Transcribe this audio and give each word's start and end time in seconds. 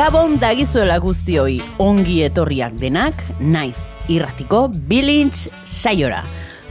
Gabon 0.00 0.38
dagizuela 0.40 0.94
guztioi 0.96 1.58
ongi 1.84 2.22
etorriak 2.24 2.72
denak, 2.80 3.18
naiz 3.36 3.90
irratiko 4.08 4.62
bilintz 4.88 5.50
saiora. 5.60 6.22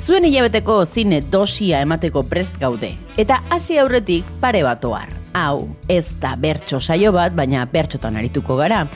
Zuen 0.02 0.26
hilabeteko 0.26 0.80
zine 0.90 1.20
dosia 1.22 1.84
emateko 1.86 2.24
prest 2.26 2.58
gaude. 2.58 2.90
Eta 3.22 3.38
hasi 3.54 3.78
aurretik 3.78 4.26
pare 4.42 4.64
bat 4.66 4.82
ohar. 4.90 5.14
Hau, 5.38 5.68
ez 5.86 6.16
da 6.18 6.34
bertso 6.42 6.80
saio 6.82 7.14
bat, 7.14 7.36
baina 7.38 7.68
bertxotan 7.70 8.18
arituko 8.18 8.58
gara. 8.58 8.88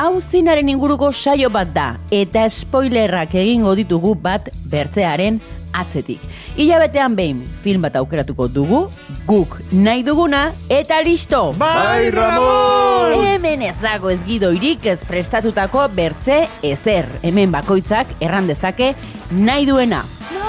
Hau 0.00 0.22
zinaren 0.22 0.72
inguruko 0.72 1.12
saio 1.12 1.52
bat 1.52 1.76
da, 1.76 1.90
eta 2.08 2.48
spoilerrak 2.48 3.36
egingo 3.44 3.76
ditugu 3.76 4.14
bat 4.16 4.48
bertzearen 4.72 5.36
atzetik. 5.76 6.24
Hilabetean 6.56 7.12
behin 7.16 7.44
film 7.60 7.84
bat 7.84 8.00
aukeratuko 8.00 8.48
dugu, 8.48 8.86
guk 9.26 9.58
nahi 9.72 10.02
duguna, 10.02 10.52
eta 10.68 11.00
listo! 11.02 11.52
Bai, 11.58 12.10
Ramon! 12.10 13.24
Hemen 13.26 13.62
ez 13.62 13.76
dago 13.82 14.10
ez 14.10 14.20
gidoirik 14.26 14.86
ez 14.86 14.98
prestatutako 15.08 15.86
bertze 15.94 16.46
ezer. 16.62 17.08
Hemen 17.22 17.52
bakoitzak 17.52 18.12
erran 18.20 18.50
dezake 18.50 18.94
nahi 19.30 19.66
duena. 19.66 20.02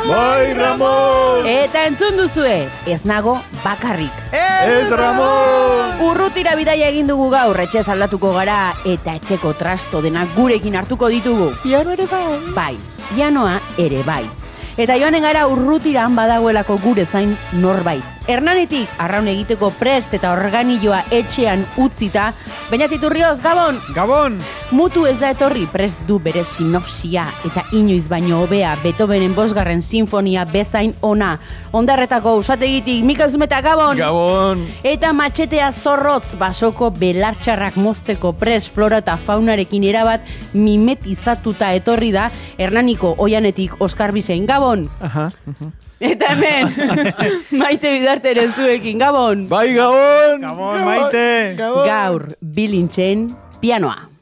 Bai, 0.04 0.54
Ramon! 0.54 1.48
Eta 1.48 1.86
entzun 1.88 2.18
duzue, 2.20 2.68
ez 2.86 3.02
nago 3.08 3.38
bakarrik. 3.64 4.24
Ez, 4.36 4.90
Ramon! 4.92 6.02
Urrutira 6.04 6.56
bidaia 6.60 6.90
egin 6.92 7.08
dugu 7.08 7.30
gaur, 7.32 7.60
etxez 7.64 7.86
aldatuko 7.88 8.34
gara, 8.36 8.74
eta 8.86 9.16
etxeko 9.20 9.54
trasto 9.60 10.02
denak 10.04 10.36
gurekin 10.36 10.76
hartuko 10.76 11.12
ditugu. 11.14 11.54
Piano 11.64 11.96
ere 11.96 12.08
bai. 12.12 12.40
Bai, 12.56 12.74
pianoa 13.14 13.60
ere 13.78 14.04
bai. 14.04 14.24
Eta 14.74 14.98
joanen 14.98 15.22
gara 15.22 15.46
urrutiran 15.48 16.16
badagoelako 16.18 16.80
gure 16.82 17.06
zain 17.06 17.38
norbait. 17.62 18.13
Hernanetik 18.28 18.90
arraun 19.04 19.28
egiteko 19.28 19.74
prest 19.80 20.14
eta 20.16 20.32
organilloa 20.32 21.04
etxean 21.12 21.66
utzita, 21.76 22.32
Beñatiturrioz, 22.72 23.40
Gabon! 23.44 23.82
Gabon! 23.96 24.40
Mutu 24.74 25.04
ez 25.06 25.20
da 25.22 25.30
etorri 25.30 25.68
prest 25.70 26.00
du 26.08 26.16
bere 26.18 26.42
sinopsia 26.42 27.28
eta 27.46 27.62
inoiz 27.78 28.08
baino 28.10 28.40
hobea 28.42 28.72
Beethovenen 28.82 29.36
bosgarren 29.38 29.84
sinfonia 29.86 30.48
bezain 30.50 30.96
ona. 31.06 31.36
Ondarretako 31.78 32.32
usategitik 32.40 33.04
Mikael 33.06 33.30
Zumeta 33.30 33.60
Gabon! 33.62 34.00
Gabon! 34.02 34.64
Eta 34.82 35.12
matxetea 35.14 35.68
zorrotz 35.72 36.34
basoko 36.42 36.90
belartxarrak 36.90 37.78
mozteko 37.78 38.32
pres 38.40 38.66
flora 38.66 39.04
eta 39.04 39.14
faunarekin 39.22 39.86
erabat 39.86 40.26
mimetizatuta 40.58 41.70
etorri 41.78 42.10
da 42.16 42.32
Hernaniko 42.58 43.12
oianetik 43.22 43.76
Oskar 43.78 44.10
Bisein 44.16 44.48
Gabon! 44.50 44.88
Aha. 45.06 45.28
Eta 46.02 46.32
hemen, 46.34 46.74
maite 47.62 47.92
bidarteren 47.94 48.50
zuekin, 48.58 48.98
Gabon! 48.98 49.46
Bai, 49.54 49.68
Gabon! 49.78 50.42
Gabon, 50.48 50.82
maite! 50.90 51.30
Gabon! 51.62 51.86
Gaur, 51.92 52.28
bilintzen 52.42 53.30
pianoa. 53.62 54.13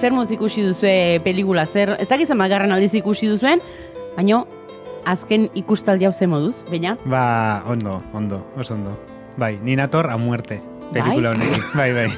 Zer 0.00 0.14
moz 0.16 0.30
ikusi 0.32 0.62
duzue 0.64 1.20
pelikula, 1.20 1.66
zer, 1.66 1.92
ez 2.00 2.08
dakit 2.08 2.32
magarren 2.32 2.72
aldiz 2.72 2.94
ikusi 2.96 3.28
duzuen, 3.28 3.60
baino 4.16 4.46
azken 5.04 5.48
ikustaldi 5.54 6.04
hau 6.04 6.12
ze 6.12 6.26
moduz, 6.26 6.64
baina? 6.70 6.96
Ba, 7.04 7.62
ondo, 7.66 8.02
ondo, 8.14 8.42
oso 8.58 8.74
ondo. 8.74 8.96
Bai, 9.36 9.58
ni 9.62 9.76
nator 9.76 10.10
a 10.10 10.16
muerte, 10.18 10.60
pelikula 10.92 11.30
honekin. 11.30 11.62
Bai, 11.74 11.92
bai. 11.94 12.08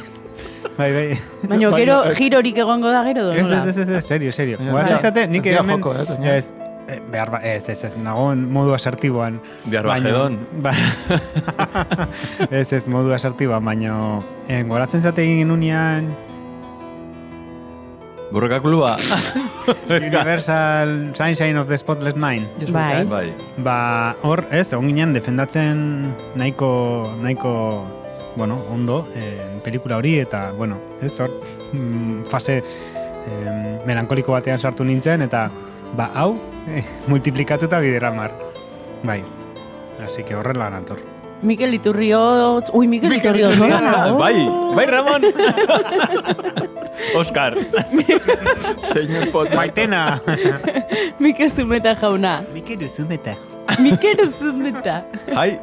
Bai, 0.79 0.91
bai. 0.95 1.19
Baina 1.49 1.71
gero 1.77 1.97
girorik 2.17 2.57
egongo 2.59 2.89
da 2.91 3.03
gero 3.05 3.31
Ez, 3.33 3.43
donola. 3.49 3.69
ez, 3.69 3.77
ez, 3.77 3.89
ez, 3.89 4.05
serio, 4.07 4.33
serio. 4.33 4.57
Baina 4.59 4.73
Goatzen 4.73 4.97
ez 4.97 5.03
da- 5.03 5.09
zate, 5.11 5.27
nik 5.29 5.47
ez 5.47 5.59
hemen... 5.59 5.83
eh? 6.23 6.37
Ez, 6.37 6.49
eh, 6.89 7.01
behar 7.13 7.31
ba, 7.31 7.39
ez, 7.45 7.69
ez, 7.69 7.85
ez, 7.85 7.97
nagoen 8.01 8.47
modu 8.51 8.73
asertiboan. 8.75 9.41
Bihar 9.67 9.85
Baina- 9.87 10.11
bajedon. 10.11 10.39
Ba, 10.63 10.73
ez, 12.51 12.73
ez, 12.73 12.87
modu 12.89 13.13
asertiboan, 13.13 13.65
baina... 13.65 13.95
Eh, 14.49 14.63
goratzen 14.69 15.03
zate 15.05 15.23
egin 15.23 15.51
unean 15.55 16.09
Burroka 18.33 18.61
kluba. 18.61 18.97
Universal 19.89 21.15
Sunshine 21.15 21.57
of 21.57 21.69
the 21.69 21.77
Spotless 21.77 22.17
Mind. 22.17 22.49
Bai. 22.73 23.05
bai. 23.05 23.29
Ba, 23.59 24.17
hor, 24.25 24.47
ez, 24.51 24.73
egon 24.73 24.89
ginen 24.89 25.13
defendatzen 25.13 26.09
nahiko, 26.41 27.13
nahiko, 27.21 27.53
bueno, 28.35 28.57
ondo, 28.73 29.05
eh, 29.15 29.61
pelikula 29.63 30.01
hori, 30.01 30.17
eta, 30.25 30.51
bueno, 30.57 30.81
ez, 31.05 31.13
hor, 31.21 31.37
mm, 31.77 32.25
fase 32.33 32.63
eh, 32.63 33.79
melankoliko 33.87 34.33
batean 34.33 34.59
sartu 34.59 34.89
nintzen, 34.89 35.29
eta, 35.29 35.51
ba, 35.93 36.09
hau, 36.17 36.33
eh, 36.73 36.87
multiplikatuta 37.13 37.85
bideramar. 37.85 38.33
Bai, 39.05 39.21
así 40.07 40.25
que 40.25 40.35
horrela 40.35 40.71
nator. 40.71 41.12
Mikel 41.43 41.75
Iturriotz, 41.75 42.71
ui, 42.73 42.87
Mikel 42.87 43.13
Iturriotz, 43.17 43.57
nola 43.59 43.81
nago? 43.83 44.19
Bai, 44.21 44.37
bai, 44.77 44.87
Ramon! 44.87 45.23
Oscar. 47.19 47.57
Señor 48.95 49.31
Potter. 49.33 49.57
Maitena! 49.57 50.23
Mikel 51.19 51.51
Zumeta 51.51 51.97
jauna. 51.97 52.45
Mikel 52.55 52.85
Uzumeta. 52.85 53.37
Mikel 53.81 54.31
Zumeta. 54.39 55.05
Hai. 55.35 55.59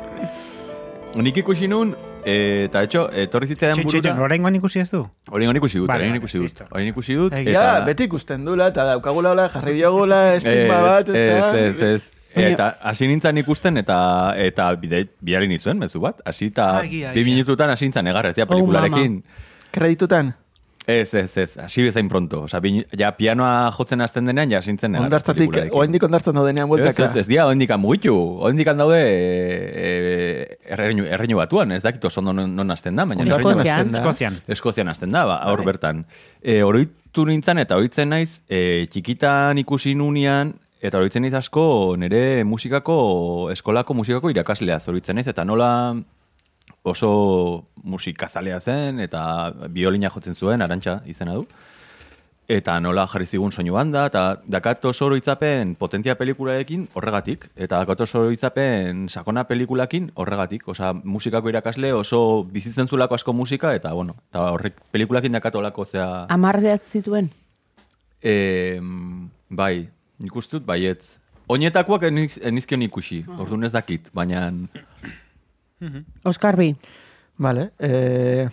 Nik 1.15 1.37
ikusi 1.41 1.67
nun, 1.71 1.95
eh, 2.25 2.67
eta 2.67 2.83
etxo, 2.83 3.07
etorri 3.15 3.47
zitzaidan 3.47 3.79
Txe, 3.79 3.87
txe, 3.87 4.01
txe, 4.03 4.11
burura. 4.11 4.27
oraingoan 4.27 4.59
ikusi 4.59 4.83
ez 4.83 4.91
du? 4.91 5.05
Orain 5.31 5.55
ikusi 5.57 5.79
dut, 5.79 5.87
vale, 5.89 6.11
ikusi 6.19 6.43
dut. 6.43 6.61
Orain 6.69 6.91
ikusi 6.91 7.15
dut. 7.17 7.39
Ja, 7.47 7.81
beti 7.87 8.05
ikusten 8.11 8.43
dula, 8.45 8.67
eta 8.75 8.85
daukagula 8.91 9.31
hola, 9.31 9.47
jarri 9.49 9.79
diogula, 9.79 10.35
estigma 10.35 10.81
bat, 10.85 11.09
ez, 11.09 11.15
eta... 11.23 11.51
ez, 11.57 11.81
ez. 11.95 12.18
Eta 12.35 12.75
hasi 12.81 13.07
nintzen 13.07 13.37
ikusten 13.41 13.77
eta 13.77 14.33
eta 14.37 14.75
bide, 14.75 15.05
bidali 15.21 15.47
nizuen, 15.47 15.79
mezu 15.79 15.99
bat. 16.03 16.21
Hasi 16.25 16.51
eta 16.53 16.83
egia, 16.83 17.11
bi 17.13 17.23
minututan 17.25 17.69
hasi 17.69 17.85
nintzen 17.89 18.07
egarrez, 18.07 18.35
ja, 18.37 18.43
Oh, 18.45 18.53
pelikularekin. 18.53 19.23
Kreditutan, 19.71 20.33
Ez, 20.89 21.13
ez, 21.13 21.37
ez, 21.37 21.57
hasi 21.61 21.83
bezain 21.85 22.07
pronto. 22.09 22.39
Osa, 22.47 22.57
bin, 22.63 22.79
ja, 22.97 23.11
pianoa 23.13 23.69
jotzen 23.75 24.01
hasten 24.01 24.25
denean, 24.25 24.49
ja, 24.49 24.61
sintzen 24.61 24.91
negar. 24.95 25.05
ondartzatik, 25.05 25.57
oaindik 25.77 26.01
ondartzan 26.07 26.33
daudenean 26.33 26.65
Ez, 26.65 26.69
bueltaka. 26.71 27.05
ez, 27.11 27.15
ez 27.21 27.27
dia, 27.27 27.45
oendikan 27.45 27.77
mugitu. 27.79 28.15
Oendikan 28.47 28.77
daude 28.79 28.97
e, 28.97 29.83
e, 29.83 30.57
erreinu, 30.73 31.05
erreinu 31.05 31.37
batuan, 31.37 31.71
ez 31.75 31.83
dakit 31.83 32.05
oso 32.09 32.23
non, 32.25 32.41
non 32.55 32.71
hasten 32.71 32.95
da, 32.97 33.05
baina 33.05 33.27
Eskozian. 33.37 33.91
da. 33.91 33.99
Eskozian. 33.99 34.39
Eskozian 34.47 34.87
hasten 34.89 35.11
da, 35.13 35.25
ba, 35.29 35.37
hor 35.51 35.61
bertan. 35.67 36.05
E, 36.41 36.63
oroitu 36.65 37.27
nintzen 37.27 37.61
eta 37.61 37.77
oroitzen 37.77 38.09
naiz, 38.09 38.39
e, 38.49 38.87
txikitan 38.89 39.61
ikusi 39.61 39.93
nunean, 39.99 40.55
eta 40.79 40.97
oroitzen 40.97 41.25
naiz 41.25 41.35
asko 41.35 41.95
nire 41.99 42.43
musikako, 42.47 43.49
eskolako 43.51 43.97
musikako 43.99 44.31
irakaslea 44.31 44.79
oroitzen 44.87 45.19
naiz, 45.19 45.27
eta 45.27 45.45
nola 45.45 45.71
oso 46.83 47.65
musikazalea 47.83 48.59
zen, 48.59 48.99
eta 49.03 49.51
biolina 49.69 50.09
jotzen 50.13 50.35
zuen, 50.35 50.61
arantxa 50.61 51.01
izena 51.05 51.35
du. 51.35 51.45
eta 52.49 52.79
nola 52.81 53.03
jarri 53.05 53.27
zigun 53.29 53.51
soinu 53.53 53.75
banda, 53.75 54.07
eta 54.09 54.41
dakat 54.49 54.85
oso 54.89 55.05
oroitzapen 55.05 55.75
potentia 55.77 56.15
pelikularekin 56.17 56.87
horregatik, 56.97 57.45
eta 57.53 57.83
dakat 57.83 58.01
oso 58.07 58.23
oroitzapen 58.23 59.03
sakona 59.07 59.43
pelikulakin 59.45 60.07
horregatik, 60.15 60.65
osea, 60.67 60.95
musikako 61.03 61.51
irakasle 61.53 61.93
oso 61.93 62.43
bizitzen 62.49 62.87
zulako 62.87 63.19
asko 63.19 63.33
musika, 63.37 63.75
eta 63.77 63.93
bueno, 63.93 64.15
eta 64.31 64.47
horrek 64.55 64.81
pelikulakin 64.91 65.37
dakat 65.37 65.61
olako, 65.61 65.85
zea... 65.85 66.25
Amar 66.33 66.57
zituen. 66.81 67.29
E, 68.19 68.81
bai, 69.49 69.89
nik 70.19 70.35
uste 70.35 70.57
dut, 70.57 70.65
baietz. 70.67 71.17
Oinetakoak 71.49 72.03
eniz, 72.09 72.37
enizkion 72.45 72.81
ikusi, 72.85 73.23
orduan 73.39 73.63
ez 73.65 73.71
dakit, 73.73 74.09
baina... 74.13 74.51
Oskar 76.27 76.57
bi. 76.59 76.73
Vale, 77.39 77.69
eh, 77.79 78.49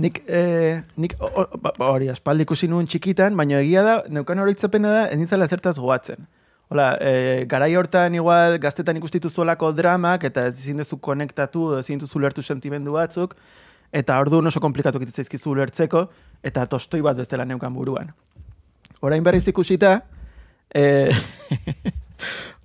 nik, 0.00 0.22
eh, 0.26 0.80
nik 0.96 1.14
o- 1.20 1.46
ba- 1.60 1.74
ba, 1.78 1.90
hori, 1.92 2.08
aspaldi 2.08 2.46
ikusi 2.46 2.68
nuen 2.68 2.86
txikitan, 2.88 3.36
baina 3.36 3.58
egia 3.60 3.82
da, 3.84 3.96
neukan 4.08 4.38
horitzapena 4.40 4.92
da, 4.94 5.02
ez 5.12 5.18
nintzela 5.20 5.46
zertaz 5.46 5.76
goatzen. 5.78 6.24
Hola, 6.72 6.96
eh, 7.04 7.44
garai 7.46 7.74
hortan 7.76 8.14
igual 8.16 8.56
gaztetan 8.58 8.96
ikustitu 8.96 9.28
zuelako 9.28 9.72
dramak, 9.76 10.24
eta 10.24 10.46
ez 10.48 10.56
ezin 10.58 10.78
duzu 10.80 10.96
konektatu, 11.04 11.66
ezin 11.82 12.00
duzu 12.00 12.18
lertu 12.18 12.42
sentimendu 12.42 12.92
batzuk, 12.96 13.36
eta 13.92 14.16
orduan 14.18 14.46
oso 14.48 14.60
komplikatu 14.60 14.96
egiten 15.02 15.12
zaizkizu 15.20 15.50
ulertzeko, 15.52 16.06
eta 16.42 16.64
tostoi 16.66 17.02
bat 17.04 17.16
bestela 17.20 17.44
neukan 17.44 17.74
buruan. 17.76 18.14
Orain 19.02 19.22
berriz 19.22 19.44
ikusita, 19.52 19.98
eh, 20.74 21.14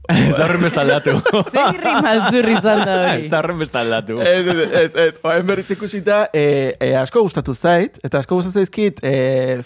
Zarren 0.07 0.63
bestaldatu. 0.63 1.17
Zerri 1.55 1.93
maltzurri 2.03 2.53
izan 2.55 2.83
da 2.85 2.95
hori. 3.01 3.27
Zarren 3.29 3.59
bestaldatu. 3.59 4.19
ez, 4.23 4.47
ez, 4.47 4.57
ez, 4.81 4.91
ez, 4.95 5.13
oain 5.23 5.47
berriz 5.47 5.67
ikusita, 5.75 6.27
e, 6.31 6.75
e, 6.79 6.93
asko 6.95 7.25
gustatu 7.25 7.55
zait, 7.55 7.99
eta 8.03 8.21
asko 8.23 8.39
gustatu 8.39 8.63
zaizkit 8.63 9.01
e, 9.03 9.15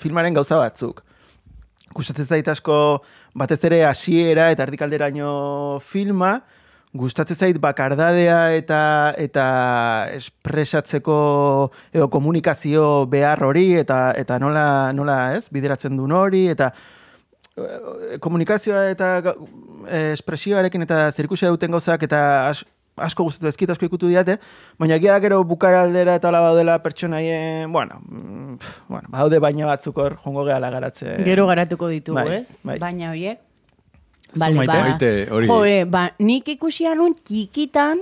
filmaren 0.01 0.33
gauza 0.33 0.57
batzuk. 0.61 1.03
Gustatzen 1.93 2.25
zait 2.25 2.47
asko 2.47 3.03
batez 3.37 3.59
ere 3.67 3.83
hasiera 3.85 4.49
eta 4.53 4.65
erdikalderaino 4.65 5.79
filma, 5.91 6.39
gustatzen 6.97 7.37
zait 7.37 7.59
bakardadea 7.61 8.39
eta 8.55 8.79
eta 9.19 9.45
espresatzeko 10.15 11.19
edo 11.93 12.07
komunikazio 12.11 13.05
behar 13.11 13.43
hori 13.47 13.69
eta 13.79 14.09
eta 14.17 14.39
nola 14.39 14.65
nola, 14.95 15.19
ez, 15.37 15.45
bideratzen 15.53 15.95
duen 15.99 16.15
hori 16.17 16.47
eta 16.51 16.71
komunikazioa 18.23 18.85
eta 18.91 19.09
eh, 19.89 20.11
espresioarekin 20.13 20.85
eta 20.87 21.09
zirkusia 21.11 21.49
duten 21.51 21.71
gauzak 21.73 22.03
eta 22.07 22.21
as, 22.49 22.63
asko 23.01 23.25
gustatu 23.27 23.49
ezkit 23.51 23.69
asko 23.73 23.87
ikutu 23.89 24.07
diate, 24.11 24.37
baina 24.79 24.95
egia 24.99 25.15
da 25.15 25.23
gero 25.23 25.41
bukaraldera 25.47 26.15
eta 26.19 26.29
hola 26.29 26.41
baudela 26.45 26.77
pertsonaien, 26.83 27.71
bueno, 27.73 27.99
mm, 28.07 28.57
pf, 28.61 28.79
bueno, 28.89 29.09
badaude 29.11 29.39
baina 29.43 29.65
batzuk 29.69 29.97
hor 29.97 30.17
jongo 30.23 30.45
gehala 30.47 30.69
garatzen. 30.71 31.23
Gero 31.25 31.47
garatuko 31.49 31.89
ditugu, 31.91 32.19
Bai, 32.19 32.41
ez? 32.41 32.55
bai. 32.63 32.77
Baina 32.79 33.11
horiek. 33.11 33.39
maite. 34.35 34.55
Maite, 34.79 35.11
hori. 35.31 35.47
Jo, 35.47 35.63
eh, 35.65 35.83
ba, 35.85 36.11
nik 36.19 36.47
ikusi 36.55 36.85
anun 36.87 37.15
txikitan, 37.19 37.99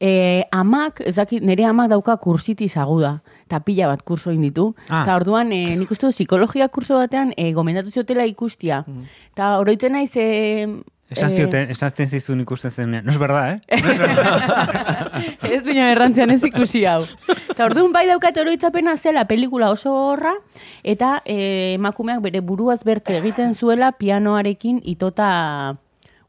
eh, 0.00 0.44
amak, 0.50 1.02
ez 1.06 1.14
dakit, 1.16 1.42
nire 1.44 1.66
amak 1.68 1.90
dauka 1.92 2.16
kursitiz 2.16 2.76
aguda, 2.80 3.20
eta 3.46 3.60
pila 3.60 3.90
bat 3.92 4.02
kurso 4.02 4.30
egin 4.32 4.48
ditu. 4.48 4.70
Ah. 4.88 5.02
Eta 5.02 5.18
orduan, 5.20 5.52
eh, 5.52 5.76
nik 5.76 5.90
uste 5.90 6.08
psikologia 6.08 6.68
kurso 6.68 6.96
batean, 6.96 7.34
eh, 7.36 7.52
gomendatu 7.52 7.90
ziotela 7.90 8.24
ikustia. 8.26 8.84
Eta 9.32 9.58
oroitzen 9.60 9.92
naiz, 9.92 10.16
eh, 10.16 10.66
Esan 11.10 11.32
eh, 11.32 11.34
zioten, 11.34 11.70
esan 11.74 11.90
zizun 12.06 12.40
ikusten 12.44 12.70
zen. 12.70 12.92
No 13.04 13.10
es 13.10 13.18
verdad, 13.18 13.56
eh? 13.56 13.60
ez 15.56 15.64
baina 15.66 15.88
errantzian 15.90 16.30
ez 16.30 16.42
ikusi 16.46 16.84
hau. 16.86 17.02
Eta 17.50 17.66
orduan 17.66 17.90
bai 17.92 18.04
daukat 18.06 18.38
oroitzapena 18.38 18.94
zela 18.96 19.24
pelikula 19.26 19.72
oso 19.74 19.90
horra, 19.90 20.36
eta 20.84 21.16
eh, 21.24 21.74
emakumeak 21.74 22.22
bere 22.22 22.44
buruaz 22.46 22.84
bertze 22.86 23.18
egiten 23.18 23.56
zuela 23.58 23.90
pianoarekin 23.98 24.78
itota 24.84 25.30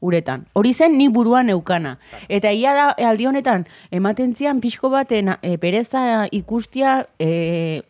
uretan. 0.02 0.46
Hori 0.54 0.74
zen 0.74 0.98
ni 0.98 1.08
buruan 1.10 1.50
eukana. 1.50 1.98
Eta 2.28 2.52
ia 2.52 2.74
da 2.76 2.90
aldi 3.12 3.30
honetan 3.30 3.66
ematen 3.92 4.36
zian 4.36 4.60
pixko 4.62 4.90
baten 4.90 5.36
e, 5.42 5.56
pereza 5.62 6.28
ikustia 6.32 7.06
e, 7.20 7.82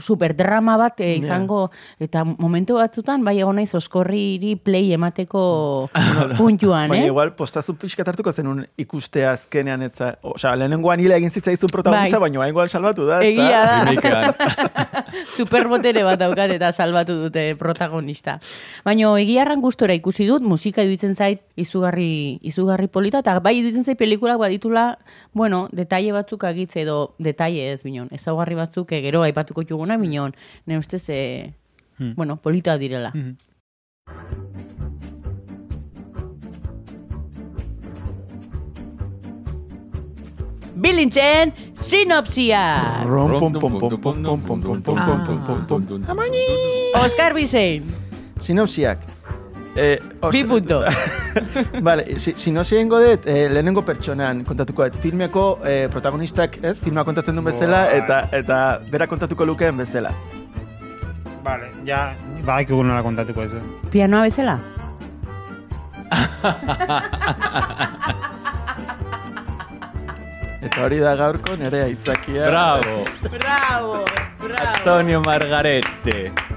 superdrama 0.00 0.76
bat 0.80 1.00
e, 1.00 1.14
izango 1.16 1.70
eta 2.00 2.24
momentu 2.24 2.78
batzutan 2.80 3.24
bai 3.24 3.38
egon 3.38 3.60
naiz 3.60 3.74
oskorriri 3.78 4.56
play 4.56 4.92
emateko 4.96 5.90
puntuan, 6.38 6.90
Baina 6.90 7.04
eh? 7.04 7.12
igual 7.12 7.34
postazu 7.38 7.74
pixkat 7.78 8.08
hartuko 8.12 8.32
zenun 8.32 8.64
ikustea 8.80 9.34
azkenean 9.36 9.82
etza. 9.86 10.14
Osea, 10.22 10.54
lehenengoan 10.58 11.00
hile 11.00 11.16
egin 11.16 11.30
zitzaizun 11.30 11.70
protagonista, 11.72 12.18
Bai. 12.18 12.30
baina 12.30 12.48
igual 12.50 12.68
salbatu 12.68 13.06
da. 13.08 13.20
Egia 13.24 13.62
da. 13.64 14.32
Superbotere 15.36 16.04
bat 16.06 16.20
daukat 16.20 16.54
eta 16.56 16.72
salbatu 16.72 17.16
dute 17.24 17.44
protagonista. 17.60 18.38
Baina 18.84 19.12
egiarran 19.20 19.62
gustora 19.64 19.94
ikusi 19.96 20.26
dut, 20.28 20.44
musika 20.46 20.84
iduitzen 20.86 21.14
zait 21.14 21.42
izugarri, 21.60 22.38
izugarri 22.46 22.88
polita, 22.88 23.22
eta 23.24 23.38
bai 23.42 23.56
iduitzen 23.60 23.84
zait 23.84 23.98
pelikulak 23.98 24.40
baditula, 24.40 24.86
bueno, 25.34 25.66
detaile 25.72 26.12
batzuk 26.16 26.44
agitze 26.48 26.82
edo 26.84 27.14
detaile 27.18 27.70
ez 27.74 27.82
binon, 27.84 28.08
ezaugarri 28.14 28.56
batzuk 28.58 28.92
eh, 28.92 29.02
gero 29.04 29.22
aipatuko 29.26 29.64
ona 29.90 29.98
minon, 29.98 30.34
ne 30.66 30.78
ustez, 30.78 31.08
e, 31.10 31.54
hmm. 31.98 32.14
bueno, 32.14 32.36
polita 32.36 32.78
direla. 32.78 33.10
Hmm. 33.10 33.36
Bilintzen 40.80 41.52
sinopsia! 41.74 43.04
Oskar 46.96 47.34
Bizein! 47.34 47.84
Sinopsiak, 48.40 49.02
Eh, 49.76 50.00
bi 50.32 50.44
punto. 50.44 50.84
Vale, 51.86 52.18
si, 52.18 52.34
sinopsia 52.36 52.80
ingo 52.80 52.98
dut, 53.00 53.26
eh, 53.26 53.48
lehenengo 53.48 53.84
pertsonan 53.86 54.44
kontatuko 54.44 54.88
dut. 54.88 54.98
Filmeko 55.02 55.44
eh, 55.64 55.88
protagonistak, 55.92 56.58
ez, 56.64 56.80
filma 56.82 57.04
kontatzen 57.06 57.38
duen 57.38 57.46
bezala, 57.46 57.86
eta 57.94 58.24
eta 58.36 58.80
bera 58.90 59.06
kontatuko 59.06 59.46
lukeen 59.46 59.78
bezala. 59.78 60.10
Vale, 61.44 61.70
ja, 61.86 62.10
badakigu 62.44 62.82
nola 62.84 63.02
kontatuko 63.06 63.46
ez. 63.46 63.52
Pianoa 63.94 64.26
bezala? 64.28 64.58
Eta 70.60 70.82
hori 70.84 70.98
da 71.00 71.14
gaurko 71.16 71.54
nire 71.56 71.86
aitzakia. 71.86 72.50
Bravo. 72.50 73.04
Bravo, 73.32 74.02
bravo. 74.42 74.72
Antonio 74.74 75.22
Margarete. 75.24 76.49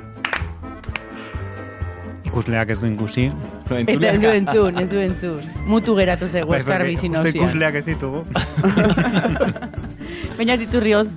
Ikusleak 2.33 2.69
ez 2.74 2.80
du 2.81 2.88
ikusi. 2.89 3.27
Lo 3.69 3.77
Eta 3.77 3.94
ez 4.09 4.18
du 4.21 4.27
entzun, 4.33 4.77
ez 4.81 4.89
du 4.89 4.97
entzun. 4.97 5.41
Mutu 5.69 5.94
geratu 5.95 6.25
zego, 6.27 6.50
Oskar 6.57 6.80
porque 6.81 6.89
Bizin 6.95 7.13
justo 7.13 7.30
ikusleak 7.30 7.75
ez 7.77 7.85
ditugu. 7.85 8.24
Baina 10.38 10.57
diturrioz, 10.57 11.07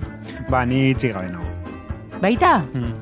ba, 0.51 0.65
ni 0.65 0.91
itxi 0.91 1.09
gabe 1.09 1.31
nago. 1.31 1.45
baita, 2.21 2.59
Hmm. 2.73 2.93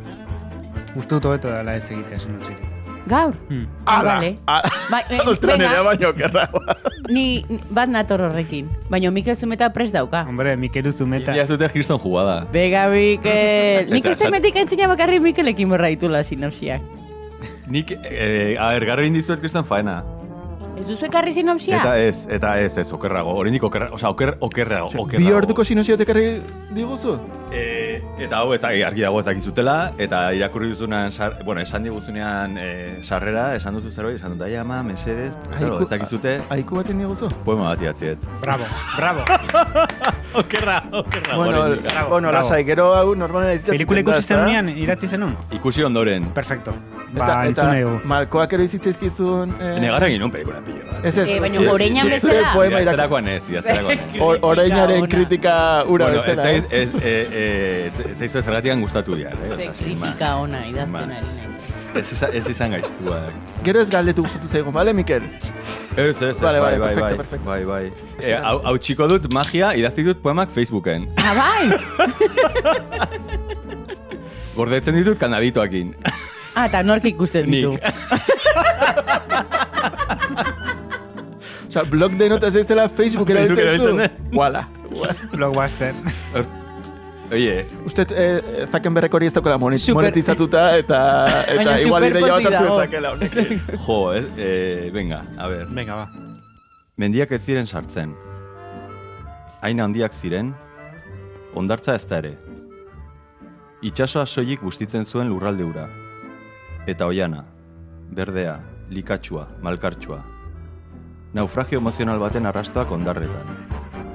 Uste 0.95 1.15
dut 1.17 1.25
hobeto 1.27 1.49
dela 1.51 1.75
ez 1.75 1.89
egitea 1.91 2.19
sinopsirik. 2.19 2.61
gaur. 3.05 3.33
Hmm. 3.49 3.67
Ah, 3.85 3.99
Ala, 3.99 4.13
vale. 4.15 4.37
Bai, 4.89 5.01
eh, 5.11 5.19
Ostra, 5.27 5.57
nire 5.57 5.81
baino 5.83 6.13
kerragoa. 6.15 6.75
Ni 7.13 7.45
bat 7.69 7.89
nator 7.89 8.21
horrekin. 8.21 8.69
Baina 8.89 9.11
Mikel 9.11 9.35
Zumeta 9.35 9.69
prest 9.73 9.93
dauka. 9.93 10.23
Hombre, 10.25 10.55
Mikel 10.57 10.87
Uzumeta. 10.87 11.35
Ja 11.35 11.45
zute 11.45 11.67
Kriston 11.69 11.99
jugada. 11.99 12.45
Bega, 12.53 12.87
Mikel. 12.89 13.91
Nik 13.91 14.05
esan- 14.05 14.31
metik 14.31 14.55
entzina 14.55 14.87
bakarrik 14.87 15.21
Mikelekin 15.21 15.69
borra 15.69 15.87
ditula 15.91 16.23
sinopsiak. 16.23 16.81
Nik, 17.67 17.91
eh, 17.91 18.55
a 18.61 18.73
ber, 18.73 18.85
garri 18.85 19.07
indizuet 19.09 19.41
Kriston 19.41 19.65
faena. 19.65 20.03
Ez 20.75 20.83
duzu 20.89 21.05
ekarri 21.07 21.31
sinopsia? 21.31 21.77
Eta 21.79 21.93
ez, 22.03 22.25
eta 22.35 22.49
ez, 22.59 22.73
ez, 22.81 22.89
okerrago. 22.91 23.31
Horendik 23.39 23.63
okerrago, 23.63 23.95
oza, 23.95 24.09
oker, 24.11 24.33
okerrago, 24.43 24.89
okerrago. 25.05 25.23
Bi 25.23 25.31
orduko 25.31 25.63
sinopsia 25.63 25.95
tekarri 25.97 26.41
diguzu? 26.75 27.13
E, 27.55 28.01
eta 28.19 28.41
hau, 28.41 28.49
ez, 28.51 28.59
argi 28.67 29.05
dago 29.05 29.21
ez 29.21 29.25
dakizutela, 29.29 29.75
eta 30.03 30.19
irakurri 30.35 30.73
duzunean, 30.73 31.13
sar, 31.15 31.37
bueno, 31.47 31.61
esan 31.63 31.85
diguzunean 31.87 32.57
e, 32.59 32.67
sarrera, 33.07 33.45
esan 33.55 33.77
duzu 33.79 33.93
zerbait, 33.93 34.17
esan 34.19 34.35
dut, 34.35 34.43
ai 34.49 34.57
ama, 34.59 34.81
mesedez, 34.83 35.31
claro, 35.53 35.77
ez 35.85 35.87
dakizute, 35.93 36.35
Aiku 36.51 36.81
baten 36.81 36.99
diguzu? 36.99 37.31
poema 37.47 37.69
bat 37.71 37.85
idatziet. 37.87 38.27
Bravo, 38.43 38.67
bravo. 38.97 39.23
Okerra, 40.35 40.81
okerra. 40.91 41.37
Bueno, 41.39 41.61
bravo, 41.79 42.09
bueno, 42.09 42.31
lasai, 42.35 42.65
gero 42.67 42.89
hau 42.93 43.15
normalen 43.15 43.53
editatzen 43.53 43.77
Pelikula 43.77 44.01
ikusi 44.03 44.25
zenunean, 44.27 44.67
iratzi 44.75 45.07
zenun? 45.07 45.31
Ikusi 45.55 45.85
ondoren. 45.87 46.27
Perfecto. 46.35 46.73
Eta, 47.13 47.21
Ba, 47.21 47.27
nahi 47.29 47.53
eta 47.53 47.69
dugu. 47.71 48.01
malkoak 48.11 48.57
ere 48.57 48.65
izitzaizkizun... 48.67 49.55
Eh, 49.61 49.77
Negarra 49.79 50.09
egin 50.11 50.27
pelikula 50.33 50.59
pillo. 50.65 50.83
bat. 50.91 51.05
Ez 51.05 51.17
ez. 51.17 51.27
Eh, 51.29 51.39
baina 51.43 51.61
ez- 51.61 51.71
oreinan 51.73 52.07
ez- 52.07 52.13
bezala? 52.21 52.39
ez 52.41 52.53
Poema 52.53 52.71
irak... 52.71 52.81
Idazterakoan 52.83 53.27
ez, 53.27 53.41
idazterakoan 53.49 53.91
ez. 53.97 54.21
Or- 54.27 54.39
Oreinaren 54.51 55.07
kritika 55.07 55.55
ura 55.87 56.05
Bueno, 56.09 56.19
ez 56.21 56.25
bezala. 56.25 56.43
zaiz, 56.43 56.63
eh? 56.71 56.81
ez, 56.81 56.89
e, 57.01 57.15
e, 57.43 57.91
ez 58.11 58.17
zaizu 58.19 58.41
zergatikan 58.41 58.81
gustatu 58.81 59.15
dira, 59.15 59.31
eh? 59.31 59.69
Kritika 59.77 60.35
ona 60.43 60.59
idazten 60.67 61.11
ari. 61.19 61.53
Ez, 61.95 62.09
izan- 62.11 62.33
ez 62.35 62.47
izan 62.51 62.71
gaiztua. 62.75 63.21
Gero 63.63 63.79
ez 63.85 63.89
galdetu 63.89 64.21
gustatu 64.25 64.47
zaigun, 64.51 64.73
bale, 64.75 64.91
Mikel? 64.93 65.23
Ez, 65.95 66.09
ez, 66.09 66.21
ez, 66.21 66.39
Vale, 66.41 66.59
bai, 66.59 66.77
vale, 66.77 66.79
bai, 66.79 66.89
perfecto, 66.89 66.99
bai, 67.01 67.15
perfecto. 67.15 67.45
bai, 67.45 67.63
bai. 67.63 67.85
Eh, 68.19 68.35
hau, 68.35 68.57
hau 68.67 68.73
txiko 68.77 69.07
dut 69.07 69.29
magia, 69.33 69.69
idazti 69.79 70.03
dut 70.03 70.19
poemak 70.21 70.51
Facebooken. 70.51 71.07
Ah, 71.15 71.31
bai! 71.39 71.65
Gordetzen 74.55 74.95
ditut 74.95 75.17
kanaditoakin. 75.19 75.95
Ah, 76.55 76.65
eta 76.69 76.83
nork 76.83 77.03
ikusten 77.09 77.49
ditu. 77.51 77.73
Osa, 81.75 81.83
blog 81.89 82.13
de 82.13 82.29
notas 82.29 82.55
ez 82.55 82.67
dela 82.67 82.87
Facebook 82.87 83.27
Facebook 83.27 83.59
erabiltzen 83.59 84.09
zu. 84.31 84.37
Wala. 84.37 84.69
Blockbuster. 85.33 85.93
Oie, 87.31 87.65
Uste, 87.85 88.05
eh, 88.11 88.67
Zuckerberg 88.71 89.13
hori 89.13 89.25
ez 89.25 89.33
Super- 89.33 89.57
monetizatuta 89.57 90.77
eta, 90.77 90.99
eta 91.55 91.81
igual 91.81 92.05
ideia 92.05 92.27
bat 92.27 92.45
hartu 92.45 92.67
ezakela 92.77 93.11
honekin. 93.11 93.61
jo, 93.87 94.13
ez, 94.13 94.25
eh, 94.37 94.89
venga, 94.93 95.25
a 95.37 95.47
ver. 95.47 95.65
Venga, 95.67 95.95
ba. 95.95 96.07
Mendiak 96.97 97.31
ez 97.31 97.41
ziren 97.43 97.67
sartzen. 97.67 98.13
Hain 99.61 99.81
handiak 99.81 100.13
ziren, 100.13 100.53
ondartza 101.55 101.95
ez 101.95 102.05
da 102.07 102.21
ere. 102.21 102.37
Itxasoa 103.81 104.25
soilik 104.25 104.61
bustitzen 104.61 105.05
zuen 105.05 105.27
lurralde 105.27 105.63
ura. 105.63 105.89
Eta 106.87 107.07
oiana, 107.07 107.43
berdea, 108.11 108.61
likatsua, 108.89 109.49
malkartsua. 109.61 110.34
Naufragio 111.35 111.81
emozional 111.81 112.21
baten 112.21 112.45
arrastoak 112.47 112.91
ondarretan. 112.95 113.49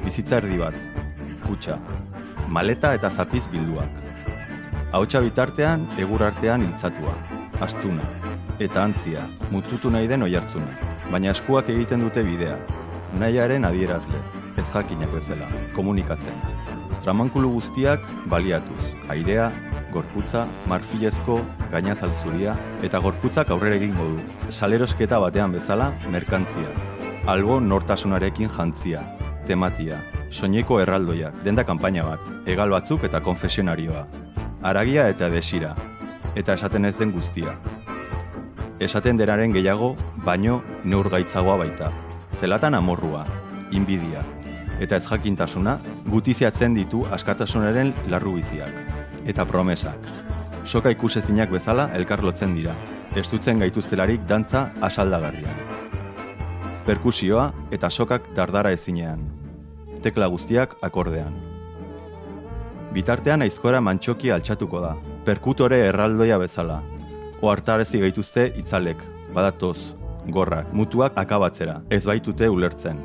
Bizitza 0.00 0.39
erdi 0.41 0.57
bat, 0.57 0.77
kutsa, 1.45 1.75
maleta 2.49 2.95
eta 2.97 3.11
zapiz 3.11 3.43
bilduak. 3.53 3.99
Ahotsa 4.97 5.21
bitartean, 5.21 5.83
egur 6.00 6.23
artean 6.25 6.62
hiltzatua, 6.65 7.12
astuna, 7.67 8.07
eta 8.57 8.87
antzia, 8.87 9.27
mututu 9.53 9.93
nahi 9.93 10.09
den 10.09 10.25
oihartzuna. 10.25 10.73
Baina 11.11 11.35
eskuak 11.35 11.69
egiten 11.75 12.00
dute 12.07 12.23
bidea, 12.25 12.55
nahiaren 13.21 13.69
adierazle, 13.69 14.21
ez 14.57 14.65
jakinak 14.71 15.12
bezala, 15.12 15.50
komunikatzen. 15.77 16.41
Tramankulu 17.03 17.50
guztiak 17.59 18.07
baliatuz, 18.33 18.95
airea, 19.12 19.50
gorputza, 19.93 20.47
marfilezko, 20.73 21.37
gainazalzuria, 21.69 22.57
eta 22.81 23.03
gorputzak 23.05 23.53
aurrera 23.53 23.77
egingo 23.77 24.09
du. 24.15 24.25
Salerosketa 24.49 25.21
batean 25.21 25.53
bezala, 25.59 25.91
merkantzia. 26.09 26.73
Albo 27.30 27.60
nortasunarekin 27.60 28.49
jantzia, 28.50 29.04
tematia, 29.46 30.00
soineko 30.34 30.80
erraldoiak, 30.82 31.37
denda 31.46 31.62
kanpaina 31.62 32.02
bat, 32.02 32.25
egal 32.50 32.75
batzuk 32.75 33.04
eta 33.06 33.20
konfesionarioa. 33.22 34.02
Aragia 34.66 35.04
eta 35.12 35.28
desira, 35.30 35.76
eta 36.34 36.56
esaten 36.58 36.90
ez 36.90 36.96
den 36.99 37.14
guztia. 37.14 37.54
Esaten 38.82 39.22
denaren 39.22 39.54
gehiago, 39.54 39.92
baino 40.26 40.58
neurgaitzagoa 40.82 41.56
baita. 41.62 41.92
Zelatan 42.40 42.75
amorrua, 42.75 43.22
inbidia, 43.70 44.26
eta 44.82 44.99
ez 44.99 45.06
jakintasuna 45.06 45.78
gutiziatzen 46.10 46.75
ditu 46.75 47.06
askatasunaren 47.14 47.94
larrubiziak. 48.10 48.75
Eta 49.22 49.46
promesak. 49.46 50.10
Soka 50.64 50.90
ikusezinak 50.90 51.54
bezala 51.54 51.92
elkarlotzen 51.94 52.58
dira. 52.58 52.75
Estutzen 53.14 53.62
gaituztelarik 53.62 54.26
dantza 54.26 54.72
asaldagarrian. 54.82 55.70
Perkusioa 56.90 57.52
eta 57.70 57.87
sokak 57.87 58.25
dardara 58.35 58.73
ezinean. 58.75 59.20
Tekla 60.02 60.26
guztiak 60.32 60.73
akordean. 60.82 61.37
Bitartean 62.90 63.47
aizkora 63.47 63.78
mantxoki 63.78 64.32
altxatuko 64.35 64.80
da. 64.82 64.97
Perkutore 65.23 65.78
erraldoia 65.85 66.40
bezala. 66.42 66.80
Oartarezi 67.47 68.02
gaituzte 68.02 68.49
itzalek, 68.59 69.06
badatoz, 69.30 69.76
gorrak, 70.35 70.75
mutuak 70.75 71.14
akabatzera, 71.14 71.78
ez 71.94 72.02
baitute 72.11 72.50
ulertzen. 72.50 72.99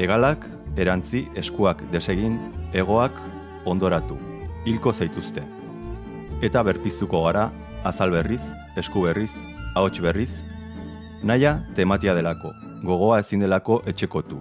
Egalak, 0.00 0.48
erantzi, 0.80 1.26
eskuak 1.36 1.84
desegin, 1.92 2.40
egoak 2.72 3.20
ondoratu, 3.68 4.16
hilko 4.64 4.96
zaituzte. 4.96 5.44
Eta 6.40 6.64
berpiztuko 6.64 7.26
gara, 7.28 7.50
azal 7.84 8.16
berriz, 8.16 8.40
esku 8.80 9.04
berriz, 9.10 9.34
ahots 9.74 10.00
berriz, 10.00 10.30
naia 11.20 11.58
tematia 11.76 12.16
delako, 12.16 12.56
gogoa 12.86 13.18
ezin 13.20 13.40
delako 13.40 13.82
etxekotu. 13.86 14.40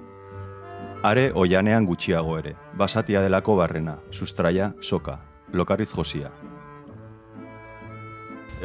Are 1.03 1.31
oianean 1.35 1.85
gutxiago 1.85 2.37
ere, 2.39 2.55
basatia 2.77 3.21
delako 3.21 3.55
barrena, 3.59 3.97
sustraia, 4.11 4.71
soka, 4.81 5.19
lokarriz 5.53 5.91
josia. 5.93 6.31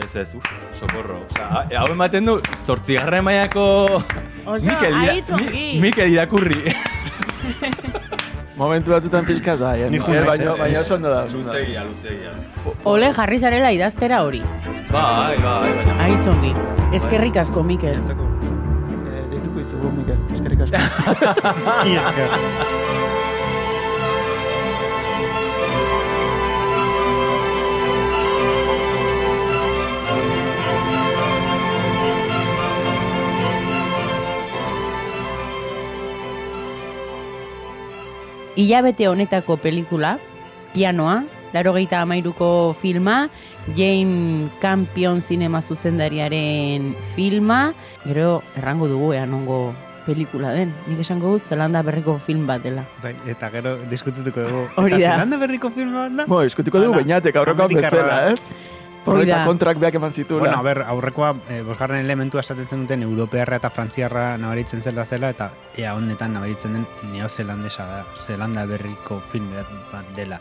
Ez 0.00 0.14
ez, 0.16 0.34
uf, 0.38 0.46
socorro. 0.78 1.18
Osa, 1.26 1.64
hau 1.76 1.88
ematen 1.92 2.25
du, 2.25 2.38
zortzigarren 2.64 3.25
maiako 3.26 3.64
Oso, 4.46 4.64
Mikel, 4.70 4.94
ira-. 5.02 5.37
Mi- 5.50 5.80
Mikel 5.82 6.14
irakurri. 6.14 6.72
Momentu 8.56 8.92
batzutan 8.92 9.25
pixkat 9.26 9.58
da, 9.60 9.75
eh? 9.76 9.90
Ni 9.90 9.96
Eh, 9.96 10.02
joan 10.04 10.26
baina, 10.26 10.44
naiz, 10.52 10.58
baina 10.60 10.80
oso 10.80 10.94
ondo 10.94 11.10
da. 11.12 11.25
luzegia, 11.32 11.84
luzegia. 11.84 12.32
Ole 12.84 13.12
jarri 13.16 13.38
zarela 13.40 13.70
idaztera 13.72 14.22
hori. 14.25 14.42
Bai, 14.92 15.37
bai, 15.42 15.72
baina. 15.76 15.96
Ahitz 16.04 16.26
ongi. 16.28 16.54
Eskerrik 16.96 17.37
asko, 17.37 17.62
Mikel. 17.62 17.96
Izugu, 19.80 19.96
Mikel. 19.96 20.18
Eskerrik 20.34 20.60
asko. 20.60 20.76
I 21.88 21.96
esker. 21.96 22.28
Ilabete 38.60 39.06
honetako 39.08 39.56
pelikula, 39.56 40.18
pianoa, 40.75 41.22
laro 41.52 41.75
geita 41.75 42.00
amairuko 42.02 42.75
filma, 42.78 43.28
Jane 43.76 44.49
Campion 44.61 45.21
zinema 45.21 45.62
zuzendariaren 45.62 46.95
filma, 47.14 47.75
gero 48.04 48.42
errango 48.57 48.88
dugu 48.88 49.12
ean 49.14 49.35
ongo 49.35 49.75
pelikula 50.07 50.52
den. 50.57 50.73
Nik 50.88 51.00
esango 51.04 51.33
du 51.33 51.38
Zelanda 51.38 51.83
berriko 51.87 52.19
film 52.19 52.47
bat 52.49 52.62
dela. 52.64 52.87
Bai, 53.02 53.14
eta 53.30 53.50
gero 53.52 53.76
diskututuko 53.90 54.47
dugu. 54.49 54.66
Hori 54.80 54.97
Eta 54.97 55.04
da. 55.04 55.14
Zelanda 55.14 55.40
berriko 55.45 55.71
film 55.71 55.95
bat 55.95 56.19
da? 56.23 56.28
Bo, 56.30 56.42
eskutiko 56.42 56.83
dugu 56.83 57.00
bainatek 57.00 57.40
aurrekoan 57.40 57.75
bezala, 57.76 58.21
ez? 58.33 58.40
Hori 59.00 59.23
Horreta 59.23 59.38
da. 59.38 59.45
kontrak 59.49 59.78
beak 59.80 59.95
eman 59.97 60.12
zitula. 60.12 60.40
Bueno, 60.45 60.59
a 60.59 60.62
ber, 60.62 60.83
aurrekoa, 60.92 61.30
eh, 61.49 61.62
bosgarren 61.64 62.04
elementua 62.04 62.42
esaten 62.45 62.83
duten 62.85 63.02
europearra 63.07 63.57
eta 63.57 63.71
frantziarra 63.73 64.37
nabaritzen 64.38 64.83
zela 64.83 65.07
zela, 65.07 65.30
eta 65.33 65.50
ea 65.76 65.95
honetan 65.97 66.35
nabaritzen 66.37 66.76
den 66.76 66.87
neozelandesa 67.14 67.87
da, 67.88 68.02
zelanda 68.14 68.66
berriko 68.69 69.23
film 69.33 69.49
bat 69.92 70.12
dela. 70.16 70.40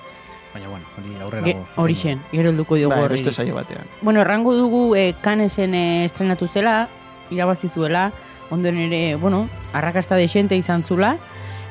Baina, 0.53 0.67
bueno, 0.67 0.85
hori 0.97 1.15
aurrera 1.21 1.45
Ge, 1.45 1.55
hori 1.75 1.95
gero 2.31 2.49
helduko 2.49 2.75
diogu 2.75 2.93
bai, 2.95 3.03
horri. 3.03 3.17
beste 3.19 3.31
saio 3.31 3.55
batean. 3.55 3.85
Bueno, 4.01 4.21
errango 4.21 4.55
dugu 4.55 4.95
eh, 4.95 5.13
Canesen 5.21 5.73
eh, 5.75 6.05
estrenatu 6.05 6.47
zela, 6.47 6.87
irabazi 7.29 7.69
zuela, 7.69 8.11
ondoren 8.49 8.79
ere, 8.91 9.15
bueno, 9.15 9.47
arrakasta 9.73 10.15
desente 10.15 10.55
izan 10.57 10.83
zula, 10.83 11.17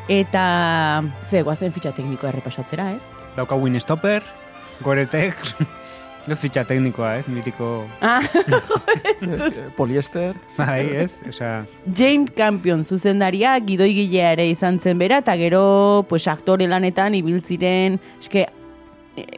eta 0.09 1.03
ze, 1.25 1.43
guazen 1.43 1.73
fitxa 1.73 1.91
teknikoa 1.93 2.31
errepasatzera, 2.31 2.93
ez? 2.95 3.03
Dauka 3.37 3.57
Win 3.57 3.81
Stopper, 3.81 4.23
Goretek, 4.81 5.35
ez 6.29 6.39
fitxa 6.39 6.63
teknikoa, 6.65 7.17
ez, 7.19 7.27
mitiko, 7.29 7.85
Ah, 8.01 8.23
Eh, 9.21 9.69
Poliester. 9.77 10.37
bai, 10.57 10.87
ez, 11.03 11.23
osea, 11.29 11.65
James 11.97 12.31
Campion 12.37 12.85
zuzendaria 12.85 13.57
gidoigilea 13.59 14.33
ere 14.37 14.47
izan 14.49 14.79
zen 14.79 14.99
bera, 14.99 15.19
eta 15.19 15.35
gero, 15.37 16.07
pues, 16.09 16.29
aktore 16.29 16.69
lanetan 16.69 17.15
ibiltziren, 17.19 17.99
eske, 18.21 18.47
eh, 18.47 18.53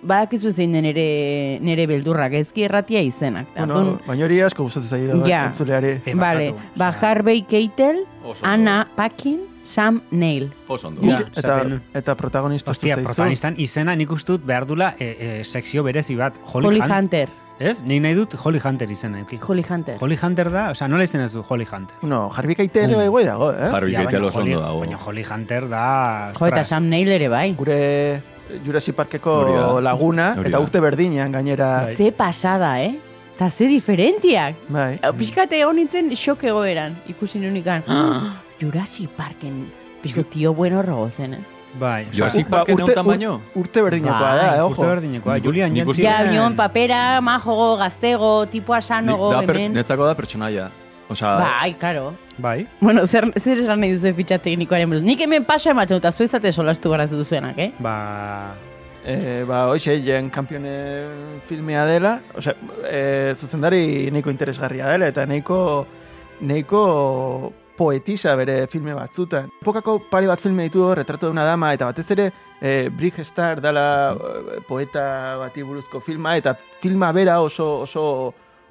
badakizu 0.02 0.52
zein 0.52 0.72
den 0.72 0.82
nere, 0.84 1.58
nere 1.60 1.87
beldurrak 1.87 2.32
ezki 2.40 2.64
erratia 2.64 3.00
izenak. 3.02 3.49
Bueno, 3.56 3.99
baina 4.06 4.25
hori 4.25 4.40
asko 4.42 4.62
gustatzen 4.64 4.90
zaio 4.90 5.26
Ja. 5.26 5.46
entzuleari. 5.46 6.00
eh, 6.06 6.14
Vale, 6.14 6.54
ba, 6.76 6.88
Harvey 7.00 7.42
Keitel. 7.42 8.04
Anna 8.42 8.87
Paquin, 8.96 9.40
Sam 9.62 10.02
Neill. 10.10 10.50
Oso 10.68 10.88
ondo. 10.88 11.02
Ja, 11.02 11.20
Eta, 11.37 11.62
eta 11.94 12.14
protagonista 12.16 12.70
Ostia, 12.70 12.94
zaizu. 12.96 13.06
protagonistan 13.06 13.54
izena 13.58 13.94
nik 13.96 14.10
uste 14.12 14.32
dut 14.32 14.44
behar 14.46 14.66
dula 14.66 14.94
e, 14.99 15.16
e, 15.40 15.44
sekzio 15.44 15.82
berezi 15.82 16.16
bat. 16.16 16.34
Holly, 16.52 16.66
Holly 16.66 16.80
Hunt- 16.80 16.99
Hunter. 16.99 17.28
Ez? 17.60 17.82
Nik 17.84 18.00
nahi 18.00 18.14
dut 18.14 18.34
Holly 18.42 18.58
Hunter 18.64 18.90
izena. 18.90 19.18
Euki. 19.20 19.37
Holly 19.37 19.62
Hunter. 19.68 19.99
Holly 20.00 20.16
Hunter 20.22 20.50
da, 20.50 20.70
osea, 20.70 20.88
nola 20.88 21.04
izena 21.04 21.28
zu 21.28 21.42
Holly 21.46 21.66
Hunter? 21.70 21.94
No, 22.02 22.30
jarbi 22.30 22.54
kaitele 22.54 22.96
Mm. 22.96 23.25
dago, 23.26 23.52
eh? 23.52 23.68
Harvey 23.70 23.92
Ja, 23.92 24.00
Keitel 24.00 24.25
oso 24.25 24.40
ondo 24.40 24.60
dago. 24.60 24.80
Baina 24.80 24.96
Holly 24.96 25.25
Hunter 25.30 25.68
da... 25.68 26.32
Jo, 26.38 26.46
eta 26.46 26.64
Sam 26.64 26.88
Neill 26.88 27.12
ere 27.12 27.28
bai. 27.28 27.54
Gure 27.54 28.22
Jurassic 28.64 28.95
Parkeko 28.95 29.80
laguna, 29.80 30.35
Hori 30.38 30.49
eta 30.49 30.61
urte 30.61 30.80
berdinean 30.80 31.33
gainera. 31.33 31.87
Ze 31.97 32.11
pasada, 32.12 32.80
eh? 32.83 32.97
Ta 33.38 33.50
ze 33.50 33.66
diferentiak. 33.66 34.57
Bai. 34.69 34.99
Piskate 35.16 35.64
honitzen 35.64 36.11
xok 36.16 36.45
egoeran, 36.45 36.97
ikusi 37.09 37.38
nunikan. 37.40 37.83
Jurassic 38.61 39.09
Parken, 39.16 39.71
pixko 40.02 40.25
tio 40.25 40.52
bueno 40.54 40.83
rogo 40.83 41.09
zen, 41.11 41.35
ez? 41.35 41.47
Bai, 41.80 42.02
osea, 42.09 42.12
Jurassic 42.19 42.49
Ba, 42.50 42.64
urte- 42.64 42.73
egon 42.75 42.92
tamaino? 42.95 43.35
ur- 43.54 43.61
Urte 43.62 43.80
berdinekoa 43.83 44.21
Bai, 44.21 44.37
da, 44.38 44.57
eh, 44.57 44.64
urte 44.64 44.80
ojo. 44.83 44.88
berdinekoa. 44.90 45.35
Nik- 45.38 45.45
Julian 45.45 45.76
Jentzi. 45.76 46.02
Ja, 46.02 46.23
bion 46.28 46.57
papera, 46.57 47.21
majogo, 47.21 47.76
gaztego, 47.78 48.47
tipua 48.50 48.80
sanogo, 48.83 49.30
hemen. 49.40 49.73
netzako 49.73 50.04
da 50.07 50.14
pertsonaia. 50.14 50.71
Osa, 51.11 51.37
Bai, 51.38 51.75
karo. 51.75 52.14
Bai. 52.38 52.69
Bueno, 52.81 53.05
zer, 53.05 53.33
zer 53.37 53.59
esan 53.59 53.81
nahi 53.83 53.97
duzu 53.97 54.12
fitxa 54.14 54.38
teknikoaren 54.38 54.93
buruz. 54.93 55.02
Nik 55.02 55.21
hemen 55.26 55.45
paso 55.45 55.73
ematen 55.73 55.99
dut, 55.99 56.05
eta 56.05 56.12
zuezate 56.14 56.52
solastu 56.52 56.93
gara 56.93 57.07
duzuenak, 57.11 57.59
eh? 57.59 57.73
Ba... 57.83 57.95
E, 59.00 59.43
ba, 59.49 59.62
hoxe, 59.73 59.95
jen 60.05 60.29
kampione 60.31 60.73
filmea 61.49 61.87
dela, 61.88 62.19
osea, 62.37 62.52
e, 62.85 63.33
zuzendari 63.33 64.11
nahiko 64.12 64.31
interesgarria 64.31 64.90
dela, 64.93 65.09
eta 65.09 65.25
nahiko, 65.26 65.57
nahiko 66.45 66.83
poetisa 67.79 68.35
bere 68.37 68.67
filme 68.69 68.93
batzutan. 68.95 69.49
Epokako 69.64 69.97
pare 70.12 70.29
bat 70.29 70.38
filme 70.38 70.69
ditu 70.69 70.85
hor, 70.85 70.99
retrato 71.00 71.26
de 71.26 71.33
una 71.33 71.47
dama, 71.49 71.73
eta 71.75 71.88
batez 71.88 72.05
ere, 72.12 72.29
e, 72.61 72.90
Bridge 72.93 73.25
Star 73.25 73.64
dala 73.64 73.87
e, 74.12 74.61
poeta 74.69 75.38
bati 75.40 75.64
buruzko 75.64 76.05
filma, 76.05 76.37
eta 76.37 76.55
filma 76.85 77.11
bera 77.17 77.40
oso, 77.40 77.71
oso 77.88 78.05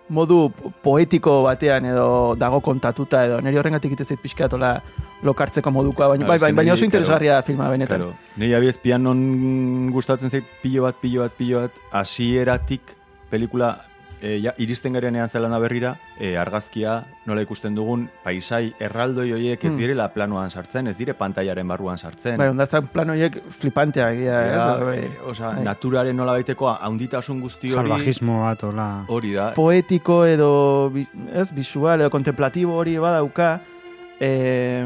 modu 0.10 0.50
poetiko 0.84 1.44
batean 1.46 1.86
edo 1.92 2.36
dago 2.40 2.62
kontatuta 2.66 3.26
edo 3.28 3.40
niri 3.46 3.60
horrengatik 3.62 3.94
ite 3.96 4.06
zait 4.06 4.22
pixkatola 4.22 4.74
lokartzeko 5.24 5.72
modukoa, 5.72 6.14
baina, 6.14 6.28
bai, 6.28 6.38
bai, 6.40 6.52
baina 6.56 6.74
oso 6.74 6.86
interesgarria 6.88 7.40
da 7.40 7.44
filma 7.44 7.68
benetan. 7.70 8.00
Claro. 8.00 8.14
Nei 8.40 8.54
abiez 8.56 8.78
pianon 8.80 9.92
gustatzen 9.92 10.32
zait 10.32 10.48
pilo 10.64 10.86
bat, 10.88 10.96
pilo 11.02 11.26
bat, 11.26 11.36
pilo 11.36 11.66
bat, 11.66 11.82
hasieratik 11.92 12.96
pelikula 13.30 13.76
e, 14.22 14.42
ja, 14.42 14.54
iristen 14.58 14.94
garenean 14.94 15.30
zelanda 15.30 15.60
berrira, 15.60 15.94
e, 16.20 16.36
argazkia 16.38 17.06
nola 17.26 17.42
ikusten 17.42 17.76
dugun 17.76 18.10
paisai 18.24 18.74
erraldoi 18.80 19.32
horiek 19.32 19.64
ez 19.64 19.72
Hmm. 19.72 19.78
direla 19.80 20.08
planoan 20.14 20.50
sartzen, 20.52 20.88
ez 20.88 20.98
dire 20.98 21.14
pantailaren 21.14 21.68
barruan 21.68 21.98
sartzen. 21.98 22.38
Bai, 22.38 22.50
ondartzan 22.50 22.88
plan 22.88 23.10
horiek 23.10 23.38
flipantea 23.60 24.12
egia, 24.12 24.42
ez? 24.48 24.54
Ea, 24.56 24.78
Bai. 24.86 24.98
e, 25.00 25.10
osea, 25.26 25.54
Bai. 25.56 25.64
naturaren 25.64 26.16
nola 26.18 26.34
baiteko 26.34 26.68
haunditasun 26.70 27.40
guzti 27.42 27.68
hori 27.72 27.76
Salvajismo 27.90 28.42
bat, 28.44 28.64
hola. 28.64 28.90
hori 29.08 29.34
da. 29.34 29.54
poetiko 29.56 30.26
edo 30.26 30.92
ez 31.34 31.54
visual 31.54 32.02
edo 32.02 32.10
kontemplatibo 32.10 32.76
hori 32.76 32.98
badauka 32.98 33.60
eh, 34.20 34.84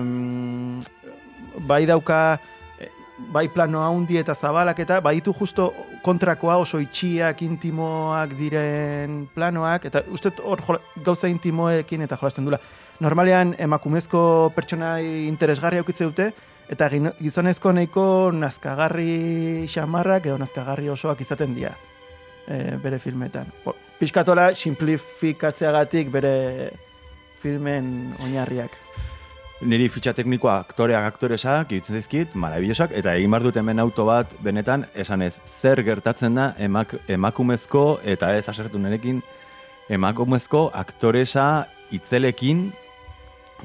bai 1.67 1.85
dauka 1.85 2.39
eh, 2.79 2.89
bai 3.31 3.47
plano 3.49 3.81
handi 3.85 4.17
eta 4.17 4.35
zabalak 4.35 4.79
eta 4.79 4.99
baditu 5.01 5.33
justo 5.33 5.73
kontrakoa 6.03 6.57
oso 6.61 6.79
itxiak, 6.83 7.41
intimoak 7.45 8.35
diren 8.37 9.23
planoak, 9.33 9.87
eta 9.89 10.03
uste 10.11 10.33
hor 10.43 10.61
gauza 11.03 11.31
intimoekin 11.31 12.03
eta 12.05 12.17
jolasten 12.19 12.49
dula. 12.49 12.59
Normalean 13.03 13.55
emakumezko 13.59 14.51
pertsonai 14.55 15.27
interesgarri 15.29 15.79
aukitze 15.81 16.05
dute, 16.09 16.29
eta 16.71 16.89
gizonezko 17.19 17.73
nahiko 17.75 18.05
nazkagarri 18.35 19.65
xamarrak 19.71 20.29
edo 20.29 20.37
nazkagarri 20.41 20.89
osoak 20.93 21.21
izaten 21.25 21.55
dira 21.55 21.73
e, 22.47 22.77
bere 22.83 22.99
filmetan. 22.99 23.51
Piskatola 23.99 24.51
simplifikatzeagatik 24.55 26.11
bere 26.11 26.35
filmen 27.43 28.13
oinarriak. 28.23 28.75
Niri 29.63 29.85
fitxa 29.87 30.11
teknikoa 30.11 30.57
aktoreak 30.59 31.05
aktoresak 31.07 31.69
iruditzen 31.71 31.95
zaizkit, 31.95 32.33
marabillosak, 32.35 32.91
eta 32.99 33.13
egin 33.15 33.31
behar 33.31 33.45
dut 33.45 33.59
hemen 33.61 33.79
auto 33.79 34.03
bat 34.09 34.33
benetan, 34.43 34.83
esan 34.99 35.23
ez, 35.23 35.37
zer 35.47 35.79
gertatzen 35.87 36.35
da 36.35 36.49
emak, 36.59 36.97
emakumezko, 37.07 37.83
eta 38.03 38.33
ez 38.35 38.43
asertu 38.51 38.81
nerekin, 38.81 39.21
emakumezko 39.87 40.65
aktoresa 40.75 41.47
itzelekin 41.95 42.65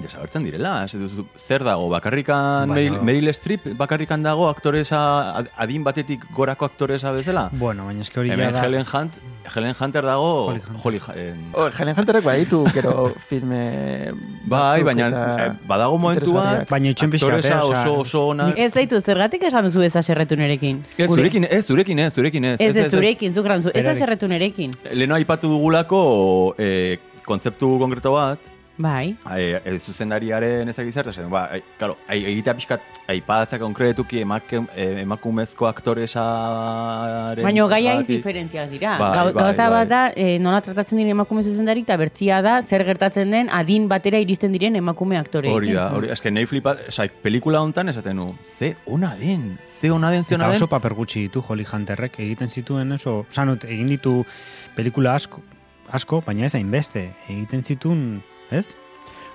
desabertzen 0.03 0.45
direla. 0.47 0.85
Ez 0.85 0.93
duzu, 0.99 1.25
zer 1.37 1.65
dago, 1.67 1.89
bakarrikan 1.91 2.69
Baina- 2.69 2.75
Meryl, 2.75 3.03
Meryl 3.03 3.33
Streep, 3.35 3.67
bakarrikan 3.77 4.23
dago 4.23 4.49
aktoresa, 4.49 5.37
ad- 5.39 5.51
adin 5.57 5.85
batetik 5.85 6.25
gorako 6.35 6.65
aktoresa 6.67 7.13
bezala? 7.13 7.49
Bueno, 7.53 7.87
baina 7.87 8.01
eske 8.07 8.21
hori 8.21 8.31
Hemen 8.31 8.49
ja 8.55 8.61
da... 8.61 8.65
Helen 8.67 8.85
Hunt, 8.93 9.19
Helen 9.55 9.75
Hunter 9.81 10.05
dago, 10.05 10.29
Holly 10.49 10.61
Hunter. 10.61 10.83
Holly, 10.85 11.01
eh, 11.15 11.35
Oh, 11.55 11.69
Helen 11.79 11.95
Hunterrek 11.99 12.25
baditu, 12.25 12.65
gero 12.75 13.13
filme 13.29 14.13
Bai, 14.49 14.83
baina 14.83 15.09
eta 15.09 15.47
eh, 15.47 15.53
badago 15.69 15.99
momentu 15.99 16.33
bat. 16.37 16.69
Baina 16.71 16.91
aktoresa 16.91 17.59
eh, 17.59 17.63
oso, 17.73 17.95
oso 18.01 18.27
ona. 18.29 18.51
Ez 18.57 18.73
zaitu, 18.75 19.01
zergatik 19.01 19.43
esan 19.49 19.65
duzu 19.69 19.83
ez 19.83 19.95
aserretu 19.97 20.37
nerekin? 20.37 20.85
Ez, 20.97 21.09
zurekin, 21.09 21.45
ez, 21.51 21.65
zurekin 21.67 21.99
ez, 21.99 22.13
zurekin 22.15 22.45
ez. 22.53 22.61
Ez, 22.61 22.77
ez, 22.77 22.91
zurekin, 22.91 23.33
zuk 23.33 23.47
ranzu, 23.47 23.71
ez 23.75 23.87
aserretu 23.87 24.29
nerekin. 24.29 24.71
Leno 24.93 25.15
aipatu 25.19 25.49
dugulako 25.49 26.55
eh, 26.59 26.99
kontzeptu 27.27 27.75
konkreto 27.79 28.13
bat, 28.15 28.39
Bai. 28.79 29.17
eh, 29.37 29.61
eh, 29.65 29.79
zuzendariaren 29.81 30.69
ezagizert, 30.69 31.09
esan, 31.11 31.29
ba, 31.31 31.49
eh, 31.57 31.63
claro, 31.77 31.97
ai- 32.07 32.25
egitea 32.25 32.55
pixkat, 32.55 32.81
aipatzak 33.09 33.61
konkretuki 33.61 34.21
emake, 34.21 34.61
eh, 34.77 35.01
emakumezko 35.03 35.67
aktoresaren... 35.67 37.43
Baina 37.45 37.67
gaiaiz 37.71 38.05
bati- 38.05 38.17
diferentiak 38.17 38.71
dira. 38.71 38.97
Bai, 38.99 39.11
Gau- 39.17 39.33
bai, 39.33 39.43
Gauza 39.43 39.69
bai. 39.69 39.81
bat 39.81 39.89
da, 39.89 40.03
eh, 40.15 40.39
nola 40.39 40.61
tratatzen 40.63 40.99
diren 40.99 41.11
emakume 41.17 41.43
zuzendari, 41.43 41.83
eta 41.87 41.97
bertzia 42.01 42.41
da, 42.43 42.61
zer 42.63 42.85
gertatzen 42.87 43.31
den 43.35 43.51
adin 43.51 43.89
batera 43.89 44.19
iristen 44.23 44.53
diren 44.53 44.77
emakume 44.77 45.19
aktoreekin. 45.19 45.57
Hori 45.57 45.73
da, 45.75 45.89
hori, 45.95 46.11
eske 46.15 46.31
nahi 46.31 46.47
flipat, 46.47 46.87
oza, 46.89 47.09
pelikula 47.23 47.61
hontan 47.61 47.89
esaten 47.89 48.17
nu, 48.17 48.35
ze 48.59 48.77
ona 48.87 49.15
den, 49.19 49.59
ze 49.81 49.91
ona 49.91 50.11
den, 50.11 50.25
ze 50.25 50.35
Eta 50.35 50.45
ona 50.45 50.53
den. 50.53 50.63
oso 50.63 50.67
paper 50.69 50.95
gutxi 50.95 51.21
ditu 51.27 51.43
Holly 51.43 51.65
Hunterrek 51.71 52.19
egiten 52.21 52.49
zituen 52.49 52.93
oso, 52.93 53.27
osanut, 53.29 53.65
egin 53.65 53.89
ditu 53.89 54.25
pelikula 54.77 55.15
asko, 55.15 55.43
asko, 55.91 56.23
baina 56.25 56.47
ez 56.47 56.55
hainbeste, 56.55 57.09
egiten 57.29 57.63
zituen, 57.65 58.23
ez? 58.51 58.77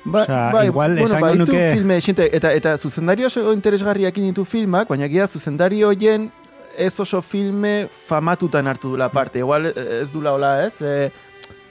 Ba, 0.05 0.23
Osea, 0.23 0.65
igual 0.65 0.97
esango 0.99 1.25
baditu 1.25 1.45
nuke- 1.45 1.73
filme 1.73 2.01
xente, 2.01 2.29
eta, 2.35 2.51
eta 2.53 2.77
zuzendari 2.77 3.23
oso 3.23 3.53
interesgarriak 3.53 4.15
ditu 4.15 4.43
filmak, 4.43 4.89
baina 4.89 5.07
gira 5.07 5.27
zuzendari 5.27 5.81
hoien 5.83 6.31
ez 6.77 6.99
oso 6.99 7.21
filme 7.21 7.87
famatutan 8.07 8.67
hartu 8.67 8.89
dula 8.89 9.09
parte. 9.09 9.39
Igual 9.39 9.67
ez 9.77 10.11
dula 10.11 10.33
hola, 10.33 10.65
ez? 10.65 10.81
E, 10.81 11.11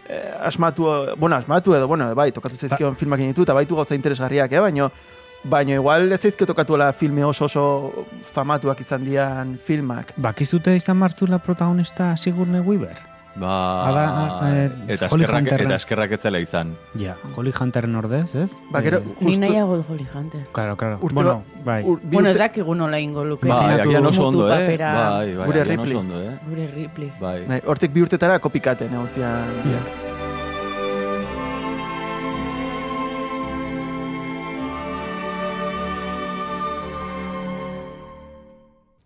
e, 0.08 0.20
asmatu, 0.40 0.86
bueno, 1.18 1.36
asmatu 1.36 1.74
edo, 1.74 1.88
bueno, 1.88 2.14
bai, 2.14 2.30
tokatu 2.32 2.56
zaizkion 2.56 2.96
filmak 2.96 3.20
ditu, 3.20 3.42
eta 3.42 3.52
baitu 3.52 3.76
gauza 3.76 3.94
interesgarriak, 3.94 4.52
eh? 4.52 4.60
baina 4.60 4.90
Baina 5.44 5.74
igual 5.74 6.12
ez 6.12 6.20
zaizkio 6.22 6.46
tokatuela 6.46 6.92
filme 6.92 7.24
oso 7.24 7.48
oso 7.48 8.06
famatuak 8.32 8.80
izan 8.80 9.02
dian 9.04 9.56
filmak. 9.58 10.12
Bakizute 10.16 10.76
izan 10.76 10.96
martzula 10.96 11.40
protagonista 11.42 12.16
Sigourney 12.16 12.60
Weaver? 12.62 13.11
Ba, 13.34 13.88
Hala, 13.88 14.40
eh, 14.52 14.70
eta 14.88 15.06
Holly 15.08 15.24
eskerrak, 15.24 15.38
Hunterren. 15.42 15.66
eta 15.66 15.76
eskerrak 15.76 16.12
ez 16.12 16.20
zela 16.20 16.38
izan. 16.38 16.76
Ja, 16.98 17.16
Holly 17.34 17.52
Hunterren 17.58 17.94
ordez, 17.96 18.34
ez? 18.34 18.52
Ba, 18.70 18.82
gero, 18.82 18.98
Eh, 18.98 19.04
Ni 19.20 19.26
justu- 19.32 19.40
nahiago 19.40 19.76
dut 19.78 19.88
Holly 19.88 20.06
Hunter. 20.14 20.44
claro, 20.52 20.76
claro. 20.76 20.98
Urte 21.00 21.14
bueno, 21.14 21.42
ba- 21.64 21.64
bai. 21.64 21.84
ur- 21.84 22.00
Bueno, 22.02 22.28
ez 22.28 22.36
dakigu 22.36 22.74
nola 22.74 23.00
ingo 23.00 23.24
luke. 23.24 23.48
Bai, 23.48 23.56
Imaginatu 23.58 23.88
agian 23.88 24.06
oso 24.06 24.22
mutu 24.24 24.38
ondo, 24.42 24.52
eh? 24.54 24.58
papera, 24.58 24.92
Bai, 24.92 25.34
bai, 25.34 25.46
Gure 25.46 25.60
agian 25.62 25.76
Ripley. 25.78 25.90
oso 25.96 26.00
ondo, 26.00 26.22
eh? 26.22 26.38
Gure 26.46 26.66
Ripley. 26.66 27.12
Bai. 27.18 27.46
Bai, 27.46 27.62
hortik 27.66 27.92
bi 27.92 28.02
urtetara 28.02 28.38
kopikate 28.38 28.88
negozian. 28.90 29.44
Ja. 29.64 30.11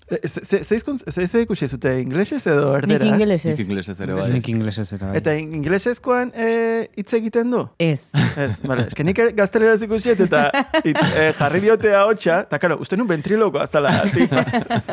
Ze- 0.08 0.44
ze- 0.44 0.64
Zeiz 0.64 1.30
ze 1.32 1.40
ikusi 1.42 1.66
zute 1.68 1.90
inglesez 2.00 2.46
edo 2.46 2.72
Nik 2.76 2.82
erderaz? 2.84 3.08
ingelesez. 3.08 3.50
Nik 3.58 3.66
inglesez 3.68 4.00
ere 4.00 4.14
bai. 4.14 4.30
Nik 4.30 4.48
inglesez 4.48 4.92
era. 4.92 5.06
bai. 5.08 5.16
Eta 5.18 5.32
in- 5.34 5.52
ingelesezkoan 5.58 6.30
eh, 6.34 6.86
hitz 6.96 7.12
egiten 7.18 7.50
du? 7.50 7.64
Ez. 7.78 8.12
Ez, 8.36 8.52
vale, 8.62 8.86
eske 8.86 9.02
nik 9.04 9.18
ere 9.18 9.32
gazteleraz 9.32 9.82
ikusiet 9.82 10.20
eta 10.20 10.44
it, 10.84 10.96
eh, 11.16 11.32
jarri 11.34 11.60
diote 11.60 11.90
hotxa, 11.96 12.40
eta 12.46 12.58
karo, 12.62 12.78
uste 12.80 12.96
nun 12.96 13.08
ventriloko 13.08 13.58
azala. 13.58 13.90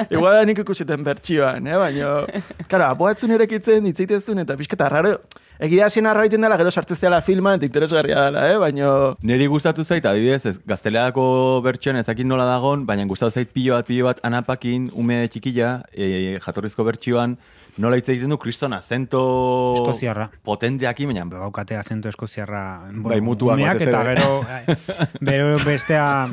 Igual 0.10 0.34
da 0.40 0.44
nik 0.46 0.64
ikusiten 0.66 1.04
bertxioan, 1.06 1.68
eh? 1.68 1.78
baina, 1.78 2.26
karo, 2.68 2.90
aboatzun 2.90 3.32
erekitzen, 3.38 3.86
hitzeitezun, 3.86 4.40
eta 4.44 4.58
pixketa 4.58 4.90
raro, 4.90 5.18
egia 5.60 5.86
hasien 5.88 6.06
arraiten 6.10 6.42
dela, 6.42 6.58
gero 6.58 6.72
sartzen 6.72 6.98
zela 6.98 7.22
filman, 7.22 7.60
eta 7.60 7.68
interesgarria 7.68 8.28
dela, 8.28 8.46
eh? 8.52 8.58
baina, 8.58 9.16
Neri 9.22 9.48
gustatu 9.48 9.84
zait, 9.84 10.06
adibidez, 10.06 10.46
ez, 10.50 10.56
gazteleako 10.68 11.26
bertsioan 11.66 12.00
ezakit 12.02 12.28
nola 12.28 12.46
dagon, 12.50 12.86
baina 12.86 13.06
gustatu 13.10 13.40
zait 13.40 13.52
pilo 13.54 13.78
bat, 13.78 13.88
pilo 13.88 14.10
bat 14.10 14.22
anapakin, 14.24 14.90
ume 14.94 15.24
txikila, 15.28 15.74
e, 15.94 16.38
jatorrizko 16.44 16.86
bertsioan, 16.88 17.38
nola 17.78 17.98
hitz 17.98 18.08
egiten 18.10 18.30
du 18.30 18.38
kriston 18.38 18.74
azento 18.74 19.20
Eskoziarra. 19.78 20.30
potenteakin, 20.46 21.10
baina 21.10 21.26
Daukate 21.32 21.78
acento 21.78 22.10
eskoziarra. 22.10 22.82
Bai, 22.92 23.20
umeak 23.20 23.74
batez 23.74 23.88
eta 23.88 24.02
ere. 24.04 24.16
gero, 24.16 24.46
eh, 24.50 25.08
bero 25.22 25.58
bestea, 25.66 26.30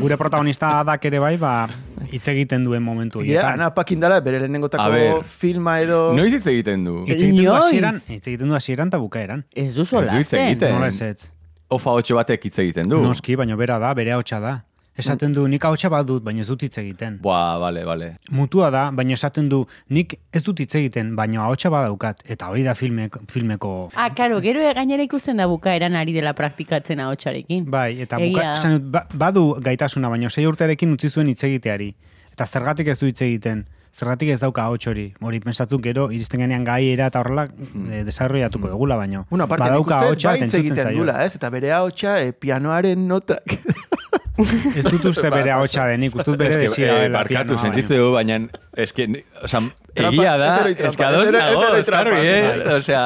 gure 0.00 0.16
protagonista 0.20 0.78
adak 0.80 1.04
ere 1.08 1.18
bai, 1.22 1.36
ba, 1.36 1.68
hitz 2.10 2.26
egiten 2.28 2.64
duen 2.64 2.82
momentu 2.82 3.20
egia, 3.20 3.40
horietan. 3.40 3.60
ana 3.60 3.70
pakin 3.74 4.00
dela, 4.00 4.20
bere 4.20 4.40
lehenengotako 4.42 5.22
filma 5.24 5.78
edo... 5.80 6.00
noiz 6.16 6.32
hitz 6.34 6.46
egiten 6.46 6.84
du? 6.84 7.04
Hitz 7.06 7.22
egiten 7.22 7.44
du 7.44 7.52
hasieran, 7.52 8.00
hitz 8.08 8.26
egiten 8.26 8.48
du 8.48 8.58
hasieran 8.58 8.92
eta 8.92 8.98
bukaeran. 8.98 9.46
Ez 9.54 9.72
du 9.74 9.82
Ez 9.82 10.10
du 10.10 10.18
hitz 10.18 10.32
egiten. 10.32 10.74
Nola 10.74 10.88
ez 10.88 11.00
ez. 11.02 11.30
Ofa 11.72 11.94
hotxe 11.96 12.14
batek 12.14 12.44
hitz 12.44 12.58
egiten 12.58 12.88
du. 12.88 13.00
Noski, 13.00 13.36
baina 13.36 13.56
bera 13.56 13.78
da, 13.80 13.94
bere 13.96 14.12
hotxa 14.18 14.40
da. 14.40 14.58
Esaten 14.92 15.32
du, 15.32 15.46
nik 15.48 15.64
hotxa 15.64 15.88
bat 15.88 16.04
dut, 16.04 16.20
baina 16.24 16.42
ez 16.42 16.48
dut 16.50 16.62
hitz 16.66 16.76
egiten. 16.82 17.16
Boa, 17.24 17.56
bale, 17.60 17.80
bale. 17.88 18.10
Mutua 18.36 18.68
da, 18.74 18.82
baina 18.92 19.16
esaten 19.16 19.48
du, 19.48 19.62
nik 19.88 20.18
ez 20.36 20.42
dut 20.44 20.60
hitz 20.60 20.74
egiten, 20.76 21.14
baina 21.16 21.46
ahotsa 21.46 21.70
badaukat. 21.72 22.20
Eta 22.28 22.50
hori 22.52 22.64
da 22.66 22.74
filmek, 22.76 23.16
filmeko... 23.32 23.72
Ah, 23.96 24.10
karo, 24.16 24.42
gero 24.44 24.60
gainera 24.76 25.06
ikusten 25.08 25.40
da 25.40 25.48
bukaeran 25.48 25.96
ari 25.96 26.12
dela 26.12 26.34
praktikatzen 26.36 27.00
ahotsarekin. 27.00 27.64
Bai, 27.72 28.02
eta 28.04 28.20
buka, 28.20 28.48
esan 28.58 28.76
dut, 28.76 28.90
ba, 28.92 29.06
badu 29.24 29.46
gaitasuna, 29.64 30.12
baina 30.12 30.28
sei 30.28 30.44
urterekin 30.50 30.92
utzi 30.92 31.08
zuen 31.08 31.32
hitz 31.32 31.40
egiteari. 31.48 31.94
Eta 32.32 32.44
zergatik 32.44 32.92
ez 32.92 32.98
du 33.00 33.08
hitz 33.08 33.22
egiten? 33.24 33.64
Zergatik 33.92 34.30
ez 34.32 34.40
dauka 34.40 34.66
ahots 34.68 34.86
hori? 34.88 35.06
Hori 35.20 35.40
pensatzuk 35.44 35.80
gero, 35.84 36.06
iristen 36.12 36.40
genean 36.40 36.64
gaiera 36.64 37.08
eta 37.12 37.20
horrela 37.20 37.44
mm. 37.48 38.04
desarrollatuko 38.08 38.70
dugula, 38.72 38.96
baino. 39.00 39.26
Bueno, 39.28 39.48
aparte, 39.48 39.68
nik 39.68 39.72
badauka 39.72 39.98
ahotsa 40.06 40.32
bai 40.32 40.46
egiten 40.48 40.84
zaio. 40.84 41.00
dula, 41.00 41.18
ez? 41.24 41.34
Eta 41.36 41.52
bere 41.52 41.72
ahotsa, 41.76 42.20
eh, 42.20 42.32
pianoaren 42.32 43.08
notak. 43.08 43.56
Ez 44.38 44.86
dut 44.86 45.04
uste 45.10 45.28
bere 45.28 45.50
Ba, 45.50 45.58
ahotsa 45.58 45.84
denik, 45.90 46.14
uste 46.16 46.30
dut 46.30 46.38
bere 46.40 46.54
Eske, 46.54 46.68
desira 46.70 46.94
eh, 46.94 47.00
dela 47.04 47.18
barkatu, 47.18 47.58
sentitze 47.60 47.98
du, 48.00 48.06
baina, 48.14 48.38
eske, 48.80 49.06
Trampa, 49.44 50.08
egia 50.08 50.36
da, 50.40 50.48
eske 50.88 51.04
ados 51.04 51.26
nago, 51.34 51.66
eskarbi, 51.76 52.20
eh? 52.24 52.62
Osea, 52.78 53.02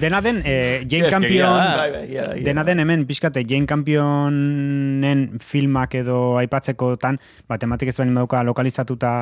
Dena 0.00 0.22
den, 0.24 0.40
eh, 0.48 0.86
Jane 0.88 1.10
Campion... 1.12 1.52
Bai, 1.52 1.90
bai, 1.92 2.38
Dena 2.46 2.64
den 2.64 2.80
hemen, 2.80 3.04
pixkate, 3.04 3.44
Jane 3.44 3.68
Campionen 3.68 5.26
filmak 5.44 5.98
edo 6.00 6.38
aipatzekotan, 6.40 7.20
ba, 7.50 7.60
tematik 7.60 7.92
ez 7.92 7.98
behin 8.00 8.16
dauka 8.16 8.40
lokalizatuta 8.48 9.12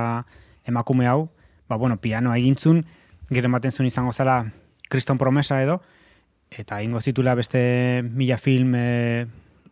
emakume 0.70 1.10
hau, 1.10 1.26
ba, 1.66 1.80
bueno, 1.80 1.98
pianoa 1.98 2.38
egintzun, 2.38 2.84
gero 3.34 3.50
ematen 3.50 3.74
zuen 3.74 3.90
izango 3.90 4.14
zela 4.14 4.44
kriston 4.92 5.18
promesa 5.18 5.58
edo, 5.64 5.80
eta 6.54 6.78
ingo 6.84 7.00
zitula 7.02 7.34
beste 7.34 8.04
mila 8.06 8.38
film 8.38 8.76
eh, 8.78 9.26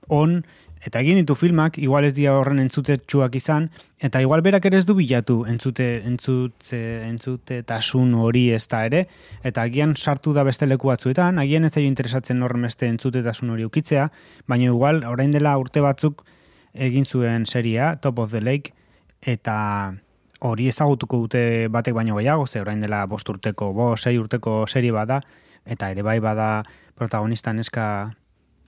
on, 0.09 0.41
eta 0.81 1.01
egin 1.01 1.19
ditu 1.21 1.35
filmak, 1.37 1.77
igual 1.79 2.07
ez 2.09 2.15
dira 2.17 2.33
horren 2.39 2.61
entzutetsuak 2.63 3.35
izan, 3.37 3.69
eta 4.01 4.23
igual 4.25 4.41
berak 4.41 4.65
ere 4.71 4.79
ez 4.81 4.87
du 4.89 4.95
bilatu 4.97 5.43
entzute, 5.49 5.89
entzutze, 6.09 6.81
entzute 7.07 7.61
tasun 7.69 8.15
hori 8.15 8.47
ez 8.57 8.65
da 8.69 8.85
ere, 8.89 9.05
eta 9.45 9.67
agian 9.69 9.95
sartu 9.97 10.33
da 10.37 10.45
beste 10.47 10.67
leku 10.67 10.89
batzuetan, 10.89 11.39
agian 11.39 11.69
ez 11.69 11.75
zaio 11.75 11.89
interesatzen 11.89 12.43
horren 12.43 12.65
beste 12.69 12.89
entzutetasun 12.89 13.53
hori 13.53 13.67
ukitzea, 13.69 14.09
baina 14.49 14.71
igual 14.71 15.05
orain 15.05 15.35
dela 15.37 15.57
urte 15.61 15.85
batzuk 15.85 16.25
egin 16.73 17.05
zuen 17.05 17.47
seria, 17.47 17.97
Top 18.01 18.19
of 18.19 18.31
the 18.31 18.41
Lake, 18.41 18.73
eta 19.21 19.93
hori 20.41 20.71
ezagutuko 20.71 21.19
dute 21.27 21.69
batek 21.69 21.95
baino 21.95 22.17
gehiago, 22.17 22.47
ze 22.47 22.61
orain 22.61 22.81
dela 22.81 23.05
bost 23.07 23.29
urteko, 23.29 23.75
bo, 23.77 23.97
sei 23.97 24.17
urteko 24.19 24.65
serie 24.67 24.93
bada, 24.97 25.21
eta 25.67 25.91
ere 25.93 26.03
bai 26.03 26.19
bada 26.25 26.63
protagonista 26.97 27.53
neska 27.53 28.15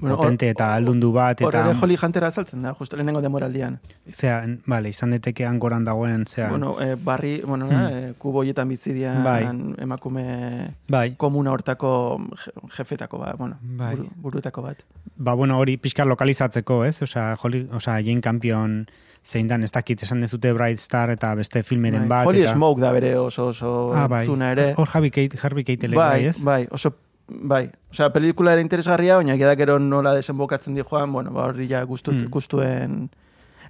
Bueno, 0.03 0.17
potente 0.19 0.49
eta 0.51 0.75
aldundu 0.75 1.13
bat, 1.15 1.41
eta... 1.41 1.61
ere 1.63 1.79
Holly 1.81 1.97
Huntera 2.03 2.27
azaltzen 2.29 2.63
da, 2.67 2.75
justo 2.75 2.97
lehenengo 2.97 3.21
demoraldian. 3.23 3.79
Zea, 4.11 4.43
vale, 4.67 4.91
izan 4.91 5.15
deteke 5.15 5.47
hangoran 5.47 5.85
dagoen, 5.87 6.27
zea... 6.27 6.49
Bueno, 6.51 6.75
eh, 6.83 6.97
barri, 7.01 7.41
bueno, 7.47 7.67
Hmm. 7.71 7.87
eh, 7.89 8.13
kubo 8.19 8.41
hoietan 8.43 8.69
bizidian 8.69 9.23
Bai. 9.25 9.45
emakume 9.79 10.75
bai, 10.89 11.15
komuna 11.17 11.53
hortako 11.53 12.21
je- 12.45 12.53
jefetako 12.77 13.19
bat, 13.19 13.37
bueno, 13.39 13.57
Bai. 13.63 13.95
buru, 13.97 14.09
burutako 14.17 14.63
bat. 14.63 14.83
ba, 15.17 15.35
bueno, 15.35 15.59
hori 15.59 15.77
pixka 15.77 16.05
lokalizatzeko, 16.05 16.85
ez? 16.85 17.01
Osa, 17.03 17.37
Holly, 17.41 17.69
osa, 17.73 18.01
Jane 18.03 18.21
Campion 18.21 18.87
zein 19.25 19.47
dan, 19.47 19.63
ez 19.63 19.71
dakit, 19.71 20.03
esan 20.03 20.21
dezute 20.21 20.53
Bright 20.53 20.81
Star 20.81 21.11
eta 21.11 21.35
beste 21.39 21.63
filmeren 21.63 22.09
bat. 22.09 22.25
Bai. 22.25 22.27
Holly 22.27 22.43
eta... 22.43 22.55
Smoke 22.57 22.81
da 22.81 22.91
bere 22.91 23.17
oso 23.19 23.47
oso 23.53 23.93
ah, 23.95 24.09
bai. 24.09 24.27
ere. 24.51 24.75
Hor 24.77 24.89
Harvey 24.93 25.11
Keitel, 25.11 25.39
Harvey 25.43 25.63
Keitel, 25.65 25.95
bai, 25.95 26.09
bai, 26.23 26.27
ez? 26.27 26.43
bai, 26.43 26.67
oso 26.71 26.93
bai. 27.29 27.71
Osea, 27.91 28.11
pelikula 28.13 28.53
ere 28.55 28.63
interesgarria, 28.63 29.17
baina 29.17 29.35
egia 29.35 29.47
da 29.47 29.57
gero 29.57 29.79
nola 29.79 30.15
desenbokatzen 30.15 30.75
di 30.75 30.83
joan, 30.83 31.13
bueno, 31.13 31.31
ba 31.31 31.45
horri 31.49 31.69
ja 31.69 31.83
gustut, 31.85 32.15
Mm. 32.15 32.31
gustuen 32.31 33.11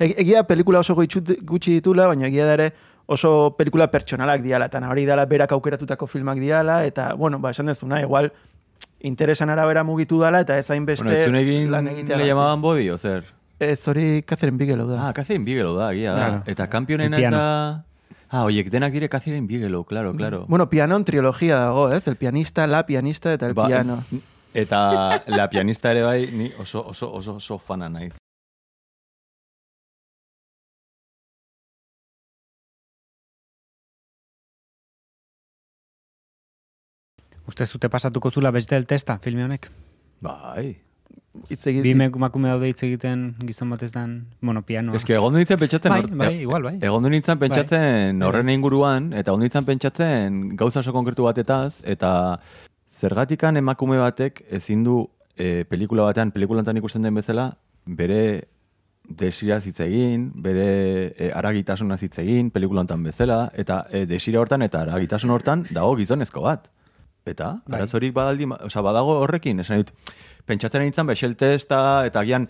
E- 0.00 0.14
Egia 0.18 0.42
pelikula 0.44 0.78
oso 0.80 0.94
gutxi 0.94 1.20
gutxi 1.44 1.74
ditula, 1.74 2.06
baina 2.08 2.26
egia 2.26 2.46
da 2.46 2.54
ere 2.54 2.72
oso 3.06 3.54
pelikula 3.58 3.86
pertsonalak 3.90 4.40
diala, 4.42 4.66
eta 4.66 4.80
hori 4.88 5.04
dala 5.04 5.26
berak 5.26 5.52
aukeratutako 5.52 6.06
filmak 6.06 6.38
diala, 6.38 6.84
eta, 6.86 7.14
bueno, 7.14 7.38
ba, 7.38 7.50
esan 7.50 7.66
dezuna, 7.66 8.00
igual, 8.00 8.32
interesan 9.00 9.50
arabera 9.50 9.84
mugitu 9.84 10.18
dala, 10.18 10.40
eta 10.40 10.56
ez 10.58 10.70
hainbeste 10.70 11.04
bueno, 11.04 11.38
egin 11.38 11.70
lan 11.70 11.84
le 11.84 11.92
egiteagatik. 11.92 12.26
llamaban 12.26 12.60
body, 12.62 12.88
o 12.90 12.98
zer? 12.98 13.24
Ez 13.60 13.86
hori 13.86 14.22
Catherine 14.26 14.56
Bigelow 14.58 14.88
da. 14.88 15.08
Ah, 15.08 15.12
Catherine 15.12 15.44
Bigelow 15.44 15.76
da, 15.76 15.92
egia 15.92 16.12
da. 16.14 16.16
Claro. 16.26 16.42
Eta 16.46 16.66
kampionen 16.68 17.12
El 17.14 17.20
piano. 17.20 17.36
eta... 17.36 17.84
Ah, 18.32 18.46
oiek 18.48 18.70
denak 18.72 18.94
dire 18.94 19.10
Catherine 19.12 19.46
Bigelow, 19.46 19.84
claro, 19.84 20.14
claro. 20.16 20.46
Bueno, 20.48 20.70
pianon 20.70 21.04
trilogia 21.04 21.58
dago, 21.58 21.90
ez? 21.92 22.08
El 22.08 22.16
pianista, 22.16 22.66
la 22.66 22.86
pianista 22.86 23.30
eta 23.34 23.46
el 23.46 23.52
Ba, 23.52 23.66
piano. 23.66 23.98
Eta 24.54 25.22
la 25.26 25.50
pianista 25.50 25.90
ere 25.92 26.02
bai, 26.02 26.30
ni 26.32 26.50
oso, 26.58 26.86
oso, 26.86 27.12
oso, 27.12 27.36
oso 27.36 27.58
fana 27.58 27.88
naiz. 27.88 28.16
Uste 37.46 37.66
zute 37.66 37.88
pasatuko 37.88 38.30
zula 38.30 38.50
beste 38.50 38.76
el 38.76 38.86
testa, 38.86 39.18
filme 39.18 39.44
honek? 39.44 39.70
Bai. 40.20 40.91
Hitz 41.48 41.64
egit, 41.66 41.80
Bi 41.84 41.92
emakume 41.96 42.50
daude 42.50 42.68
hitz 42.68 42.82
egiten 42.84 43.32
gizon 43.48 43.70
batez 43.72 43.90
dan, 43.94 44.26
bueno, 44.40 44.62
pianoa. 44.68 44.96
Ez 44.98 45.04
que 45.08 45.14
egon 45.16 45.32
nintzen 45.32 45.58
pentsatzen... 45.58 45.92
Bai, 45.92 46.04
bai, 46.12 46.34
igual, 46.44 46.66
bai. 46.66 46.74
Egon 46.84 47.08
nintzen 47.08 47.38
pentsatzen 47.40 48.18
Bai. 48.20 48.28
horren 48.28 48.50
inguruan, 48.52 49.12
eta 49.16 49.32
egon 49.32 49.40
nintzen 49.46 49.64
pentsatzen 49.64 50.42
gauza 50.60 50.82
oso 50.82 50.92
konkretu 50.92 51.24
batetaz, 51.24 51.80
eta 51.88 52.12
zergatikan 52.92 53.56
emakume 53.56 53.96
batek 54.02 54.44
ezin 54.60 54.84
du 54.84 55.06
e, 55.36 55.64
pelikula 55.68 56.04
batean, 56.10 56.34
pelikulantan 56.36 56.76
ikusten 56.82 57.02
den 57.02 57.16
bezala, 57.16 57.48
bere 57.86 58.48
desira 59.08 59.58
hitz 59.64 59.80
egin, 59.80 60.28
bere 60.44 60.68
e, 61.16 61.30
aragitasuna 61.32 61.96
hitz 61.96 62.18
egin, 62.22 62.52
pelikulantan 62.52 63.02
bezala, 63.08 63.46
eta 63.56 63.86
e, 63.90 64.04
desira 64.10 64.40
hortan 64.44 64.68
eta 64.68 64.84
aragitasun 64.84 65.32
hortan 65.32 65.64
dago 65.70 65.96
gizonezko 65.96 66.44
bat. 66.44 66.68
Eta, 67.24 67.62
Bai. 67.64 67.78
arazorik 67.78 68.12
badaldi, 68.14 68.48
osea, 68.66 68.82
badago 68.82 69.20
horrekin, 69.22 69.60
esan 69.62 69.84
dut, 69.84 69.92
pentsatzen 70.46 70.82
nintzen 70.82 71.06
Bexel 71.06 71.36
testa, 71.36 72.04
eta 72.06 72.20
agian 72.20 72.48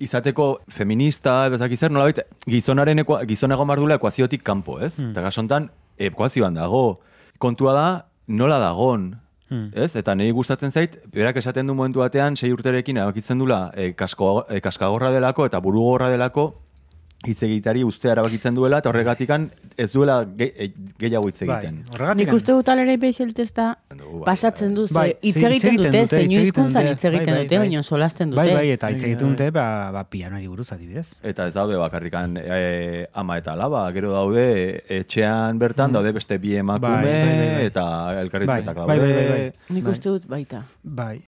izateko 0.00 0.60
feminista, 0.72 1.46
edo 1.46 1.58
ezak 1.58 1.76
zer, 1.76 1.92
nolabait, 1.92 2.22
gizonaren 2.48 3.02
ekua, 3.04 3.22
gizon 3.28 3.52
egon 3.52 3.68
behar 3.68 3.82
duela 3.82 3.98
ekuaziotik 4.00 4.42
kanpo, 4.42 4.78
ez? 4.80 4.94
Hmm. 4.98 5.10
Eta 5.12 5.24
gasontan, 5.28 5.70
ekuazioan 6.00 6.54
dago. 6.56 7.00
Kontua 7.38 7.74
da, 7.76 7.88
nola 8.28 8.58
dagon, 8.58 9.10
Hmm. 9.50 9.72
ez? 9.74 9.96
Eta 9.98 10.14
niri 10.14 10.30
gustatzen 10.30 10.70
zait, 10.70 10.92
berak 11.10 11.36
esaten 11.40 11.66
du 11.66 11.74
momentu 11.74 11.98
batean, 11.98 12.36
sei 12.36 12.52
urterekin 12.54 12.96
erabakitzen 13.00 13.40
dula 13.42 13.72
e, 13.74 13.88
kasko, 13.98 14.44
e, 14.48 14.60
kaskagorra 14.62 15.10
delako 15.10 15.42
eta 15.44 15.58
burugorra 15.58 16.06
delako, 16.08 16.44
hitz 17.26 17.42
egitari 17.44 17.82
ustea 17.84 18.12
erabakitzen 18.14 18.54
duela, 18.56 18.78
eta 18.80 18.88
horregatikan 18.88 19.50
ez 19.76 19.90
duela 19.92 20.22
ge, 20.24 20.46
e, 20.56 20.70
gehiago 20.98 21.28
hitz 21.28 21.40
Bai, 21.44 21.48
egiten. 21.58 21.84
horregatik. 21.92 22.26
Nik 22.26 22.32
uste 22.34 22.52
dut 22.52 22.68
alere 22.72 22.96
beixel 22.96 23.34
testa 23.34 23.78
bai, 23.90 24.22
pasatzen 24.24 24.74
du, 24.74 24.86
Bai, 24.90 25.14
hitz 25.20 25.36
egiten 25.36 25.76
dute, 25.76 25.90
zeinu 25.90 26.06
hitz 26.06 26.12
egiten 26.20 26.44
hizkuntzan 26.46 26.82
dute. 26.82 26.92
hitz 26.94 27.04
egiten 27.04 27.26
Bai, 27.26 27.34
bai, 27.34 27.44
dute, 27.44 27.58
bai. 27.58 27.68
baina 27.68 27.82
solasten 27.82 28.30
dute. 28.30 28.40
Bai, 28.40 28.54
bai, 28.54 28.70
eta 28.70 28.90
hitz 28.90 29.02
Bai, 29.02 29.10
egiten 29.10 29.26
bai. 29.28 29.36
dute, 29.36 29.50
ba, 29.50 29.66
ba 29.92 30.04
pianoari 30.08 30.48
buruz 30.48 30.72
adibidez. 30.72 31.06
Eta 31.22 31.46
ez 31.48 31.54
daude 31.54 31.76
bakarrikan 31.76 32.36
e, 32.40 33.06
ama 33.12 33.36
eta 33.38 33.52
alaba, 33.52 33.84
gero 33.92 34.12
daude 34.12 34.82
etxean 34.88 35.58
bertan, 35.58 35.92
daude 35.92 36.12
beste 36.12 36.38
bi 36.38 36.56
emakume, 36.56 36.88
Bai, 36.88 37.04
bai, 37.04 37.36
bai, 37.36 37.48
bai. 37.54 37.64
eta 37.66 38.20
elkarrizketak 38.22 38.76
Bai, 38.76 38.98
daude. 38.98 39.12
bai, 39.12 39.12
bai, 39.12 39.28
bai. 39.28 39.52
Nik 39.76 39.84
Bai. 39.84 39.92
uste 39.92 40.08
dut 40.08 40.26
baita. 40.26 40.64
Bai. 40.82 41.20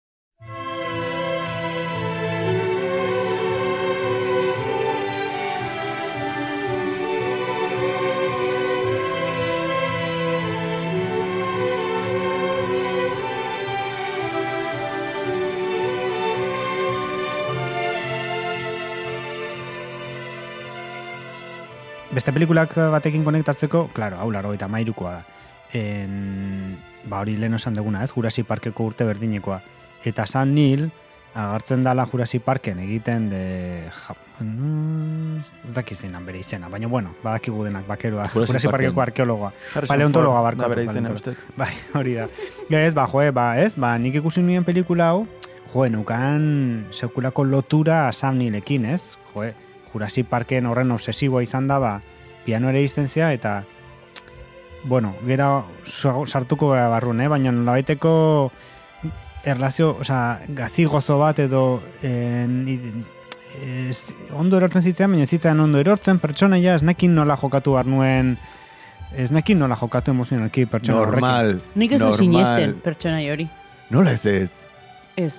Beste 22.12 22.34
pelikulak 22.36 22.74
batekin 22.92 23.24
konektatzeko, 23.24 23.86
claro, 23.96 24.18
hau 24.20 24.28
laro 24.36 24.50
eta 24.52 24.68
mairukoa 24.68 25.14
da. 25.14 25.22
En, 25.80 26.76
ba 27.08 27.22
hori 27.24 27.38
lehen 27.40 27.56
esan 27.56 27.78
duguna, 27.78 28.02
ez? 28.04 28.12
Jurasi 28.12 28.44
Parkeko 28.44 28.90
urte 28.90 29.08
berdinekoa. 29.08 29.62
Eta 30.04 30.26
San 30.28 30.52
Nil, 30.52 30.90
agartzen 31.32 31.86
dala 31.88 32.04
Jurasi 32.12 32.42
Parken 32.44 32.82
egiten 32.84 33.30
de... 33.32 33.46
Ja, 33.96 34.18
mm, 34.44 35.40
ez 35.72 36.02
dan 36.12 36.28
bere 36.28 36.44
izena, 36.44 36.68
baina 36.68 36.92
bueno, 36.92 37.16
badakigu 37.24 37.64
denak, 37.64 37.88
bakeroa. 37.88 38.28
Jurassic 38.28 38.58
Jurasi 38.58 38.68
Parken. 38.68 38.92
Parkeko 38.92 39.02
arkeologoa. 39.08 39.54
Paleontologa 39.88 40.52
da 40.52 40.68
bere 40.68 40.86
izena. 40.92 41.16
Bai, 41.56 41.72
hori 41.96 42.20
da. 42.20 42.28
Ez, 42.68 42.94
ba, 42.94 43.08
joe, 43.08 43.32
ba, 43.32 43.56
ez, 43.64 43.74
ba, 43.80 43.96
nik 43.98 44.20
ikusi 44.20 44.44
nuen 44.44 44.68
pelikula 44.68 45.14
hau, 45.14 45.26
joe, 45.72 45.88
nukan 45.90 46.88
sekulako 46.92 47.48
lotura 47.48 48.12
Sam 48.12 48.44
Neillekin, 48.44 48.92
ez? 48.92 49.16
Joe, 49.32 49.54
Jurassic 49.94 50.28
Parken 50.28 50.66
horren 50.66 50.92
obsesiboa 50.92 51.44
izan 51.44 51.68
da, 51.68 51.80
ba, 51.80 51.94
piano 52.46 52.70
ere 52.70 52.82
izten 52.84 53.08
zea, 53.10 53.32
eta, 53.34 53.64
bueno, 54.84 55.14
gero 55.28 55.66
sa- 55.84 56.16
sartuko 56.26 56.70
gara 56.72 56.88
barrun, 56.90 57.22
eh? 57.22 57.28
baina 57.28 57.52
nolabaiteko 57.52 58.52
erlazio, 59.46 59.98
osea, 60.00 60.40
gazi 60.50 60.86
gozo 60.86 61.18
bat 61.20 61.40
edo 61.40 61.82
en, 62.04 63.04
ez, 63.90 64.14
ondo 64.38 64.58
erortzen 64.58 64.82
zitzen, 64.82 65.12
baina 65.12 65.24
ez 65.24 65.30
zitzen 65.36 65.60
ondo 65.60 65.80
erortzen, 65.82 66.20
pertsonaia 66.20 66.76
ez 66.76 66.84
nekin 66.88 67.14
nola 67.16 67.38
jokatu 67.38 67.74
behar 67.76 67.86
nuen, 67.90 68.36
ez 69.18 69.32
nekin 69.36 69.60
nola 69.60 69.76
jokatu 69.76 70.12
emozionalki 70.16 70.66
pertsona 70.66 71.00
horrekin. 71.02 71.22
Normal. 71.28 71.56
Nik 71.76 71.92
ez 71.98 72.02
sinesten 72.18 72.78
pertsonai 72.84 73.26
hori. 73.30 73.48
Nola 73.92 74.14
ez 74.16 74.26
ez? 74.26 74.50
Ez. 75.20 75.34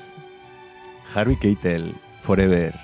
Harvey 1.14 1.36
Keitel, 1.40 1.92
forever. 2.22 2.74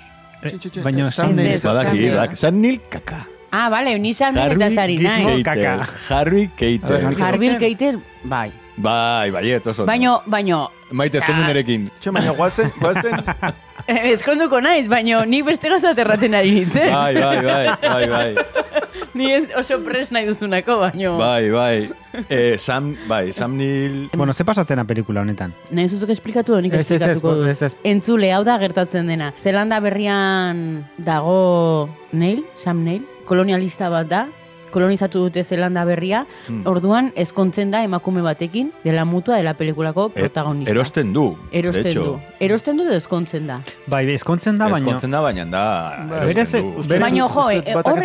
Baina 0.83 1.09
Ez, 1.09 1.19
ez, 1.59 1.63
Badaki, 1.63 2.35
San 2.35 2.61
Nil 2.61 2.79
kaka. 2.89 3.25
Ah, 3.51 3.67
bale, 3.69 3.97
ni 3.99 4.13
Neill 4.13 4.37
Harvey 4.37 4.65
eta 4.65 4.75
zari 4.75 4.97
nahi. 4.97 5.43
kaka. 5.43 5.53
Keitel. 5.53 5.79
Harvey 6.09 6.49
Keitel. 6.55 7.01
Harvey 7.03 7.21
Harbil 7.23 7.57
Keitel, 7.57 8.01
bai. 8.23 8.51
Bai, 8.77 9.31
bai, 9.31 9.43
oso. 9.67 9.85
Baino, 9.85 10.21
baino, 10.25 10.69
Maite, 10.91 11.19
ezkondu 11.19 11.43
nerekin. 11.43 11.89
Txo, 11.99 12.13
baina 12.15 12.31
guazen, 12.37 12.71
guazen, 12.79 13.19
ezkonduko 14.13 14.61
naiz, 14.61 14.87
baino 14.91 15.23
nik 15.25 15.45
beste 15.47 15.69
gazat 15.71 15.97
erraten 15.99 16.35
ari 16.37 16.51
nintzen. 16.59 16.91
Bai, 16.93 17.15
bai, 17.15 17.37
bai, 17.45 17.65
bai, 17.81 18.05
bai. 18.09 18.29
Ni 19.17 19.31
ez 19.33 19.47
oso 19.57 19.79
pres 19.83 20.11
nahi 20.13 20.27
duzunako, 20.29 20.77
baino... 20.83 21.15
Bai, 21.17 21.49
bai. 21.51 21.89
Eh, 22.29 22.57
Sam, 22.61 22.91
bai, 23.09 23.33
Sam 23.33 23.55
Neill... 23.57 24.07
Bueno, 24.15 24.33
ze 24.33 24.45
pasatzen 24.45 24.85
pelikula 24.87 25.23
honetan? 25.25 25.53
Nahi 25.71 25.89
zuzuk 25.89 26.11
esplikatu 26.13 26.53
da, 26.53 26.61
nik 26.61 26.73
Ez, 26.77 26.83
ez, 26.85 26.91
ez, 26.91 27.01
esplikatuko 27.01 27.33
dut. 27.41 27.49
ez, 27.49 27.61
ez. 27.65 27.75
Entzule, 27.83 28.29
hau 28.35 28.43
da 28.47 28.59
gertatzen 28.61 29.09
dena. 29.09 29.33
Zelanda 29.41 29.79
berrian 29.83 30.85
dago 30.97 31.89
Neil, 32.11 32.45
Sam 32.55 32.83
Neil, 32.85 33.01
kolonialista 33.25 33.89
bat 33.89 34.07
da, 34.11 34.27
kolonizatu 34.71 35.19
dute 35.19 35.43
Zelanda 35.43 35.83
berria, 35.85 36.25
Hmm. 36.47 36.61
orduan 36.65 37.11
ezkontzen 37.15 37.71
da 37.71 37.83
emakume 37.83 38.21
batekin, 38.21 38.71
dela 38.83 39.05
mutua 39.05 39.37
dela 39.37 39.53
pelikulako 39.53 40.11
Eh, 40.15 40.19
protagonista. 40.21 40.71
Erosten 40.71 41.13
du. 41.13 41.35
Erosten 41.51 41.83
de 41.83 41.89
hecho. 41.89 42.03
du. 42.03 42.19
Erosten 42.39 42.77
du 42.77 42.83
edo 42.83 42.93
ezkontzen 42.93 43.47
da. 43.47 43.61
Bai, 43.87 44.05
ezkontzen 44.13 44.57
da, 44.57 44.69
baina... 44.69 44.85
Ezkontzen 44.85 45.11
da, 45.11 45.21
baina 45.21 45.45
da... 45.45 46.05
Berez-. 46.09 46.53
Berez- 46.87 46.99
Baina, 46.99 47.17
jo, 47.17 47.49
eh, 47.49 47.61
dut 47.61 47.73
batak 47.75 47.93
hor 47.93 47.99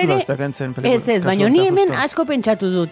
ez 0.85 1.09
ez 1.09 1.25
baina 1.25 1.49
ni 1.49 1.67
hemen 1.67 1.93
asko 1.93 2.25
pentsatu 2.25 2.71
dut. 2.71 2.91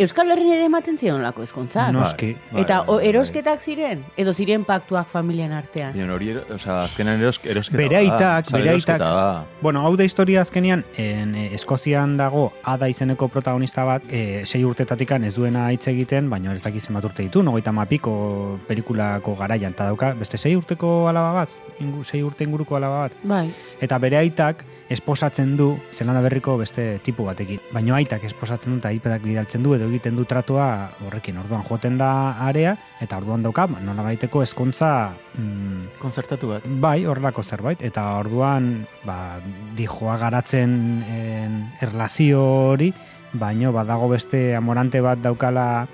Euskal 0.00 0.30
Herrin 0.32 0.48
ere 0.54 0.64
ematen 0.64 0.96
zion 0.98 1.20
lako 1.22 1.42
ezkontzak. 1.44 1.90
Noski. 1.92 2.30
Bai, 2.50 2.62
Eta 2.62 2.78
bai, 2.80 2.88
o, 2.88 2.94
bai. 2.96 3.08
erosketak 3.10 3.60
ziren, 3.60 4.00
edo 4.16 4.32
ziren 4.32 4.64
paktuak 4.64 5.06
familian 5.06 5.52
artean. 5.52 5.92
Baina 5.92 6.14
hori, 6.14 6.30
ero- 6.32 6.44
osea, 6.54 6.78
azkenan 6.86 7.20
eros, 7.20 7.38
erosketa 7.44 7.76
Bere 7.82 7.94
da. 7.94 8.00
aitak, 8.00 8.46
Osea, 8.48 8.56
bere 8.58 8.70
erosketa 8.70 8.94
aitak. 8.94 9.44
da. 9.44 9.44
Bueno, 9.60 9.84
hau 9.86 9.94
da 9.96 10.04
historia 10.04 10.40
azkenian, 10.40 10.84
en, 10.96 11.34
eh, 11.34 11.50
Eskozian 11.54 12.16
dago 12.16 12.52
Ada 12.64 12.88
izeneko 12.88 13.28
protagonista 13.28 13.84
bat, 13.84 14.02
e, 14.08 14.46
sei 14.46 14.64
urtetatikan 14.64 15.24
ez 15.24 15.34
duena 15.34 15.70
hitz 15.72 15.86
egiten, 15.88 16.30
baina 16.30 16.54
ez 16.54 16.62
dakit 16.64 16.80
zenbat 16.82 17.04
urte 17.04 17.22
ditu, 17.22 17.42
nogeita 17.42 17.70
mapiko 17.72 18.58
pelikulako 18.66 19.36
garaian, 19.36 19.72
eta 19.72 19.84
dauka, 19.90 20.14
beste 20.14 20.38
sei 20.38 20.56
urteko 20.56 21.08
alaba 21.08 21.32
bat, 21.32 21.50
ingu, 21.80 22.02
sei 22.04 22.22
urte 22.22 22.44
inguruko 22.44 22.76
alaba 22.76 23.00
bat. 23.08 23.12
Bai. 23.24 23.50
Eta 23.80 23.98
bere 23.98 24.16
aitak 24.16 24.64
esposatzen 24.88 25.56
du 25.56 25.76
Zelanda 25.92 26.20
berriko 26.22 26.56
beste 26.58 26.98
tipu 27.04 27.24
batekin. 27.24 27.60
Baina 27.72 27.94
aitak 27.96 28.24
esposatzen 28.24 28.72
du 28.72 28.78
eta 28.78 28.88
aipetak 28.88 29.22
bidaltzen 29.22 29.62
du 29.62 29.74
edo 29.82 29.90
egiten 29.90 30.16
du 30.16 30.24
tratua 30.28 30.92
horrekin. 31.02 31.38
Orduan 31.42 31.64
joten 31.66 31.98
da 31.98 32.38
area 32.46 32.76
eta 33.02 33.18
orduan 33.18 33.42
dauka 33.42 33.66
nola 33.82 34.06
baiteko 34.06 34.42
eskontza 34.46 35.12
mm, 35.34 35.98
Konzertatu 36.02 36.54
bat. 36.54 36.68
bai 36.80 37.04
horrelako 37.04 37.42
zerbait. 37.42 37.82
Eta 37.82 38.06
orduan 38.20 38.86
ba, 39.04 39.40
dijoa 39.76 40.16
garatzen 40.22 41.02
en, 41.08 41.58
erlazio 41.82 42.42
hori, 42.72 42.92
baino 43.32 43.72
badago 43.72 44.08
beste 44.12 44.52
amorante 44.56 45.00
bat 45.00 45.18
daukala 45.18 45.86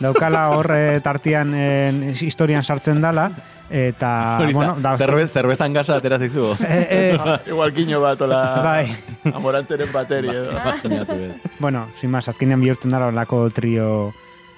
daukala 0.00 0.48
horre 0.56 1.00
tartian 1.00 1.54
en, 1.54 2.02
historian 2.14 2.62
sartzen 2.62 3.00
dala 3.00 3.30
eta 3.70 4.38
Hori 4.40 4.52
da, 4.52 4.58
bueno, 4.58 4.76
da, 4.80 4.96
zerbe, 4.98 5.26
zerbezan 5.28 5.72
gasa 5.72 5.96
atera 5.96 6.18
zaizu. 6.18 6.52
eh, 6.68 6.86
eh, 7.16 7.38
Igual 7.52 7.72
kiño 7.74 8.00
bat, 8.00 8.20
ola... 8.22 8.40
Bai. 8.62 8.86
Amoranteren 9.32 9.90
bateri 9.92 10.28
edo. 10.28 10.52
Eh. 10.52 11.32
Bueno, 11.58 11.88
sin 11.96 12.10
más, 12.10 12.28
azkenean 12.28 12.60
bihurtzen 12.60 12.90
dara 12.90 13.08
olako 13.08 13.48
trio 13.50 14.12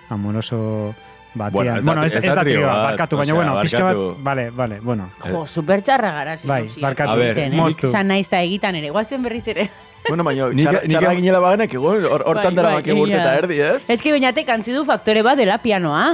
amoroso 0.08 0.94
batean. 1.36 1.84
Bueno, 1.84 2.04
ez 2.04 2.12
da- 2.12 2.18
ez, 2.18 2.24
ez 2.24 2.30
da 2.30 2.34
da 2.34 2.44
trio 2.44 2.66
bat, 2.66 2.82
barkatu, 2.90 3.16
baina 3.20 3.34
bueno, 3.34 3.56
pixka 3.60 3.82
bat, 3.84 3.96
vale, 4.28 4.50
vale, 4.50 4.80
bueno. 4.80 5.10
Jo, 5.20 5.46
supertxarra 5.46 6.12
gara, 6.12 6.36
Bai, 6.44 6.62
barkatu. 6.80 7.10
A 7.10 7.16
ver, 7.16 7.52
moztu. 7.52 7.88
San 7.92 8.08
naiz 8.08 8.26
eta 8.26 8.40
egitan 8.42 8.74
ere, 8.80 8.90
guazen 8.90 9.22
berriz 9.22 9.46
ere. 9.48 9.68
Bueno, 10.08 10.24
baina 10.24 10.48
txarra, 10.54 10.80
txarra 10.86 11.14
ginela 11.18 11.40
baganek 11.42 11.74
hortan 11.82 12.42
Bai, 12.42 12.54
dara 12.54 12.68
bai, 12.68 12.76
maki 12.80 12.92
urte 12.92 13.12
egia 13.12 13.20
eta 13.20 13.30
da. 13.30 13.36
erdi, 13.42 13.60
ez? 13.60 13.82
Ez 13.90 14.00
que 14.02 14.12
bainatek 14.14 14.48
antzi 14.54 14.72
du 14.72 14.84
faktore 14.84 15.22
bat 15.22 15.36
dela 15.36 15.58
pianoa. 15.58 16.06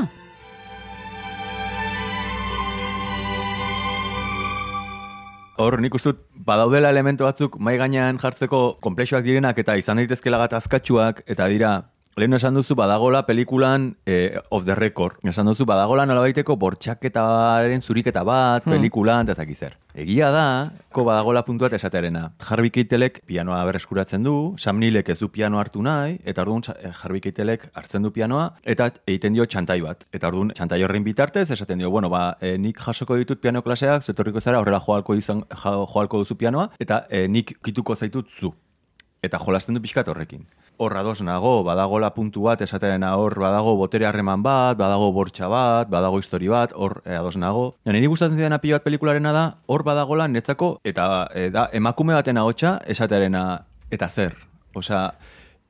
Hor, 5.63 5.77
nik 5.85 5.95
uste 5.95 6.15
badaudela 6.49 6.91
elementu 6.91 7.27
batzuk 7.29 7.59
mai 7.61 7.77
gainean 7.79 8.17
jartzeko 8.19 8.79
komplexuak 8.83 9.23
direnak 9.23 9.59
eta 9.63 9.77
izan 9.79 10.01
daitezkela 10.01 10.41
gatazkatsuak, 10.41 11.21
eta 11.31 11.47
dira, 11.53 11.73
lehen 12.16 12.35
esan 12.37 12.55
duzu 12.55 12.75
badagola 12.77 13.22
pelikulan 13.27 13.96
eh, 14.07 14.38
off 14.51 14.66
the 14.66 14.75
record. 14.75 15.16
Esan 15.25 15.46
duzu 15.48 15.64
badagola 15.64 16.05
nolabaiteko 16.07 16.57
bortxaketaren 16.61 17.81
zuriketa 17.81 18.22
bat, 18.25 18.64
pelikulan, 18.64 19.25
eta 19.27 19.35
zaki 19.42 19.55
zer. 19.55 19.79
Egia 19.94 20.31
da, 20.33 20.44
ko 20.92 21.05
badagola 21.05 21.42
puntu 21.44 21.64
bat 21.64 21.72
esatearena. 21.77 22.33
Harvey 22.48 22.70
Keitelek 22.70 23.22
pianoa 23.29 23.62
berreskuratzen 23.64 24.22
du, 24.25 24.55
Sam 24.59 24.79
Neilek 24.81 25.09
ez 25.09 25.18
du 25.20 25.29
piano 25.33 25.59
hartu 25.61 25.83
nahi, 25.83 26.18
eta 26.25 26.42
orduan 26.42 26.62
Sa- 26.64 26.77
eh, 26.83 26.92
Harvey 27.03 27.20
Keitelek 27.20 27.68
hartzen 27.75 28.03
du 28.03 28.11
pianoa, 28.12 28.55
eta 28.62 28.90
egiten 29.07 29.33
dio 29.33 29.46
txantai 29.46 29.81
bat. 29.81 30.05
Eta 30.12 30.29
orduan 30.29 30.53
txantai 30.55 30.83
horrein 30.85 31.05
bitartez, 31.05 31.51
esaten 31.51 31.79
dio, 31.79 31.90
bueno, 31.90 32.11
ba, 32.11 32.37
eh, 32.40 32.57
nik 32.59 32.79
jasoko 32.79 33.16
ditut 33.16 33.40
piano 33.40 33.62
klaseak, 33.62 34.03
zuetorriko 34.05 34.40
zara, 34.40 34.61
horrela 34.61 34.81
joalko, 34.81 35.14
izan, 35.14 35.44
joalko 35.64 36.18
duzu 36.18 36.37
pianoa, 36.37 36.70
eta 36.79 37.07
eh, 37.11 37.27
nik 37.29 37.57
kituko 37.64 37.96
zaitut 37.96 38.29
zu. 38.38 38.53
Eta 39.22 39.38
jolasten 39.38 39.75
du 39.75 39.81
pixkat 39.81 40.09
horrekin. 40.09 40.46
Hor 40.83 40.97
ados 40.99 41.21
nago, 41.23 41.62
badagola 41.62 42.09
puntu 42.11 42.49
bat, 42.49 42.62
esaterena 42.64 43.12
hor, 43.14 43.37
badago 43.38 43.77
botere 43.79 44.09
harreman 44.09 44.42
bat, 44.42 44.75
badago 44.81 45.12
bortxa 45.14 45.47
bat, 45.47 45.87
badago 45.92 46.18
histori 46.18 46.49
bat, 46.51 46.73
hor 46.75 46.97
eh, 47.05 47.14
ados 47.14 47.37
nago. 47.38 47.68
Ja, 47.87 47.92
niri 47.95 48.09
gustatzen 48.11 48.40
zidan 48.40 48.59
pilo 48.59 48.81
bat 48.81 48.87
pelikularena 48.88 49.31
da, 49.37 49.45
hor 49.71 49.85
badagola 49.87 50.27
netzako, 50.27 50.73
eta 50.83 51.29
eh, 51.38 51.53
da, 51.55 51.68
emakume 51.79 52.18
baten 52.18 52.42
ahotsa 52.42 52.81
esaterena, 52.90 53.45
eta 53.95 54.09
zer. 54.11 54.35
Osea, 54.75 55.05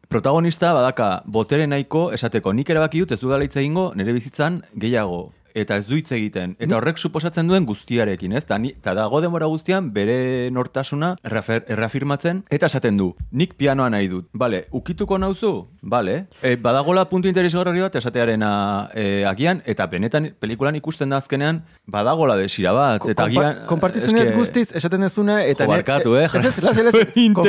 protagonista 0.09 0.72
badaka 0.72 1.11
botere 1.37 1.68
nahiko 1.68 2.07
esateko 2.16 2.57
nik 2.57 2.72
erabaki 2.72 3.05
dut 3.05 3.12
ez 3.12 3.20
dudala 3.20 3.44
hitz 3.44 3.57
egingo 3.57 3.90
nire 3.96 4.16
bizitzan 4.16 4.62
gehiago 4.77 5.27
eta 5.55 5.77
ez 5.77 5.87
du 5.87 5.95
hitz 5.97 6.11
egiten. 6.12 6.57
Eta 6.59 6.77
horrek 6.77 6.99
suposatzen 6.99 7.49
duen 7.49 7.67
guztiarekin, 7.67 8.33
ez? 8.33 8.45
Ta, 8.45 8.59
ni, 8.59 8.73
ta 8.83 8.95
dago 8.95 9.21
denbora 9.21 9.47
guztian 9.47 9.91
bere 9.93 10.51
nortasuna 10.51 11.17
errafer, 11.25 11.65
errafirmatzen 11.69 12.45
eta 12.51 12.67
esaten 12.67 12.97
du. 12.97 13.15
Nik 13.33 13.55
pianoa 13.57 13.91
nahi 13.91 14.09
dut. 14.09 14.29
Bale, 14.33 14.67
ukituko 14.73 15.19
nauzu? 15.19 15.69
Bale. 15.83 16.27
E, 16.43 16.57
badagola 16.57 17.05
puntu 17.11 17.29
interesgarri 17.29 17.81
bat 17.81 17.95
esatearena 17.97 18.91
e, 18.95 19.25
agian 19.29 19.62
eta 19.67 19.87
benetan 19.87 20.31
pelikulan 20.41 20.77
ikusten 20.77 21.11
da 21.11 21.17
azkenean 21.23 21.62
badagola 21.87 22.37
desira 22.37 22.73
bat 22.73 23.07
eta 23.09 23.25
agian 23.25 23.62
Kompartitzen 23.67 24.17
eske- 24.17 24.29
dut 24.31 24.38
guztiz, 24.38 24.69
esaten 24.75 25.01
dezuna, 25.01 25.43
eta... 25.45 25.67
Barkatu, 25.67 26.17
eh, 26.17 26.29
Ez, 26.33 26.45
ez. 26.59 27.07
Kom- 27.35 27.45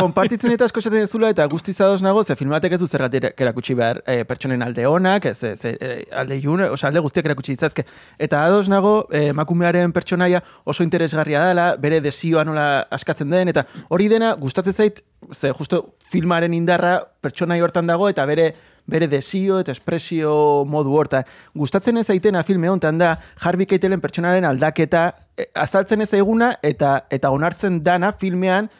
Kompartitzen 0.00 0.50
dut 0.50 0.62
asko 0.66 0.80
esaten 0.80 1.00
dezula, 1.04 1.30
eta 1.34 1.46
guztiz 1.50 1.80
ados 1.80 2.02
nago, 2.02 2.22
ze 2.24 2.36
filmatek 2.36 2.72
ez 2.72 2.80
du 2.80 2.86
zergatik 2.86 3.28
erakutsi 3.40 3.74
behar 3.74 4.02
eh, 4.06 4.24
pertsonen 4.24 4.62
alde 4.62 4.86
onak, 4.86 5.26
ez, 5.26 5.42
ez, 5.44 5.64
eh, 5.64 6.04
alde 6.12 6.36
ilune, 6.38 6.68
oza, 6.70 6.88
alde 6.88 7.00
guztiak 7.00 7.26
erakutsi 7.26 7.47
ditzazke. 7.54 7.84
Eta 8.18 8.44
ados 8.44 8.68
nago, 8.68 9.08
eh, 9.10 9.28
emakumearen 9.34 9.92
pertsonaia 9.92 10.42
oso 10.64 10.82
interesgarria 10.82 11.44
dela, 11.48 11.68
bere 11.76 12.00
desioa 12.00 12.44
nola 12.44 12.86
askatzen 12.90 13.30
den, 13.30 13.48
eta 13.48 13.66
hori 13.88 14.08
dena 14.08 14.34
gustatzen 14.34 14.74
zait, 14.74 15.04
ze 15.32 15.52
justo 15.52 15.96
filmaren 16.10 16.54
indarra 16.54 17.00
pertsonai 17.20 17.60
hortan 17.60 17.86
dago, 17.86 18.08
eta 18.08 18.24
bere 18.26 18.52
bere 18.88 19.06
desio 19.06 19.60
eta 19.60 19.72
espresio 19.72 20.64
modu 20.64 20.94
horta. 20.96 21.22
Gustatzen 21.54 22.00
ez 22.00 22.08
aitena 22.10 22.42
filme 22.42 22.70
honetan 22.70 22.98
da, 22.98 23.12
Harvey 23.44 23.68
Keitelen 23.68 24.00
pertsonaren 24.00 24.48
aldaketa 24.48 25.04
eh, 25.36 25.50
azaltzen 25.54 26.00
ez 26.00 26.12
eguna 26.16 26.54
eta 26.64 27.02
eta 27.12 27.30
onartzen 27.34 27.82
dana 27.84 28.14
filmean 28.16 28.70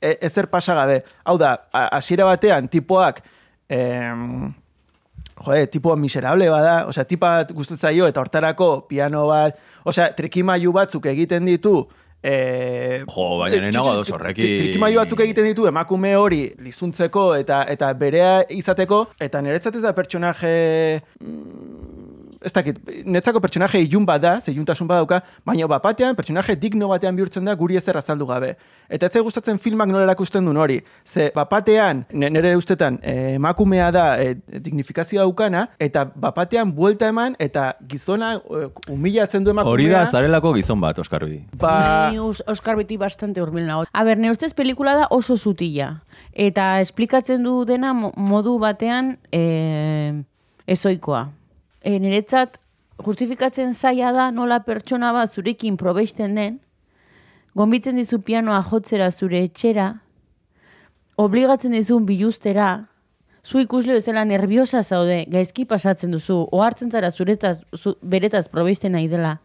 e, 0.00 0.16
ezer 0.20 0.48
pasa 0.50 0.74
gabe. 0.74 1.02
Hau 1.24 1.36
da, 1.38 1.52
hasiera 1.72 2.24
batean 2.24 2.68
tipoak 2.72 3.20
em, 3.68 4.50
Jode, 5.44 5.66
tipo 5.72 5.94
miserable 5.96 6.48
bada, 6.52 6.86
osea, 6.90 7.04
tipa 7.08 7.30
bat 7.40 7.52
gustatzen 7.56 7.88
zaio 7.88 8.06
eta 8.06 8.20
hortarako 8.20 8.86
piano 8.88 9.26
bat, 9.30 9.56
osea, 9.88 10.10
trikimailu 10.16 10.72
batzuk 10.76 11.06
egiten 11.06 11.46
ditu, 11.48 11.86
eh, 12.22 13.02
Jo, 13.08 13.38
baina 13.40 13.62
nahi 13.64 13.72
nago 13.72 13.90
ados 13.94 14.10
horrekin. 14.12 14.44
tri- 14.44 14.58
Trikimailu 14.66 15.00
batzuk 15.00 15.20
egiten 15.24 15.46
ditu 15.48 15.64
emakume 15.70 16.12
hori 16.20 16.42
lizuntzeko 16.60 17.34
eta 17.40 17.62
eta 17.72 17.92
berea 17.94 18.42
izateko 18.52 19.06
eta 19.18 19.40
niretzat 19.40 19.76
ez 19.76 19.82
da 19.86 19.94
pertsonaje 19.96 21.00
mm, 21.20 21.99
ez 22.42 22.52
dakit, 22.52 22.78
netzako 23.04 23.40
pertsonaje 23.40 23.82
ilun 23.84 24.06
bat 24.06 24.20
da, 24.22 24.40
ze 24.40 24.52
iluntasun 24.52 24.86
bat 24.88 24.98
dauka, 25.02 25.20
baina 25.44 25.66
bapatean 25.68 26.16
pertsonaje 26.16 26.56
digno 26.56 26.88
batean 26.88 27.16
bihurtzen 27.16 27.44
da 27.44 27.54
guri 27.54 27.76
ezer 27.76 27.96
azaldu 27.96 28.26
gabe. 28.26 28.54
Eta 28.88 29.06
ez 29.06 29.22
gustatzen 29.22 29.58
filmak 29.58 29.88
nola 29.88 30.04
erakusten 30.06 30.44
duen 30.44 30.56
hori. 30.56 30.80
Ze 31.04 31.30
bapatean, 31.34 32.04
ne- 32.12 32.30
nire 32.30 32.56
ustetan, 32.56 32.98
eh, 33.02 33.34
emakumea 33.34 33.90
da 33.92 34.04
eh, 34.22 34.36
dignifikazioa 34.48 35.22
daukana, 35.22 35.68
eta 35.78 36.04
bapatean 36.14 36.72
buelta 36.74 37.08
eman, 37.08 37.36
eta 37.38 37.74
gizona 37.88 38.34
eh, 38.36 38.68
humilatzen 38.88 39.44
du 39.44 39.50
emakumea. 39.50 39.72
Hori 39.72 39.88
da 39.88 40.06
zarelako 40.06 40.54
gizon 40.54 40.80
bat, 40.80 40.98
Oskarbi. 40.98 41.44
Ba, 41.56 42.10
Ni 42.10 42.18
Os- 42.18 42.42
Oscar 42.46 42.76
beti 42.76 42.96
bastante 42.96 43.42
hurbil 43.42 43.66
nago. 43.66 43.84
A 43.92 44.04
ber, 44.04 44.16
ne 44.18 44.30
ustez 44.30 44.54
pelikula 44.54 44.94
da 44.94 45.06
oso 45.10 45.36
zutila. 45.36 46.00
Eta 46.32 46.80
esplikatzen 46.80 47.42
du 47.44 47.64
dena 47.64 47.92
mo- 47.92 48.12
modu 48.16 48.58
batean 48.58 49.18
e, 49.32 50.22
ezoikoa. 50.66 51.28
E, 51.80 51.98
niretzat, 51.98 52.58
justifikatzen 53.00 53.72
zaila 53.74 54.12
da 54.12 54.30
nola 54.34 54.60
pertsona 54.66 55.12
bat 55.16 55.32
zurekin 55.32 55.78
probeisten 55.80 56.36
den, 56.36 56.58
gombitzen 57.56 57.96
dizu 57.96 58.20
pianoa 58.24 58.60
jotzera 58.70 59.10
zure 59.10 59.42
etxera, 59.46 59.94
obligatzen 61.20 61.72
dizun 61.76 62.06
biluztera, 62.08 62.70
zu 63.44 63.62
ikusle 63.62 63.96
bezala 63.96 64.24
nerviosa 64.28 64.82
zaude, 64.82 65.24
gaizki 65.32 65.64
pasatzen 65.64 66.12
duzu, 66.12 66.42
ohartzen 66.52 66.90
zara 66.92 67.10
zuretaz, 67.10 67.58
zu, 67.76 67.94
beretaz 68.02 68.48
probeisten 68.52 68.92
nahi 68.92 69.08
dela, 69.08 69.38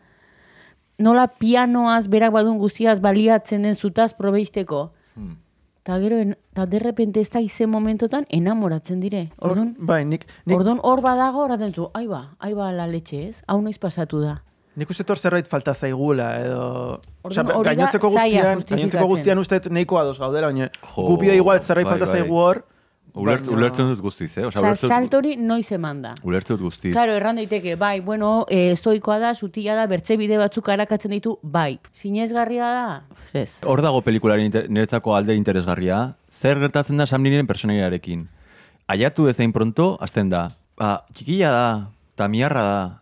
nola 1.00 1.28
pianoaz 1.28 2.06
berak 2.12 2.36
badun 2.36 2.60
guztiaz 2.60 3.00
baliatzen 3.04 3.64
den 3.64 3.76
zutaz 3.76 4.14
probeisteko. 4.16 4.90
Hmm. 5.16 5.38
Ta 5.86 6.00
gero, 6.02 6.18
en, 6.18 6.34
ta 6.58 6.66
derrepente 6.66 7.22
ez 7.22 7.30
da 7.30 7.40
izen 7.46 7.70
momentotan 7.70 8.26
enamoratzen 8.34 9.00
dire. 9.04 9.28
Orduan, 9.38 9.76
Bai, 9.78 10.00
nik, 10.10 10.26
nik, 10.50 10.58
Ordon 10.58 10.80
hor 10.82 11.04
badago, 11.06 11.44
horaten 11.46 11.76
zu, 11.78 11.92
aiba, 11.94 12.32
aiba 12.42 12.72
la 12.74 12.88
leche 12.90 13.28
ez, 13.28 13.44
hau 13.46 13.60
noiz 13.62 13.78
pasatu 13.78 14.24
da. 14.24 14.40
nik 14.76 14.90
uste 14.90 15.06
hor 15.08 15.20
zerbait 15.22 15.48
falta 15.48 15.74
zaigula, 15.74 16.32
edo... 16.44 16.64
Orduan, 17.24 17.62
gainontzeko 17.64 18.10
zaila 18.12 18.56
guztian, 18.56 18.80
gainontzeko 18.80 19.06
guztian 19.08 19.40
uste 19.40 19.62
nahiko 19.70 20.00
ados 20.02 20.18
gaudela, 20.20 20.50
baina 20.50 20.72
Jo, 20.82 21.06
gupio 21.14 21.34
igual 21.38 21.62
zerbait 21.62 21.86
bai, 21.86 21.94
falta 21.94 22.10
bai. 22.10 22.20
zaigu 22.20 22.36
hor. 22.42 22.66
Ulert, 23.16 23.48
Ulertzen 23.48 23.88
dut 23.88 24.02
guztiz, 24.04 24.30
eh? 24.38 24.44
Osa, 24.46 24.60
ulertzen 24.60 24.90
dut- 24.90 24.92
saltori 24.92 25.36
noiz 25.40 25.72
eman 25.72 26.02
da. 26.04 26.14
Ulertzen 26.24 26.58
dut 26.58 26.66
guztiz. 26.68 26.92
Claro, 26.94 27.14
erran 27.16 27.38
daiteke, 27.40 27.78
bai, 27.80 28.02
bueno, 28.02 28.46
e, 28.50 28.76
zoikoa 28.76 29.20
da, 29.20 29.34
sutila 29.34 29.74
da, 29.76 29.86
bertze 29.88 30.18
bide 30.20 30.38
batzuk 30.38 30.68
arakatzen 30.70 31.12
ditu, 31.16 31.38
bai. 31.42 31.80
Zinezgarria 31.96 32.66
da? 32.76 33.04
Ez. 33.34 33.62
Hor 33.64 33.82
dago 33.82 34.02
pelikulari 34.02 34.44
inter- 34.50 34.68
niretzako 34.70 35.16
alde 35.16 35.36
interesgarria. 35.36 36.16
Zer 36.30 36.60
gertatzen 36.60 36.98
da 36.98 37.06
Sam 37.06 37.24
personaiarekin? 37.48 38.28
Aiatu 38.88 39.28
ezein 39.30 39.52
pronto, 39.54 39.98
azten 40.02 40.30
da. 40.30 40.52
Ba, 40.78 41.06
txikila 41.14 41.52
da, 41.52 41.88
eta 42.14 42.28
miarra 42.28 42.62
da, 42.64 43.02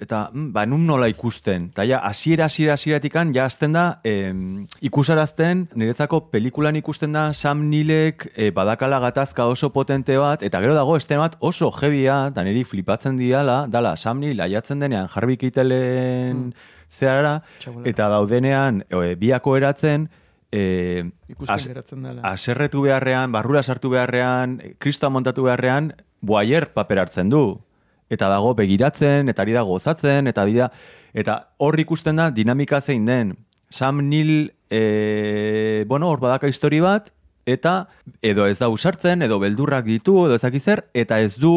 eta 0.00 0.30
mm, 0.32 0.52
ba, 0.52 0.64
nun 0.66 0.86
nola 0.86 1.08
ikusten. 1.10 1.70
Eta 1.72 1.84
ja, 1.84 1.98
asiera, 2.06 2.44
asiera, 2.46 2.74
asieratik 2.74 3.14
ja 3.34 3.44
azten 3.44 3.72
da, 3.72 4.00
em, 4.04 4.66
ikusarazten, 4.80 5.68
niretzako 5.74 6.30
pelikulan 6.30 6.76
ikusten 6.76 7.12
da 7.12 7.32
Sam 7.34 7.68
Neilek 7.70 8.28
e, 8.36 8.50
badakala 8.50 9.00
gatazka 9.00 9.46
oso 9.46 9.72
potente 9.72 10.16
bat, 10.16 10.42
eta 10.42 10.60
gero 10.60 10.74
dago 10.74 10.96
este 10.96 11.16
bat 11.16 11.36
oso 11.40 11.70
jebia, 11.72 12.28
eta 12.30 12.44
niri 12.44 12.64
flipatzen 12.64 13.16
diala, 13.16 13.66
dala 13.68 13.96
Sam 13.96 14.20
Neill 14.20 14.40
aiatzen 14.40 14.78
denean 14.78 15.08
Harvey 15.12 15.36
Keitelen 15.36 16.54
zeara, 16.88 17.42
Txabola. 17.60 17.86
eta 17.88 18.08
daudenean 18.08 18.84
e, 18.88 19.14
biako 19.16 19.56
eratzen, 19.56 20.08
e, 20.52 21.04
Ikusten 21.28 21.54
az- 21.54 21.66
geratzen 21.68 22.02
dela. 22.02 22.22
aserretu 22.22 22.82
beharrean, 22.82 23.32
barrura 23.32 23.62
sartu 23.62 23.90
beharrean, 23.90 24.60
kristoa 24.78 25.10
montatu 25.10 25.42
beharrean, 25.42 25.92
boaier 26.20 26.72
paper 26.72 26.98
hartzen 26.98 27.28
du. 27.30 27.60
Eta 28.08 28.28
dago 28.32 28.54
begiratzen, 28.56 29.28
eta 29.28 29.44
ari 29.44 29.52
da 29.52 29.62
gozatzen, 29.68 30.26
eta 30.30 30.44
dira, 30.48 30.70
eta 31.12 31.38
hor 31.58 31.78
ikusten 31.80 32.16
da 32.16 32.30
dinamika 32.30 32.80
zein 32.80 33.04
den. 33.04 33.36
Sam 33.70 34.00
Neill, 34.08 34.54
e, 34.70 35.84
bueno, 35.88 36.08
hor 36.08 36.20
badaka 36.20 36.48
histori 36.48 36.80
bat, 36.80 37.12
eta 37.48 37.88
edo 38.22 38.46
ez 38.46 38.58
da 38.60 38.68
usartzen, 38.68 39.22
edo 39.24 39.38
beldurrak 39.40 39.86
ditu, 39.88 40.26
edo 40.26 40.36
ezaki 40.36 40.60
zer, 40.60 40.84
eta 40.96 41.20
ez 41.24 41.36
du 41.40 41.52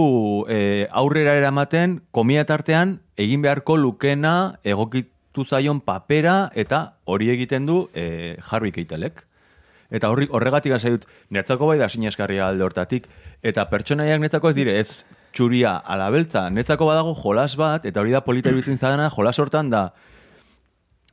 e, 0.50 0.88
aurrera 0.92 1.36
eramaten 1.40 2.00
komia 2.16 2.46
tartean 2.48 3.00
egin 3.20 3.44
beharko 3.44 3.76
lukena 3.78 4.60
egokitu 4.64 5.46
zaion 5.46 5.82
papera, 5.84 6.52
eta 6.56 6.98
hori 7.06 7.32
egiten 7.36 7.68
du 7.68 7.86
e, 7.94 8.38
Harvey 8.40 8.72
Keitelek. 8.76 9.26
Eta 9.92 10.08
horri, 10.08 10.30
horregatik 10.32 10.72
hasi 10.72 10.94
dut, 10.94 11.08
netzako 11.36 11.68
bai 11.68 11.78
da 11.80 11.90
sinesgarria 11.92 12.48
alde 12.48 12.64
hortatik, 12.64 13.10
eta 13.44 13.68
pertsonaiak 13.68 14.24
netzako 14.24 14.54
ez 14.54 14.56
dire, 14.56 14.78
ez 14.80 14.88
txuria 15.34 15.78
ala 15.86 16.10
beltza, 16.12 16.50
netzako 16.50 16.88
badago 16.89 17.15
jolas 17.15 17.56
bat, 17.60 17.86
eta 17.86 18.02
hori 18.02 18.12
da 18.12 18.24
polita 18.26 18.50
iruditzen 18.54 18.80
zadana, 18.80 19.10
jolas 19.13 19.38
hortan 19.39 19.70
da, 19.72 19.89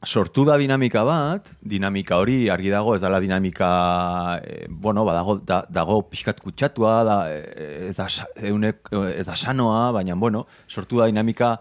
sortu 0.06 0.44
da 0.46 0.56
dinamika 0.58 1.02
bat, 1.04 1.48
dinamika 1.60 2.18
hori 2.22 2.48
argi 2.50 2.70
dago, 2.70 2.94
ez 2.94 3.00
dala 3.02 3.20
dinamika, 3.20 4.40
eh, 4.44 4.66
bueno, 4.68 5.04
badago, 5.04 5.38
da, 5.42 5.64
dago 5.70 6.02
pixkat 6.10 6.40
kutsatua, 6.40 7.02
da, 7.04 7.18
eh, 7.32 7.88
ez, 7.88 7.96
da, 7.96 8.06
eunek, 8.50 8.92
ez 9.14 9.26
da 9.26 9.34
sanoa, 9.36 9.90
baina, 9.92 10.14
bueno, 10.14 10.46
sortu 10.68 11.02
da 11.02 11.06
dinamika 11.10 11.56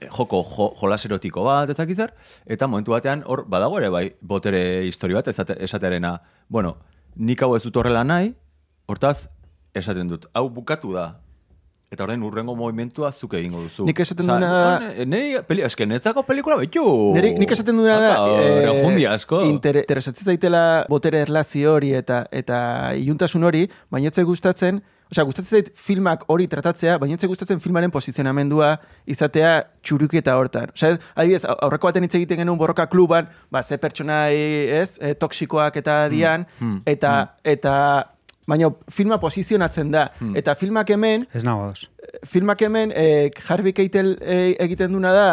eh, 0.00 0.08
joko 0.08 0.44
jo, 0.46 0.70
jolas 0.78 1.04
erotiko 1.06 1.42
bat, 1.42 1.70
ez 1.70 1.76
dakit 1.76 1.96
zer, 1.96 2.14
eta 2.46 2.70
momentu 2.70 2.94
batean 2.94 3.24
hor 3.26 3.44
badago 3.50 3.80
ere 3.80 3.90
bai 3.90 4.06
botere 4.20 4.84
histori 4.86 5.18
bat 5.18 5.26
esate, 5.28 5.58
esaterena, 5.58 6.20
bueno, 6.48 6.76
nik 7.16 7.42
hau 7.42 7.56
ez 7.56 7.64
dut 7.64 7.76
horrela 7.76 8.04
nahi, 8.04 8.34
hortaz 8.86 9.26
esaten 9.74 10.08
dut, 10.08 10.30
hau 10.34 10.48
bukatu 10.50 10.94
da. 10.94 11.16
Eta 11.88 12.02
horren 12.02 12.22
urrengo 12.26 12.56
movimentua 12.58 13.12
zuk 13.12 13.34
egingo 13.38 13.60
duzu. 13.62 13.84
Nik 13.86 14.00
esaten 14.02 14.26
duena 14.26 14.48
da- 14.50 14.78
ne- 14.80 15.04
Neri, 15.06 15.36
peli, 15.46 15.62
eske 15.62 15.86
netzako 15.86 16.24
pelikula 16.26 16.56
betu. 16.58 16.82
Nik 17.14 17.50
esaten 17.54 17.76
duena 17.78 18.00
da, 18.00 18.26
eh, 18.26 18.64
eh, 18.64 18.82
jundi 18.82 19.06
asko. 19.06 19.44
inter, 19.46 19.76
interesatzen 19.84 20.24
zaitela 20.32 20.84
botere 20.88 21.20
erlazio 21.22 21.74
hori 21.74 21.92
eta 21.94 22.26
eta 22.32 22.92
iluntasun 22.98 23.44
hori, 23.44 23.68
baina 23.90 24.08
ez 24.08 24.14
zait 24.14 24.26
gustatzen, 24.26 24.82
Osea, 25.08 25.22
gustatzen 25.22 25.60
zait 25.60 25.68
filmak 25.78 26.24
hori 26.26 26.48
tratatzea, 26.48 26.96
baina 26.98 27.14
ez 27.14 27.20
zait 27.20 27.28
gustatzen 27.30 27.60
filmaren 27.60 27.92
posizionamendua 27.94 28.80
izatea 29.06 29.62
txuruketa 29.80 30.34
hortan. 30.36 30.72
Osea, 30.74 30.98
adibidez, 31.14 31.44
au- 31.44 31.54
aurreko 31.62 31.86
baten 31.86 32.02
hitz 32.02 32.14
egiten 32.18 32.38
genuen 32.38 32.58
borroka 32.58 32.88
kluban, 32.90 33.28
ba, 33.48 33.62
ze 33.62 33.78
pertsonai, 33.78 34.34
ez, 34.80 34.98
e, 35.00 35.14
toksikoak 35.14 35.76
eta 35.76 36.08
dian, 36.08 36.44
hmm, 36.58 36.80
eta, 36.84 37.36
eta, 37.44 37.76
baina 38.46 38.70
filma 38.92 39.18
posizionatzen 39.20 39.90
da. 39.92 40.10
Hmm. 40.18 40.36
Eta 40.36 40.54
filmak 40.54 40.90
hemen, 40.90 41.26
Ez 41.34 41.44
nago 41.44 41.64
ados. 41.64 41.90
filmak 42.24 42.62
hemen 42.62 42.92
eh, 42.94 43.30
Harvey 43.48 43.72
Keitel 43.72 44.16
eh, 44.20 44.54
egiten 44.58 44.92
duna 44.92 45.12
da 45.12 45.26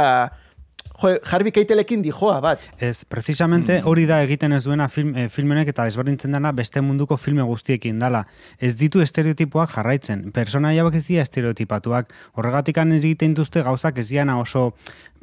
jo, 1.01 1.11
Harvey 1.25 1.51
Keitelekin 1.51 2.01
dijoa 2.03 2.39
bat. 2.43 2.61
Ez, 2.81 3.03
precisamente 3.09 3.79
hori 3.89 4.05
da 4.09 4.21
egiten 4.23 4.53
ez 4.55 4.63
duena 4.65 4.87
film, 4.89 5.13
eh, 5.17 5.27
filmenek 5.29 5.71
eta 5.73 5.85
desberdintzen 5.87 6.31
dana 6.35 6.51
beste 6.55 6.81
munduko 6.81 7.17
filme 7.17 7.43
guztiekin 7.47 7.99
dala. 7.99 8.25
Ez 8.59 8.75
ditu 8.79 9.01
estereotipoak 9.03 9.73
jarraitzen. 9.75 10.31
Personaia 10.35 10.83
hauek 10.83 10.99
ez 10.99 11.05
dira 11.07 11.25
estereotipatuak. 11.25 12.13
Horregatik 12.33 12.77
ez 12.77 13.01
egiten 13.03 13.33
duzte 13.33 13.61
gauzak 13.63 13.97
ez 13.97 14.09
diana 14.09 14.39
oso 14.39 14.73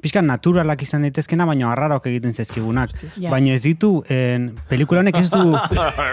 pixkan 0.03 0.27
naturalak 0.27 0.83
izan 0.83 1.05
daitezkena, 1.07 1.47
baina 1.49 1.71
arrarok 1.73 2.07
egiten 2.11 2.33
zezkigunak. 2.33 2.93
Ja. 3.17 3.31
Baina 3.33 3.55
ez 3.55 3.63
ditu, 3.65 3.93
en, 4.09 4.51
pelikula 4.71 5.05
honek 5.05 5.21
ez 5.21 5.29
du, 5.31 5.55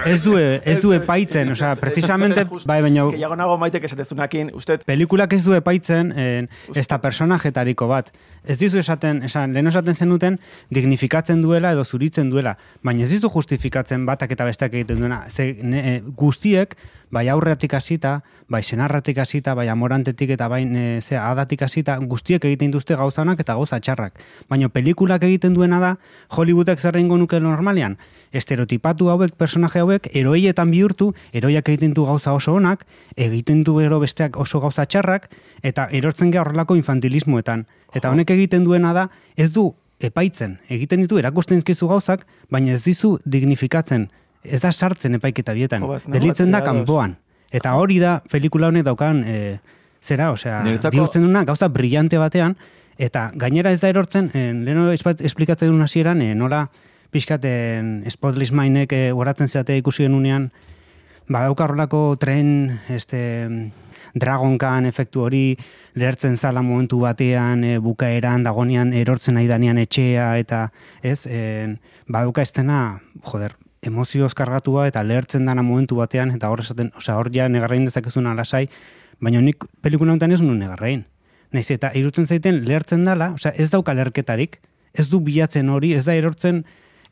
ez 0.05 0.19
du, 0.23 0.35
ez 0.37 0.77
du 0.83 0.93
epaitzen, 0.95 1.51
osea, 1.55 1.75
precisamente, 1.79 2.45
bai, 2.65 2.81
baina 2.85 3.07
Gehiago 3.13 3.37
nago 3.39 3.57
maitek 3.61 3.87
esatezunakin, 3.87 4.51
uste, 4.57 4.79
Pelikulak 4.87 5.33
ez 5.33 5.43
du 5.45 5.55
epaitzen 5.57 6.11
en, 6.17 6.49
ez 6.75 6.85
da 6.87 6.99
personajetariko 7.03 7.87
bat. 7.89 8.11
Ez 8.47 8.59
dizu 8.61 8.79
esaten, 8.81 9.23
esan, 9.27 9.55
lehen 9.55 9.67
esaten 9.71 9.95
zenuten, 9.95 10.39
dignifikatzen 10.73 11.41
duela 11.43 11.73
edo 11.75 11.85
zuritzen 11.85 12.31
duela. 12.31 12.57
Baina 12.83 13.05
ez 13.05 13.11
dizu 13.11 13.31
justifikatzen 13.33 14.05
batak 14.07 14.35
eta 14.35 14.47
besteak 14.47 14.77
egiten 14.77 15.03
duena. 15.03 15.23
Ze, 15.29 15.53
ne, 15.63 15.83
e, 15.83 15.97
guztiek, 16.17 16.75
bai 17.11 17.27
aurreatik 17.31 17.73
hasita, 17.77 18.21
bai 18.51 18.61
senarratik 18.63 19.19
hasita, 19.23 19.53
bai 19.55 19.67
amorantetik 19.71 20.33
eta 20.35 20.47
bai 20.51 20.63
e, 20.65 20.85
ze, 21.01 21.17
adatik 21.19 21.63
hasita, 21.67 21.97
guztiek 22.03 22.43
egiten 22.49 22.71
duzte 22.71 22.95
gauza 22.99 23.23
onak 23.23 23.43
eta 23.43 23.55
gauza 23.55 23.76
txarrak. 23.79 24.19
Baina 24.49 24.69
pelikulak 24.69 25.23
egiten 25.23 25.53
duena 25.53 25.79
da, 25.79 25.95
Hollywoodek 26.35 26.79
zer 26.79 26.97
egingo 26.97 27.17
nuke 27.17 27.39
normalean. 27.39 27.97
Estereotipatu 28.33 29.09
hauek, 29.13 29.33
personaje 29.37 29.79
hauek, 29.79 30.09
eroietan 30.13 30.71
bihurtu, 30.71 31.13
eroiak 31.33 31.69
egiten 31.69 31.93
du 31.93 32.05
gauza 32.05 32.33
oso 32.33 32.53
onak, 32.57 32.85
egiten 33.15 33.63
du 33.63 33.79
ero 33.79 33.99
besteak 34.03 34.37
oso 34.37 34.59
gauza 34.59 34.85
txarrak, 34.85 35.29
eta 35.63 35.87
erortzen 35.91 36.31
geha 36.31 36.43
horrelako 36.45 36.75
infantilismoetan. 36.75 37.65
Eta 37.95 38.11
honek 38.11 38.31
egiten 38.35 38.65
duena 38.67 38.93
da, 38.93 39.09
ez 39.37 39.51
du 39.55 39.71
epaitzen, 39.99 40.57
egiten 40.69 41.01
ditu 41.01 41.17
erakusten 41.17 41.57
dizkizu 41.57 41.89
gauzak, 41.89 42.25
baina 42.53 42.75
ez 42.75 42.83
dizu 42.85 43.17
dignifikatzen, 43.25 44.07
ez 44.43 44.61
da 44.61 44.71
sartzen 44.71 45.17
epaiketa 45.17 45.55
bietan, 45.57 45.85
ba, 45.87 45.97
delitzen 46.13 46.53
da 46.53 46.61
kanpoan. 46.65 47.17
Eta 47.53 47.73
hori 47.79 47.99
da 48.03 48.17
pelikula 48.31 48.69
honek 48.71 48.85
daukan, 48.85 49.23
e, 49.23 49.57
zera, 50.03 50.31
osea, 50.31 50.61
bihurtzen 50.91 51.25
duna 51.25 51.43
gauza 51.47 51.69
brillante 51.73 52.19
batean, 52.21 52.57
eta 52.97 53.31
gainera 53.35 53.71
ez 53.71 53.81
da 53.81 53.89
erortzen, 53.89 54.31
eh, 54.33 54.51
leheno 54.53 54.91
esplikatzen 54.91 55.69
duen 55.69 55.81
hasieran, 55.81 56.21
eh, 56.21 56.35
nola 56.35 56.67
pixkaten 57.11 58.03
Spotless 58.09 58.51
Mindek 58.51 58.93
eh, 58.93 59.11
horatzen 59.11 59.47
zeatea 59.47 59.77
ikusi 59.77 60.03
genunean, 60.03 60.51
badaukarrolako 61.29 62.15
tren, 62.19 62.79
este, 62.89 63.71
Dragonkan 64.17 64.87
efektu 64.89 65.25
hori 65.27 65.43
lertzen 65.99 66.37
zala 66.37 66.61
momentu 66.65 66.99
batean, 67.03 67.63
e, 67.63 67.77
bukaeran, 67.83 68.43
dagonean 68.45 68.93
erortzen 68.93 69.37
nahi 69.37 69.49
danean 69.49 69.77
etxea, 69.81 70.29
eta 70.41 70.67
ez, 71.03 71.25
e, 71.27 71.75
badauka 72.07 72.41
estena, 72.41 73.01
joder, 73.27 73.57
emozioz 73.81 74.33
kargatua 74.37 74.87
eta 74.89 75.03
lehertzen 75.03 75.45
dana 75.45 75.61
momentu 75.61 75.99
batean, 75.99 76.31
eta 76.35 76.49
hor 76.49 76.63
esaten, 76.65 76.91
osea, 76.97 77.17
hor 77.17 77.29
ja 77.33 77.49
negarrain 77.51 77.85
dezakezuna 77.85 78.33
lasai, 78.37 78.67
baina 79.21 79.41
nik 79.41 79.67
pelikula 79.81 80.15
honetan 80.15 80.33
ez 80.33 80.41
nuen 80.41 80.59
negarrain. 80.63 81.05
Naiz 81.55 81.69
eta 81.71 81.91
irutzen 81.95 82.27
zaiten 82.27 82.63
lehertzen 82.67 83.05
dala, 83.07 83.31
osea, 83.37 83.53
ez 83.55 83.69
dauka 83.71 83.95
lerketarik, 83.95 84.59
ez 84.93 85.07
du 85.11 85.21
bilatzen 85.23 85.69
hori, 85.69 85.93
ez 85.95 86.03
da 86.07 86.15
erortzen 86.17 86.63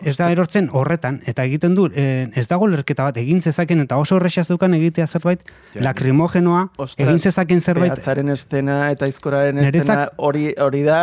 ez 0.03 0.15
da 0.17 0.29
erortzen 0.31 0.69
horretan, 0.73 1.21
eta 1.25 1.43
egiten 1.43 1.75
du, 1.75 1.87
eh, 1.93 2.27
ez 2.35 2.47
dago 2.47 2.67
lerketa 2.67 3.03
bat, 3.03 3.17
egin 3.17 3.41
zezaken, 3.41 3.81
eta 3.85 3.97
oso 3.97 4.15
horrexia 4.15 4.43
zeukan 4.43 4.73
egitea 4.73 5.07
zerbait, 5.07 5.41
lakrimogenoa, 5.75 6.69
Ostras, 6.77 7.07
egin 7.07 7.19
zezaken 7.19 7.61
zerbait, 7.61 7.91
Behatzaren 7.93 8.29
estena 8.33 8.91
eta 8.91 9.07
izkoraren 9.07 9.57
estena 9.63 10.07
hori 10.17 10.53
hori 10.61 10.83
da... 10.83 10.99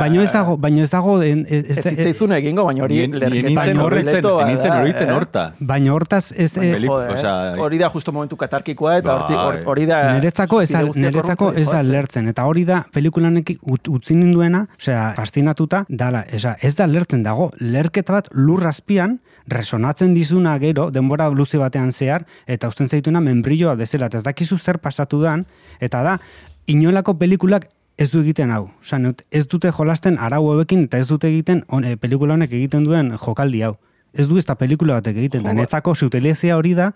baino 0.00 0.22
ez 0.22 0.32
dago, 0.32 0.56
baino 0.56 0.82
ez 0.82 0.90
dago, 0.90 1.18
en- 1.22 1.44
ez, 1.48 1.64
Ez 1.64 1.78
ez, 1.78 1.86
ez, 1.86 1.92
zitzaizun 1.92 2.32
egingo, 2.38 2.64
baina 2.64 2.84
hori 2.84 3.06
lerketa 3.06 3.84
horritzen 3.84 5.10
hortaz. 5.12 5.50
baino 5.60 5.94
hortaz, 5.94 6.32
ez, 6.36 6.52
hori 6.56 7.78
da 7.78 7.88
justo 7.92 8.12
momentu 8.12 8.36
katarkikoa 8.36 8.96
eta 9.02 9.16
Bai. 9.28 9.62
hori 9.66 9.86
da... 9.86 10.00
Niretzako 10.16 10.60
ez, 10.62 10.70
niretzako 10.96 11.52
ez 11.56 11.68
da 11.70 11.82
lertzen, 11.82 12.28
eta 12.32 12.44
hori 12.48 12.64
da 12.68 12.82
pelikulanek 12.92 13.54
ut, 13.62 13.88
utzi 13.88 14.14
ninduena, 14.18 14.66
osea, 14.78 15.12
fascinatuta, 15.16 15.84
dala, 15.88 16.24
esa, 16.32 16.56
ez 16.62 16.74
da 16.78 16.86
lertzen 16.86 17.22
dago, 17.26 17.50
lerketa 17.60 18.12
bat 18.18 18.21
lur 18.32 18.66
azpian, 18.66 19.20
resonatzen 19.46 20.14
dizuna 20.14 20.58
gero, 20.58 20.90
denbora 20.90 21.28
luze 21.30 21.58
batean 21.58 21.92
zehar, 21.92 22.26
eta 22.46 22.68
usten 22.68 22.88
zaituna 22.88 23.20
membrilloa 23.20 23.74
bezala, 23.74 24.06
eta 24.06 24.18
ez 24.18 24.24
dakizu 24.24 24.58
zer 24.58 24.78
pasatu 24.78 25.20
dan, 25.22 25.46
eta 25.80 26.02
da, 26.02 26.18
inolako 26.66 27.16
pelikulak 27.18 27.68
ez 27.98 28.10
du 28.12 28.20
egiten 28.20 28.50
hau. 28.50 28.70
Neut- 28.98 29.22
ez 29.30 29.46
dute 29.46 29.70
jolasten 29.70 30.18
arau 30.18 30.50
hauekin, 30.52 30.84
eta 30.84 30.98
ez 30.98 31.08
dute 31.08 31.28
egiten 31.28 31.64
on, 31.68 31.84
e, 31.84 31.96
pelikula 31.96 32.34
honek 32.34 32.52
egiten 32.52 32.84
duen 32.84 33.16
jokaldi 33.16 33.62
hau. 33.62 33.76
Ez 34.12 34.28
du 34.28 34.38
ez 34.38 34.44
da 34.44 34.54
pelikula 34.54 34.94
batek 34.94 35.16
egiten, 35.16 35.42
da 35.42 35.52
netzako 35.52 35.94
zutelezia 35.94 36.56
hori 36.56 36.74
da, 36.74 36.92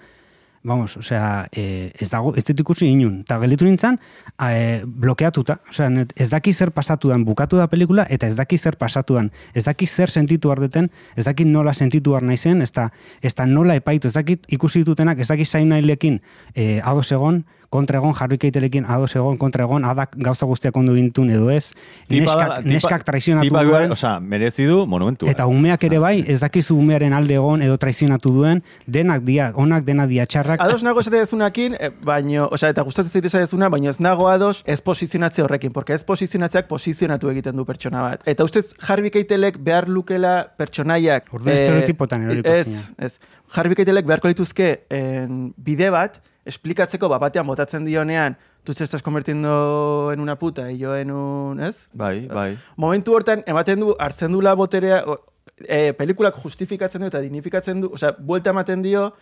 Vamos, 0.67 0.97
osea, 0.97 1.47
eh, 1.53 1.93
ez 1.95 2.09
dago, 2.11 2.33
ez 2.35 2.43
dit 2.45 2.59
ikusi 2.59 2.89
inun. 2.91 3.21
Eta 3.23 3.37
gelitu 3.39 3.65
nintzen, 3.65 4.01
eh, 4.49 4.83
blokeatuta. 4.85 5.61
Osea, 5.71 5.89
net- 5.89 6.13
ez 6.17 6.29
daki 6.31 6.53
zer 6.53 6.73
pasatu 6.73 7.09
dan, 7.09 7.25
bukatu 7.25 7.57
da 7.57 7.69
pelikula, 7.69 8.05
eta 8.11 8.27
ez 8.27 8.35
daki 8.35 8.59
zer 8.59 8.77
pasatu 8.77 9.15
dan. 9.15 9.31
Ez 9.55 9.65
daki 9.65 9.87
zer 9.87 10.11
sentitu 10.11 10.51
ardeten, 10.51 10.91
ez 11.15 11.25
daki 11.25 11.45
nola 11.45 11.73
sentitu 11.73 12.17
ar 12.17 12.23
naizen, 12.23 12.63
ez 12.63 12.73
da, 12.73 12.91
ez 13.23 13.33
da 13.35 13.47
nola 13.47 13.77
epaitu, 13.77 14.09
ez 14.09 14.15
dakit 14.15 14.45
ikusi 14.49 14.81
ditutenak, 14.81 15.21
ez 15.21 15.29
daki 15.29 15.45
zain 15.45 15.69
nahilekin 15.69 16.21
eh, 16.55 16.81
ados 16.83 17.13
egon, 17.13 17.45
kontra 17.71 17.99
egon, 17.99 18.15
jarri 18.15 18.39
keitelekin 18.39 18.85
ados 18.87 19.15
egon, 19.17 19.37
kontra 19.39 19.65
egon, 19.65 19.85
adak 19.85 20.15
gauza 20.17 20.47
guztiak 20.47 20.77
ondo 20.77 20.95
gintun 20.95 21.31
edo 21.31 21.51
ez, 21.51 21.73
Tipa 22.09 22.23
neskak, 22.25 22.49
da- 22.49 22.57
tipa- 22.63 22.73
neskak 22.73 23.05
traizionatu 23.05 23.49
tipa 23.49 23.63
duen, 23.65 23.93
Osea, 23.93 24.21
merezi 24.21 24.65
du 24.65 24.87
monumentu. 24.87 25.27
Eta 25.29 25.47
umeak 25.47 25.85
ere 25.85 25.99
bai, 25.99 26.25
ez 26.27 26.41
dakizu 26.41 26.77
umearen 26.77 27.13
alde 27.13 27.35
egon 27.35 27.63
edo 27.63 27.77
traizionatu 27.79 28.33
duen, 28.33 28.63
denak 28.87 29.23
dia, 29.23 29.53
onak 29.55 29.85
dena 29.85 30.07
dia 30.07 30.27
txarrak. 30.27 30.61
Ados 30.61 30.83
nago 30.83 31.01
esate 31.01 31.19
dezunakin, 31.19 31.75
eh, 31.81 31.91
baino, 32.03 32.49
osea, 32.53 32.71
eta 32.71 32.83
gustatzen 32.83 33.25
esate 33.25 33.45
dezuna, 33.47 33.69
baino 33.69 33.91
ez 33.91 34.01
nago 34.01 34.29
ados 34.29 34.63
ez 34.67 34.81
posizionatze 34.83 35.43
horrekin, 35.43 35.73
porque 35.73 35.95
ez 35.95 36.05
posizionatzeak 36.05 36.67
posizionatu 36.69 37.31
egiten 37.31 37.57
du 37.57 37.65
pertsona 37.65 38.03
bat. 38.03 38.23
Eta 38.27 38.45
ustez 38.45 38.67
Harvey 38.87 39.11
Keitelek 39.11 39.59
behar 39.63 39.89
lukela 39.89 40.53
pertsonaiak... 40.57 41.29
Orduan 41.33 41.55
estereotipotan 41.55 42.23
eroriko 42.27 42.49
ez, 42.51 42.67
zina. 42.67 42.81
ez. 42.99 43.19
Harvey 43.55 43.75
Keitelek 43.79 44.07
beharko 44.07 44.29
lituzke 44.29 44.85
en, 44.91 45.53
bide 45.57 45.91
bat, 45.91 46.21
esplikatzeko 46.47 47.09
bat 47.11 47.21
batean 47.21 47.47
botatzen 47.47 47.85
dionean, 47.85 48.37
tú 48.65 48.75
te 48.75 48.85
estás 48.85 49.03
convirtiendo 49.03 50.11
en 50.13 50.21
una 50.21 50.39
puta, 50.39 50.71
y 50.71 50.79
yo 50.79 50.97
en 50.97 51.11
un, 51.11 51.61
ez? 51.61 51.89
Bai, 51.93 52.27
bai. 52.27 52.59
momentu 52.77 53.15
hortan 53.15 53.43
ematen 53.47 53.81
du 53.81 53.97
hartzen 53.99 54.33
dula 54.33 54.55
boterea 54.55 55.03
o, 55.07 55.19
e, 55.59 55.93
pelikulak 55.93 56.39
justifikatzen 56.43 57.01
du 57.01 57.11
eta 57.11 57.21
dignifikatzen 57.21 57.81
du, 57.81 57.93
osea, 57.95 58.15
buelta 58.19 58.51
ematen 58.51 58.83
dio 58.83 59.13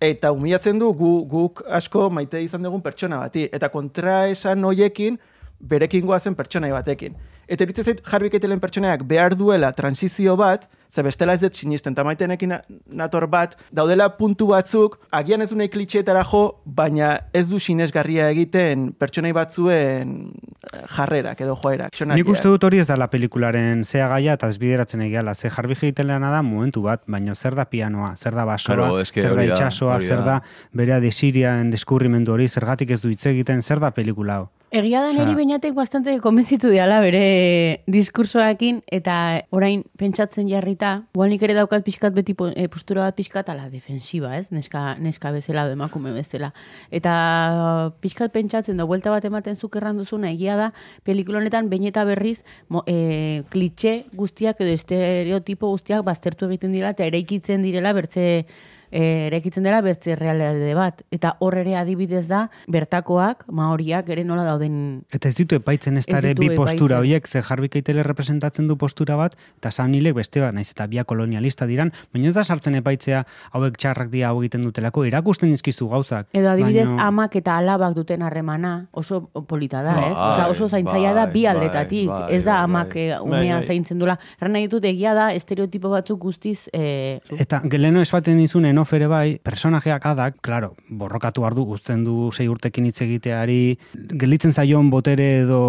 eta 0.00 0.32
humilatzen 0.32 0.78
du 0.78 0.92
gu, 0.92 1.12
guk 1.28 1.62
asko 1.68 2.10
maite 2.10 2.42
izan 2.42 2.62
dugun 2.62 2.82
pertsona 2.84 3.20
bati 3.22 3.48
eta 3.52 3.70
kontra 3.72 4.26
esan 4.28 4.64
hoiekin 4.64 5.18
berekin 5.60 6.04
goazen 6.06 6.34
pertsonai 6.36 6.72
batekin. 6.72 7.16
Eta 7.48 7.64
iritze 7.64 7.84
zait 7.84 8.00
Harvey 8.04 8.30
Keitelen 8.30 8.60
pertsonaak 8.60 9.04
behar 9.06 9.36
duela 9.38 9.70
transizio 9.72 10.34
bat, 10.36 10.66
ze 10.88 11.02
bestela 11.02 11.34
ez 11.34 11.40
dut 11.40 11.54
sinisten, 11.54 11.92
eta 11.92 12.04
maitenekin 12.04 12.48
na- 12.48 12.60
nator 12.86 13.26
bat, 13.28 13.56
daudela 13.72 14.08
puntu 14.16 14.46
batzuk, 14.48 14.98
agian 15.10 15.42
ez 15.42 15.50
du 15.50 15.56
nahi 15.56 15.68
klitxeetara 15.68 16.24
jo, 16.24 16.60
baina 16.64 17.20
ez 17.32 17.48
du 17.48 17.58
sinesgarria 17.58 18.30
egiten 18.30 18.92
pertsonai 18.98 19.32
batzuen 19.32 20.32
eh, 20.72 20.82
jarrerak 20.96 21.40
edo 21.40 21.56
joerak. 21.62 22.00
Nik 22.06 22.28
uste 22.28 22.48
dut 22.48 22.64
hori 22.64 22.78
ez 22.78 22.88
dela 22.88 23.08
pelikularen 23.12 23.84
zea 23.84 24.08
gaia 24.08 24.34
eta 24.34 24.48
ez 24.48 24.58
bideratzen 24.58 25.00
egiala. 25.02 25.34
Ze 25.34 25.50
jarbi 25.50 25.74
jeitelena 25.74 26.30
da 26.30 26.42
momentu 26.42 26.82
bat, 26.82 27.02
baina 27.06 27.34
zer 27.34 27.54
da 27.54 27.64
pianoa, 27.64 28.14
zer 28.16 28.34
da 28.34 28.44
basoa, 28.44 28.74
Claro, 28.76 29.04
zer 29.04 29.34
da 29.36 29.44
itxasoa, 29.44 30.00
zer 30.00 30.18
da. 30.18 30.24
da 30.24 30.42
bere 30.72 31.00
desirian 31.00 31.70
deskurrimendu 31.70 32.32
hori, 32.32 32.48
zergatik 32.48 32.90
ez 32.90 33.02
du 33.02 33.08
hitz 33.10 33.26
egiten, 33.26 33.62
zer 33.62 33.80
da 33.80 33.90
pelikula 33.90 34.36
hau. 34.36 34.48
Egia 34.74 35.00
da 35.00 35.12
niri 35.14 35.34
beinatek 35.38 35.74
bastante 35.74 36.18
konbentzitu 36.20 36.68
diala 36.68 36.98
bere 37.00 37.84
diskursoakin 37.86 38.80
eta 38.92 39.42
orain 39.54 39.84
pentsatzen 39.98 40.48
jarrita, 40.76 41.06
igual 41.14 41.30
nik 41.30 41.42
ere 41.42 41.54
daukat 41.54 41.84
pixkat 41.84 42.14
beti 42.14 42.34
eh, 42.54 42.68
postura 42.68 43.02
bat 43.02 43.16
pixkat 43.16 43.48
ala 43.48 43.68
defensiba, 43.68 44.36
ez? 44.36 44.50
Neska, 44.50 44.96
neska 44.98 45.32
bezala, 45.32 45.66
emakume 45.70 46.12
bezala. 46.12 46.52
Eta 46.90 47.92
pixkat 48.00 48.32
pentsatzen 48.32 48.76
da, 48.76 48.84
buelta 48.84 49.10
bat 49.10 49.24
ematen 49.24 49.56
zuk 49.56 49.76
erran 49.76 49.96
duzuna, 49.96 50.30
egia 50.30 50.56
da, 50.56 50.72
pelikula 51.04 51.38
honetan 51.40 51.68
behin 51.68 51.86
eta 51.86 52.04
berriz 52.04 52.44
mo, 52.68 52.82
eh, 52.86 53.42
klitxe 53.50 54.06
guztiak 54.14 54.60
edo 54.60 54.70
estereotipo 54.72 55.68
guztiak 55.68 56.04
baztertu 56.04 56.46
egiten 56.46 56.72
dira 56.72 56.90
eta 56.90 57.04
eraikitzen 57.04 57.62
direla 57.62 57.92
bertze 57.92 58.46
e, 58.90 59.26
eraikitzen 59.28 59.62
dela 59.66 59.80
bertze 59.82 60.14
realitate 60.16 60.74
bat. 60.74 61.02
Eta 61.10 61.36
hor 61.40 61.54
ere 61.58 61.76
adibidez 61.76 62.26
da, 62.28 62.48
bertakoak, 62.68 63.44
maoriak 63.50 64.08
ere 64.12 64.24
nola 64.24 64.44
dauden 64.46 65.02
Eta 65.12 65.28
ez 65.28 65.34
ditu 65.38 65.56
epaitzen 65.58 65.96
ez 65.96 66.04
Ez 66.06 66.22
ditu 66.22 66.42
bi 66.42 66.54
postura 66.56 66.98
horiek, 67.02 67.26
ze 67.26 67.42
jarbi 67.42 67.68
keitele 67.68 68.02
representatzen 68.02 68.68
du 68.68 68.76
postura 68.76 69.16
bat, 69.16 69.34
eta 69.58 69.70
sanilek 69.70 70.14
beste 70.14 70.40
bat, 70.40 70.54
naiz 70.54 70.70
eta 70.70 70.86
bia 70.86 71.04
kolonialista 71.04 71.66
diran, 71.66 71.92
baina 72.12 72.28
ez 72.28 72.34
da 72.34 72.44
sartzen 72.44 72.74
epaitzea 72.78 73.24
hauek 73.52 73.76
txarrak 73.78 74.10
dira 74.10 74.28
hau 74.28 74.40
egiten 74.42 74.62
dutelako, 74.62 75.04
erakusten 75.04 75.50
dizkizu 75.50 75.88
gauzak. 75.88 76.28
Edo 76.32 76.50
adibidez 76.50 76.88
Baino- 76.90 77.02
amak 77.02 77.36
eta 77.36 77.56
alabak 77.58 77.94
duten 77.94 78.22
harremana 78.22 78.88
oso 78.92 79.26
polita 79.48 79.82
da, 79.82 79.92
ez? 80.06 80.14
Bai, 80.14 80.30
Osea, 80.32 80.48
oso 80.48 80.68
zaintzaia 80.68 81.12
da 81.14 81.24
bai, 81.26 81.32
bi 81.32 81.42
bai, 81.44 81.54
aldetatik. 81.54 82.06
bai, 82.08 82.34
ez 82.36 82.44
da 82.44 82.52
bai, 82.52 82.64
amak 82.64 82.94
bai. 82.94 83.08
eh, 83.08 83.20
umea 83.20 83.40
Bai, 83.40 83.52
bai. 83.52 83.62
zaintzen 83.66 83.98
dula. 83.98 84.18
Erran 84.40 84.52
nahi 84.52 84.68
dut 84.68 84.84
egia 84.84 85.14
da 85.14 85.32
estereotipo 85.34 85.90
batzuk 85.90 86.18
guztiz 86.20 86.68
eh, 86.72 87.20
Eta 87.38 87.60
geleno 87.64 88.00
esbaten 88.00 88.38
dizun 88.38 88.64
enof 88.76 88.92
ere 88.92 89.06
bai, 89.08 89.38
personajeak 89.42 90.04
adak, 90.12 90.34
claro, 90.44 90.74
borrokatu 90.90 91.46
ardu 91.48 91.64
guzten 91.64 92.04
du 92.04 92.28
sei 92.36 92.44
urtekin 92.52 92.84
hitz 92.90 93.00
egiteari, 93.06 93.78
gelitzen 94.20 94.52
zaion 94.52 94.90
botere 94.92 95.28
edo, 95.40 95.60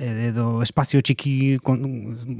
edo 0.00 0.62
espazio 0.64 1.02
txiki 1.04 1.58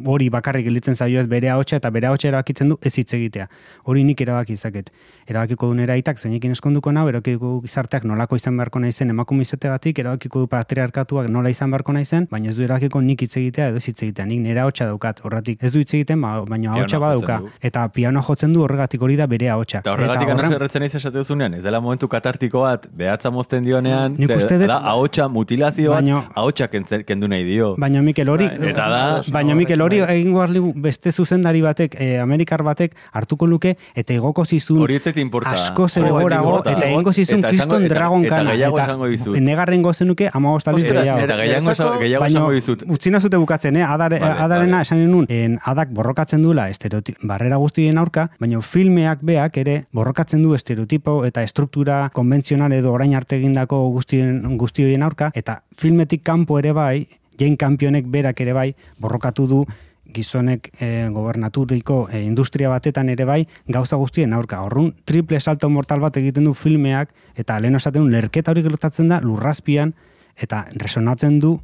hori 0.09 0.29
bakarrik 0.33 0.65
gelitzen 0.67 0.97
zaio 0.97 1.21
ez 1.21 1.27
bere 1.29 1.51
ahotsa 1.53 1.77
eta 1.77 1.91
bere 1.93 2.09
ahotsa 2.09 2.29
erabakitzen 2.31 2.73
du 2.73 2.79
ez 2.83 2.95
hitz 2.99 3.13
egitea. 3.19 3.47
Hori 3.85 4.05
nik 4.09 4.21
erabaki 4.25 4.57
izaket. 4.57 4.89
Erabakiko 5.29 5.69
du 5.69 5.75
nera 5.77 5.93
aitak 5.99 6.19
zeinekin 6.19 6.55
eskonduko 6.57 6.93
nau, 6.93 7.05
erabakiko 7.11 7.59
gizarteak 7.67 8.07
nolako 8.09 8.37
izan 8.41 8.57
beharko 8.57 8.81
naizen 8.81 9.11
emakume 9.13 9.45
izategatik, 9.45 9.99
erabakiko 10.01 10.47
du 10.47 10.51
patriarkatuak 10.55 11.29
nola 11.29 11.53
izan 11.53 11.71
beharko 11.75 11.93
naizen, 11.93 12.27
baina 12.31 12.49
ez 12.51 12.57
du 12.57 12.65
erabakiko 12.65 13.03
nik 13.05 13.23
hitz 13.27 13.37
egitea 13.43 13.69
edo 13.75 13.83
ez 13.83 13.85
hitz 13.91 14.03
egitea. 14.07 14.25
Nik 14.33 14.41
nera 14.47 14.65
ahotsa 14.65 14.89
daukat, 14.89 15.21
horratik 15.25 15.63
ez 15.63 15.73
du 15.75 15.83
hitz 15.85 15.93
egiten, 15.99 16.21
ba- 16.25 16.41
baina 16.49 16.73
ahotsa 16.79 16.97
badauka. 17.05 17.39
Eta 17.61 17.85
pianoa 17.93 18.23
jotzen 18.23 18.53
du 18.57 18.65
horregatik 18.65 19.03
hori 19.03 19.17
da 19.21 19.27
bere 19.27 19.51
ahotsa. 19.53 19.83
Eta 19.99 20.07
horregatik 20.07 20.31
anaz 20.31 20.53
erretzen 20.53 20.81
naiz 20.81 20.95
esate 20.95 21.19
duzunean, 21.19 21.55
ez 21.55 21.63
dela 21.63 21.81
momentu 21.81 22.09
katartiko 22.09 22.61
bat, 22.61 22.87
behatza 22.93 23.31
mozten 23.31 23.65
dionean, 23.65 24.15
Nik 24.19 24.29
ze- 24.29 24.37
uste 24.37 24.59
dut- 24.59 24.67
da, 24.69 24.77
ahotsa 24.79 25.29
mutilazio 25.29 25.91
bat, 25.91 26.05
ahotsa 26.35 26.69
kendu 26.69 27.29
nahi 27.29 27.45
dio. 27.45 27.75
Baina 27.77 28.03
Mikel 28.03 28.29
hori, 28.29 28.45
Eta 28.47 28.89
da- 28.89 29.23
baina 29.33 29.55
Mikel 29.55 29.81
hori 29.81 29.99
egingo 29.99 30.41
arli 30.43 30.61
beste 30.77 31.13
zuzendari 31.13 31.61
batek, 31.63 31.97
eh, 31.99 32.21
Amerikar 32.21 32.63
batek 32.63 32.95
hartuko 33.13 33.47
luke 33.47 33.77
eta 33.95 34.13
igoko 34.15 34.45
zizun 34.45 34.83
Hori 34.83 35.01
importa. 35.17 35.51
asko 35.51 35.89
zegorago 35.89 36.49
importa. 36.59 36.73
eta 36.73 36.87
egingo 36.89 37.13
zizun 37.13 37.39
Eta 37.41 37.49
kriston 37.49 37.85
eta- 37.85 37.95
dragon 37.95 38.25
eta 38.25 38.37
kana. 38.37 38.51
gehiago 38.53 38.79
esango 38.79 39.07
dizut. 39.07 39.37
negarrengo 39.39 39.93
zenuke 39.95 40.31
ama 40.33 40.51
bostaliz 40.51 40.83
Ostras, 40.83 41.03
gehiago. 41.03 41.19
Eta 41.21 41.37
gehiago, 41.37 42.25
esango 42.27 42.51
dizut. 42.53 42.83
utzi 42.87 43.11
nazute 43.11 43.37
bukatzen, 43.37 43.77
eh? 43.77 43.83
Adare, 43.83 44.19
Vale, 44.19 44.33
adarena 44.41 44.71
vale. 44.73 44.83
esan 44.83 45.11
nun, 45.11 45.27
en, 45.29 45.59
adak 45.65 45.89
borrokatzen 45.91 46.43
duela 46.43 46.69
estereotip, 46.69 47.17
barrera 47.23 47.57
guztien 47.57 47.99
aurka, 47.99 48.31
baina 48.39 48.61
filmeak 48.61 49.19
beak 49.23 49.57
ere 49.57 49.87
borrokatzen 49.93 50.43
du 50.43 50.55
estereotipo 50.55 51.25
eta 51.25 51.43
estruktura 51.43 52.09
konbentzional 52.15 52.73
edo 52.77 52.93
orain 52.93 53.15
arte 53.17 53.39
egindako 53.39 53.81
guztien, 53.95 54.43
guztioien 54.59 55.03
aurka, 55.03 55.31
eta 55.35 55.63
filmetik 55.77 56.23
kanpo 56.25 56.59
ere 56.59 56.73
bai, 56.73 57.09
Jane 57.39 57.57
Campionek 57.57 58.09
berak 58.11 58.41
ere 58.41 58.53
bai, 58.53 58.73
borrokatu 58.99 59.47
du 59.47 59.65
gizonek 60.13 60.71
e, 60.81 61.09
gobernaturiko 61.13 62.09
e, 62.11 62.23
industria 62.25 62.71
batetan 62.73 63.11
ere 63.13 63.27
bai 63.29 63.43
gauza 63.69 63.97
guztien 64.01 64.33
aurka. 64.33 64.63
Horrun 64.65 64.95
triple 65.05 65.41
salto 65.41 65.69
mortal 65.69 66.01
bat 66.01 66.17
egiten 66.17 66.49
du 66.49 66.55
filmeak 66.57 67.13
eta 67.37 67.59
lehen 67.61 67.77
esaten 67.77 68.09
lerketa 68.11 68.55
hori 68.55 68.65
gertatzen 68.65 69.13
da 69.13 69.21
lurrazpian 69.21 69.93
eta 70.37 70.65
resonatzen 70.81 71.39
du 71.41 71.59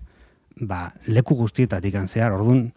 ba, 0.61 0.93
leku 1.07 1.35
guztietatik 1.39 1.97
zehar. 2.07 2.33
Orduan 2.33 2.73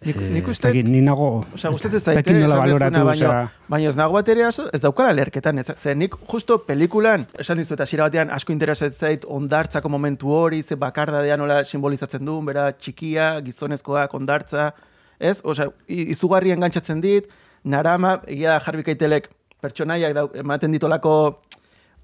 Nik- 0.00 0.16
eh, 0.16 0.30
nik 0.32 0.46
uste- 0.48 0.68
dakit, 0.68 0.86
ni 0.88 1.00
nago 1.04 1.44
Osea, 1.54 1.70
gustatzen 1.70 1.96
ez 1.98 2.04
zaite, 2.04 2.32
nola 2.32 2.56
baloratu, 2.56 3.02
baina, 3.04 3.50
baina 3.68 3.88
ez 3.90 3.96
nago 3.96 4.14
bat 4.14 4.28
ere 4.32 4.46
ez 4.72 4.80
daukala 4.80 5.12
lerketan, 5.12 5.58
ez, 5.58 5.66
ze 5.76 5.94
nik 5.94 6.14
justo 6.30 6.56
pelikulan, 6.58 7.26
esan 7.38 7.58
dizu 7.58 7.74
eta 7.74 7.82
hasiera 7.82 8.04
batean 8.08 8.30
asko 8.30 8.52
interesatzen 8.52 8.98
zait 8.98 9.24
ondartzako 9.28 9.88
momentu 9.92 10.30
hori, 10.32 10.62
ze 10.62 10.74
bakardadea 10.76 11.36
nola 11.36 11.64
simbolizatzen 11.64 12.24
duen, 12.24 12.46
bera 12.46 12.72
txikia, 12.72 13.40
gizonezkoak, 13.44 14.14
ondartza, 14.14 14.72
ez? 15.18 15.40
Osea, 15.44 15.68
i- 15.88 16.08
izugarri 16.16 16.50
engantzatzen 16.52 17.00
dit, 17.00 17.28
narama, 17.64 18.22
egia 18.26 18.58
jarbi 18.60 18.82
kaitelek 18.82 19.28
pertsonaiak 19.60 20.16
ematen 20.34 20.72
ditolako 20.72 21.42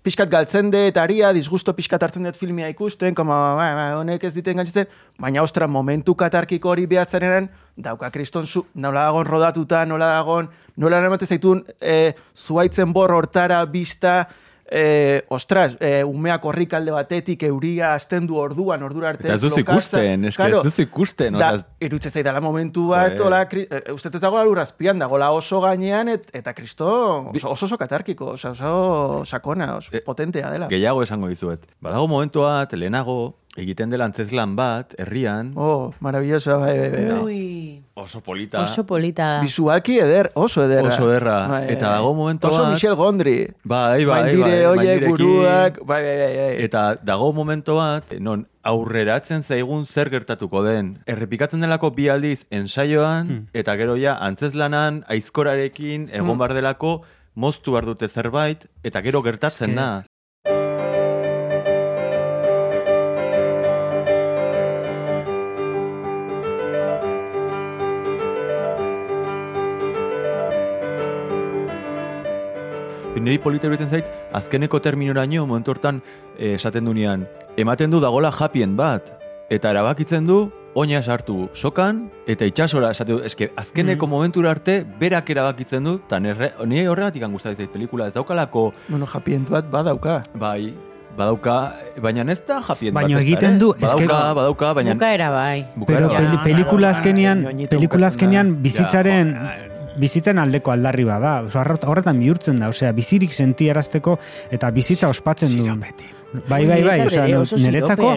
pixkat 0.07 0.31
galtzen 0.31 0.71
dut, 0.71 0.99
aria, 1.03 1.33
disgusto 1.35 1.73
pixkat 1.75 2.05
hartzen 2.07 2.29
dut 2.29 2.39
filmia 2.39 2.69
ikusten, 2.71 3.15
koma, 3.19 3.37
ba, 3.59 3.67
ba, 3.75 3.87
honek 3.99 4.29
ez 4.29 4.33
diten 4.37 4.61
gantzitzen, 4.61 4.87
baina 5.19 5.43
ostra, 5.43 5.67
momentu 5.67 6.15
katarkiko 6.19 6.71
hori 6.71 6.87
behatzaren 6.87 7.49
dauka 7.77 8.13
kriston 8.15 8.47
zu, 8.47 8.63
nola 8.75 9.09
dagon 9.09 9.27
rodatuta, 9.27 9.83
nola 9.89 10.13
dagon, 10.15 10.49
nola 10.79 11.03
ematen 11.05 11.29
zaitun, 11.35 11.65
e, 11.83 12.15
zuaitzen 12.39 12.95
bor 12.95 13.13
hortara, 13.17 13.59
bista, 13.67 14.21
e, 14.71 15.25
ostras, 15.29 15.77
e, 15.81 16.03
umeak 16.05 16.45
horrik 16.45 16.73
alde 16.75 16.91
batetik, 16.91 17.43
euria 17.47 17.95
azten 17.95 18.27
du 18.27 18.37
orduan, 18.37 18.83
ordura 18.83 19.11
arte. 19.11 19.27
Eta 19.29 19.35
ez 19.37 19.41
duzu 19.43 19.61
ikusten, 19.61 20.25
eske 20.25 20.43
Claro, 20.43 20.59
ez 20.59 20.65
duzu 20.71 20.83
ikusten. 20.83 21.39
Da, 21.39 21.53
irutze 21.81 22.11
zaidala 22.11 22.41
momentu 22.41 22.89
bat, 22.89 23.17
Joder. 23.19 23.49
kri, 23.49 23.67
e, 23.71 23.93
uste 23.93 24.09
ez 24.13 24.21
dagoela 24.21 24.45
lurrazpian, 24.45 24.99
dagoela 24.99 25.31
oso 25.33 25.61
gainean, 25.61 26.09
et, 26.09 26.29
eta 26.35 26.53
kristo 26.55 26.87
oso, 27.31 27.49
oso, 27.51 27.67
oso 27.67 27.79
katarkiko, 27.79 28.33
oso, 28.35 28.51
oso 28.51 29.25
sakona, 29.25 29.77
oso 29.77 29.91
Eh, 29.93 30.03
potentea 30.05 30.51
dela. 30.51 30.69
Gehiago 30.69 31.03
esango 31.03 31.29
dizuet. 31.29 31.67
Badago 31.81 32.09
momentu 32.09 32.43
bat, 32.43 32.73
lehenago, 32.73 33.37
egiten 33.57 33.89
dela 33.89 34.05
antzezlan 34.05 34.57
bat, 34.57 34.95
herrian, 34.99 35.53
Oh, 35.57 35.95
maravilloso, 36.01 36.59
bai, 36.61 36.79
bai, 36.79 36.91
bai. 36.91 37.19
Ui, 37.23 37.76
oso 37.97 38.21
polita. 38.21 38.63
oso 38.63 38.85
polita 38.85 39.25
da. 39.37 39.41
Visualki 39.41 39.99
eder, 39.99 40.31
oso 40.35 40.63
ederra. 40.65 40.89
Oso 40.89 41.09
ederra. 41.11 41.49
Bai, 41.49 41.65
Eta 41.73 41.89
bai. 41.89 41.97
dago 41.97 42.15
momentu 42.15 42.47
Oso 42.49 42.63
bat- 42.63 42.73
Michel 42.73 42.95
Gondry. 42.95 43.55
Bai, 43.65 44.05
bai, 44.05 44.23
Maindire 44.23 44.43
bai, 44.43 44.65
hoiek, 44.67 44.77
maindirekin. 44.77 45.11
buruak, 45.17 45.79
bai, 45.87 46.03
bai, 46.05 46.17
bai, 46.21 46.37
bai. 46.37 46.57
Eta 46.65 46.83
dago 47.03 47.33
momento 47.33 47.77
bat, 47.77 48.13
non 48.21 48.47
aurreratzen 48.63 49.43
zaigun 49.43 49.87
zer 49.87 50.11
gertatuko 50.11 50.63
den. 50.63 50.99
Errepikatzen 51.07 51.61
delako 51.61 51.91
bi 51.97 52.09
aldiz 52.09 52.45
ensaioan, 52.51 53.49
eta 53.55 53.77
gero 53.77 53.97
ja 53.97 54.17
antzezlanan 54.21 55.05
aizkorarekin 55.09 56.11
egon 56.13 56.37
bar 56.39 56.53
delako 56.53 57.03
moztu 57.35 57.73
behar 57.73 57.87
dute 57.87 58.09
zerbait, 58.09 58.67
eta 58.85 59.01
gero 59.03 59.23
gertatzen 59.23 59.75
da. 59.75 60.05
Neri 73.17 73.39
polita 73.41 73.67
iruditzen 73.67 73.89
zait, 73.91 74.05
azkeneko 74.37 74.79
terminoraino, 74.85 75.47
momentu 75.49 75.71
hortan, 75.73 76.03
eh, 76.39 76.55
esaten 76.55 76.85
dunean, 76.85 77.27
ematen 77.57 77.91
du 77.91 77.99
dagola 78.01 78.31
japien 78.31 78.77
bat, 78.77 79.09
eta 79.49 79.71
erabakitzen 79.73 80.27
du, 80.27 80.51
oina 80.77 81.01
sartu 81.03 81.49
sokan, 81.57 82.11
eta 82.29 82.45
itxasora, 82.45 82.91
esate 82.93 83.13
du, 83.15 83.23
eske, 83.25 83.49
azkeneko 83.57 84.07
momentura 84.07 84.51
arte, 84.53 84.83
berak 85.01 85.31
erabakitzen 85.33 85.85
du, 85.89 85.95
eta 86.05 86.19
nire 86.21 86.89
horregatik 86.93 87.23
angustatzen 87.25 87.65
zait 87.65 87.73
pelikula, 87.73 88.09
ez 88.09 88.15
daukalako, 88.15 88.73
Bueno, 88.89 89.07
happy 89.07 89.35
end 89.35 89.49
bat 89.49 89.71
badauka. 89.71 90.21
bai, 90.35 90.75
badauka, 91.17 91.73
baina 92.03 92.31
ez 92.31 92.43
da 92.47 92.61
japien 92.61 92.93
bat, 92.93 93.03
Baina 93.05 93.19
egiten 93.21 93.55
ere? 93.55 93.59
du, 93.59 93.73
eske- 93.73 94.05
badauka, 94.07 94.35
badauka, 94.35 94.73
baina... 94.75 94.93
Bukaera 94.95 95.31
bai. 95.31 95.65
Bukaera 95.75 96.01
Pero 96.01 96.09
bai. 96.13 96.17
peli, 96.27 96.37
Ja, 96.37 96.45
pelikula 96.45 96.91
azkenean, 96.91 97.47
pelikula 97.71 98.07
azkenean 98.09 98.63
bizitzaren 98.63 99.33
bizitzen 99.99 100.39
aldeko 100.39 100.75
aldarri 100.75 101.05
bada. 101.09 101.39
Horretan 101.87 102.21
bihurtzen 102.21 102.61
da, 102.63 102.71
osea, 102.73 102.93
bizirik 102.97 103.33
sentiarazteko 103.33 104.19
eta 104.51 104.71
bizitza 104.71 105.09
ospatzen 105.13 105.57
du. 105.57 105.67
Bai, 106.49 106.67
bai, 106.67 106.83
bai, 106.83 107.01
osea, 107.07 107.25
niretzako. 107.63 108.11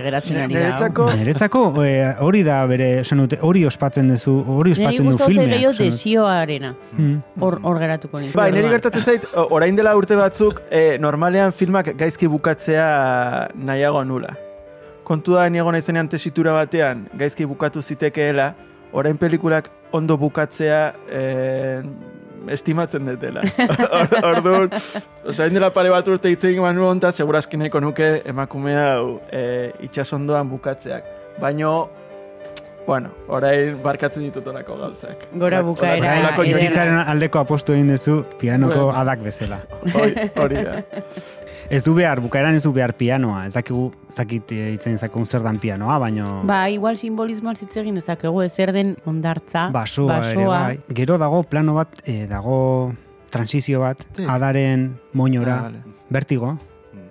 Niretzako, 0.49 1.05
niretzako 1.15 1.61
eh, 1.85 2.15
hori 2.25 2.41
da 2.43 2.57
bere, 2.67 2.89
dute, 3.21 3.37
hori 3.45 3.63
ospatzen 3.69 4.09
duzu, 4.11 4.33
hori 4.57 4.73
Neri 4.73 4.81
ospatzen 4.81 5.05
du 5.05 5.11
gustatzen 5.11 5.33
filmea. 5.35 5.53
gehiago 5.53 5.71
esan 5.71 5.85
dut. 5.85 5.93
desioarena. 5.93 6.73
Mm. 6.97 7.15
Hor, 7.39 7.59
hor 7.63 7.79
geratuko 7.79 8.19
nintzen. 8.19 8.35
Bai, 8.35 8.49
orduan. 8.51 8.71
gertatzen 8.75 9.05
zait, 9.05 9.27
orain 9.49 9.77
dela 9.77 9.95
urte 9.95 10.17
batzuk, 10.19 10.61
e, 10.71 10.97
normalean 10.99 11.53
filmak 11.53 11.93
gaizki 11.99 12.27
bukatzea 12.27 12.89
nahiago 13.55 14.03
nula. 14.03 14.33
Kontu 15.07 15.37
da, 15.37 15.47
niego 15.49 15.71
naizenean 15.71 16.09
tesitura 16.09 16.57
batean, 16.57 17.07
gaizki 17.17 17.45
bukatu 17.49 17.81
zitekeela, 17.81 18.53
orain 18.93 19.17
pelikulak 19.17 19.69
ondo 19.91 20.17
bukatzea 20.17 20.93
e, 21.11 21.81
estimatzen 22.49 23.05
dutela. 23.05 23.41
Or- 23.99 24.25
Orduan, 24.31 24.69
oza, 25.27 25.43
hain 25.45 25.53
dela 25.53 25.69
pare 25.75 25.89
bat 25.93 26.07
urte 26.07 26.31
hitz 26.31 26.43
egin 26.49 26.63
manu 26.65 26.87
onta, 26.87 27.11
segurazki 27.13 27.57
nahiko 27.59 27.81
nuke 27.83 28.21
emakume 28.25 28.75
hau 28.79 29.19
e, 29.31 29.71
itxasondoan 29.89 30.49
bukatzeak. 30.49 31.03
Baino, 31.39 31.89
bueno, 32.87 33.11
orain 33.27 33.77
barkatzen 33.83 34.23
ditutolako 34.25 34.77
gauzak. 34.79 35.27
Gora 35.33 35.59
Olako- 35.59 35.67
bukaera, 35.75 36.15
joera. 36.15 36.31
Bizitzaren 36.47 36.97
aldeko 37.13 37.39
apostu 37.43 37.75
egin 37.75 37.91
duzu 37.93 38.23
pianoko 38.41 38.85
Bueno. 38.87 38.97
adak 39.03 39.19
bezala. 39.27 39.59
Hori, 39.93 40.15
hori 40.41 40.63
da. 40.65 40.79
Ez 41.69 41.83
du 41.83 41.93
behar, 41.93 42.19
bukaeran 42.21 42.55
ez 42.55 42.63
du 42.63 42.71
behar 42.73 42.93
pianoa. 42.97 43.45
Ez 43.47 43.53
dakigu, 43.53 43.91
ez 44.09 44.15
dakit 44.15 44.51
eh, 44.55 44.71
itzen 44.73 44.97
zakun 44.97 45.25
zer 45.25 45.41
dan 45.45 45.59
pianoa, 45.59 45.99
baino... 46.01 46.41
Ba, 46.47 46.69
igual 46.69 46.97
simbolismoa 46.97 47.53
hitz 47.59 47.75
egin 47.77 47.95
dezakegu 47.99 48.41
ezer 48.45 48.71
den 48.73 48.95
ondartza. 49.05 49.69
basoa, 49.73 50.21
ere 50.31 50.47
bai. 50.47 50.79
Gero 50.95 51.17
dago 51.17 51.43
plano 51.43 51.75
bat, 51.75 52.01
eh, 52.05 52.25
dago 52.29 52.93
transizio 53.29 53.81
bat, 53.81 54.01
Sí. 54.17 54.25
adaren 54.27 54.95
moñora, 55.13 55.59
Ah, 55.59 55.61
vale. 55.63 55.83
vertigo, 56.09 56.57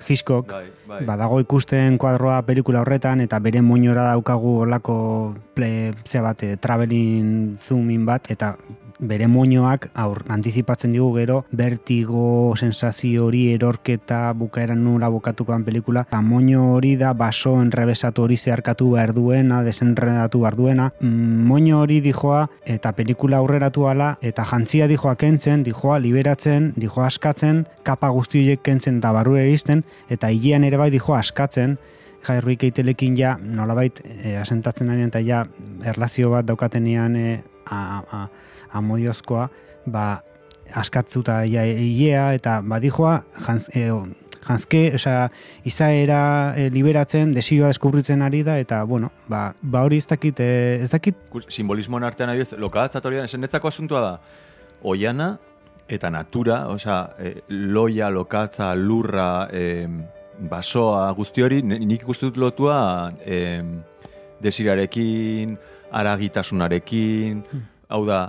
Hitchcock, 0.08 0.50
Bai, 0.52 0.66
bai. 0.86 1.04
badago 1.04 1.40
ikusten 1.40 1.98
kuadroa 1.98 2.42
pelikula 2.46 2.80
horretan, 2.80 3.20
eta 3.20 3.38
bere 3.40 3.60
moñora 3.62 4.04
daukagu 4.12 4.60
olako 4.62 5.34
ple, 5.54 5.92
ze 6.04 6.20
bat, 6.20 6.42
eh, 6.42 6.56
traveling 6.56 7.58
zoomin 7.60 8.06
bat, 8.06 8.30
eta 8.30 8.56
bere 8.98 9.28
moñoak 9.28 9.88
aur, 9.94 10.24
antizipatzen 10.28 10.92
digu 10.92 11.12
gero 11.14 11.44
vertigo, 11.50 12.54
sensazio 12.56 13.26
hori, 13.26 13.52
erorketa, 13.54 14.32
bukaeran 14.32 14.82
nula 14.84 15.08
bukatukoan 15.08 15.64
pelikula, 15.64 16.04
eta 16.08 16.20
moño 16.22 16.74
hori 16.74 16.96
da 16.96 17.12
baso 17.12 17.56
enrebesatu 17.62 18.24
hori 18.26 18.36
zeharkatu 18.36 18.90
behar 18.92 19.14
duena, 19.14 19.62
desenredatu 19.62 20.40
behar 20.40 20.56
duena, 20.56 20.92
mm, 21.00 21.46
moño 21.46 21.80
hori 21.80 22.00
dijoa, 22.00 22.48
eta 22.66 22.92
pelikula 22.92 23.38
aurreratu 23.38 23.86
ala, 23.88 24.16
eta 24.20 24.44
jantzia 24.44 24.88
dijoa 24.88 25.14
kentzen, 25.16 25.62
dijoa 25.62 25.98
liberatzen, 25.98 26.72
dijoa 26.76 27.06
askatzen, 27.06 27.66
kapa 27.82 28.10
guzti 28.10 28.42
horiek 28.42 28.62
kentzen 28.62 28.98
eta 28.98 29.12
barrura 29.12 29.44
iristen, 29.46 29.84
eta 30.08 30.30
hilean 30.30 30.64
ere 30.64 30.76
bai 30.76 30.90
dijoa 30.90 31.22
askatzen, 31.22 31.78
Jairri 32.18 32.56
keitelekin 32.58 33.14
ja, 33.16 33.36
nolabait, 33.38 34.00
e, 34.02 34.34
asentatzen 34.36 34.88
denean 34.90 35.12
eta 35.12 35.20
ja, 35.22 35.44
erlazio 35.86 36.32
bat 36.32 36.48
daukatenean 36.48 37.14
e, 37.16 37.28
a, 37.70 38.02
a, 38.02 38.22
amodiozkoa, 38.72 39.48
ba, 39.86 40.22
askatzuta 40.76 41.42
ja, 41.48 41.64
hilea, 41.64 42.32
eta 42.36 42.60
badijoa, 42.60 43.22
jantz, 43.46 43.68
e, 43.76 43.88
jantzke, 44.48 44.82
osea, 44.96 45.28
izaera 45.68 46.54
e, 46.56 46.68
liberatzen, 46.72 47.32
desioa 47.36 47.70
deskubritzen 47.72 48.22
ari 48.22 48.42
da, 48.44 48.58
eta, 48.60 48.82
bueno, 48.84 49.10
ba, 49.28 49.54
ba 49.62 49.82
hori 49.84 49.98
ez 50.00 50.06
dakit, 50.08 50.40
e, 50.40 50.78
ez 50.82 50.90
dakit, 50.92 51.16
simbolismoan 51.48 52.04
artean 52.04 52.30
adibidez, 52.32 52.58
lokalatzat 52.60 53.04
hori 53.04 53.20
da, 53.20 53.24
esan 53.28 53.40
netzako 53.44 53.68
asuntua 53.68 54.00
da, 54.04 54.12
oiana 54.82 55.38
eta 55.88 56.10
natura, 56.12 56.66
osea, 56.68 57.00
e, 57.18 57.34
loia, 57.48 58.10
lokatza, 58.12 58.74
lurra, 58.76 59.48
e, 59.52 59.86
basoa, 60.38 61.08
guzti 61.16 61.42
hori, 61.42 61.62
ni- 61.62 61.80
nik 61.88 62.04
ikuste 62.04 62.28
dut 62.28 62.36
lotua 62.36 62.78
e, 63.24 63.62
desirarekin, 64.44 65.56
aragitasunarekin, 65.90 67.42
hau 67.88 68.04
da, 68.06 68.28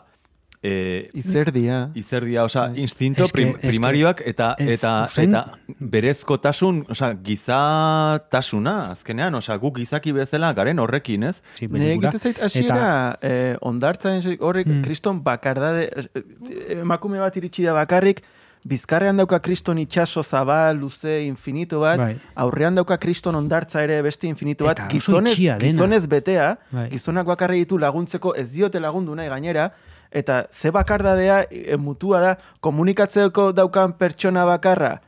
e, 0.61 1.07
Izerdia. 1.13 1.89
izerdia, 1.95 2.43
osea, 2.43 2.71
instinto 2.75 3.23
Eske- 3.23 3.31
prim, 3.33 3.49
eske- 3.55 3.67
primariak 3.69 4.21
eta 4.25 4.55
ez, 4.59 4.67
eta 4.79 5.07
usain- 5.09 5.29
eta 5.29 5.57
berezkotasun, 5.79 6.85
osea, 6.89 7.13
gizatasuna, 7.23 8.91
azkenean, 8.91 9.35
osea, 9.35 9.55
guk 9.57 9.77
gizaki 9.79 10.11
bezala 10.11 10.51
garen 10.53 10.79
horrekin, 10.79 11.23
ez? 11.23 11.41
sí, 11.55 11.67
Ne 11.67 11.93
egite 11.93 12.19
zait 12.19 12.41
hasiera 12.41 13.17
eh, 13.21 13.55
ondartzan 13.61 14.21
horrek 14.39 14.67
Mm. 14.67 14.81
kriston 14.83 15.23
bakardade 15.23 15.89
eh, 15.95 16.79
emakume 16.81 17.19
bat 17.19 17.35
iritsi 17.37 17.63
da 17.63 17.73
bakarrik 17.73 18.21
bizkarrean 18.65 19.15
dauka 19.15 19.39
kriston 19.39 19.77
itxaso 19.79 20.21
zabal, 20.23 20.75
luze, 20.77 21.23
infinito 21.23 21.79
bat, 21.79 21.97
Bai. 21.97 22.17
aurrean 22.35 22.75
dauka 22.75 22.97
kriston 22.97 23.33
ondartza 23.35 23.81
ere 23.83 24.01
beste 24.01 24.27
infinito 24.27 24.65
bat, 24.65 24.79
Eta 24.79 24.87
gizonez, 24.89 25.37
gizonez 25.59 26.05
betea, 26.07 26.57
Bai. 26.71 26.89
gizonak 26.89 27.25
bakarri 27.25 27.59
ditu 27.59 27.77
laguntzeko 27.79 28.35
ez 28.35 28.51
diote 28.51 28.79
lagundu 28.81 29.15
nahi 29.15 29.29
gainera, 29.29 29.71
eta 30.11 30.45
ze 30.51 30.71
bakardadea 30.71 31.43
e, 31.49 31.77
mutua 31.77 32.21
da, 32.21 32.35
komunikatzeko 32.59 33.51
daukan 33.53 33.93
pertsona 33.97 34.45
bakarra, 34.45 34.99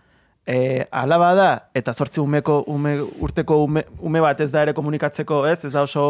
e, 0.46 0.86
alaba 0.92 1.34
da, 1.36 1.50
eta 1.74 1.94
zortzi 1.94 2.22
umeko, 2.22 2.62
ume, 2.68 2.98
urteko 3.22 3.64
ume, 3.66 3.86
ume 4.00 4.22
bat 4.22 4.42
ez 4.42 4.52
da 4.52 4.66
ere 4.66 4.76
komunikatzeko, 4.78 5.46
ez? 5.50 5.64
Ez 5.66 5.74
da 5.74 5.86
oso 5.88 6.06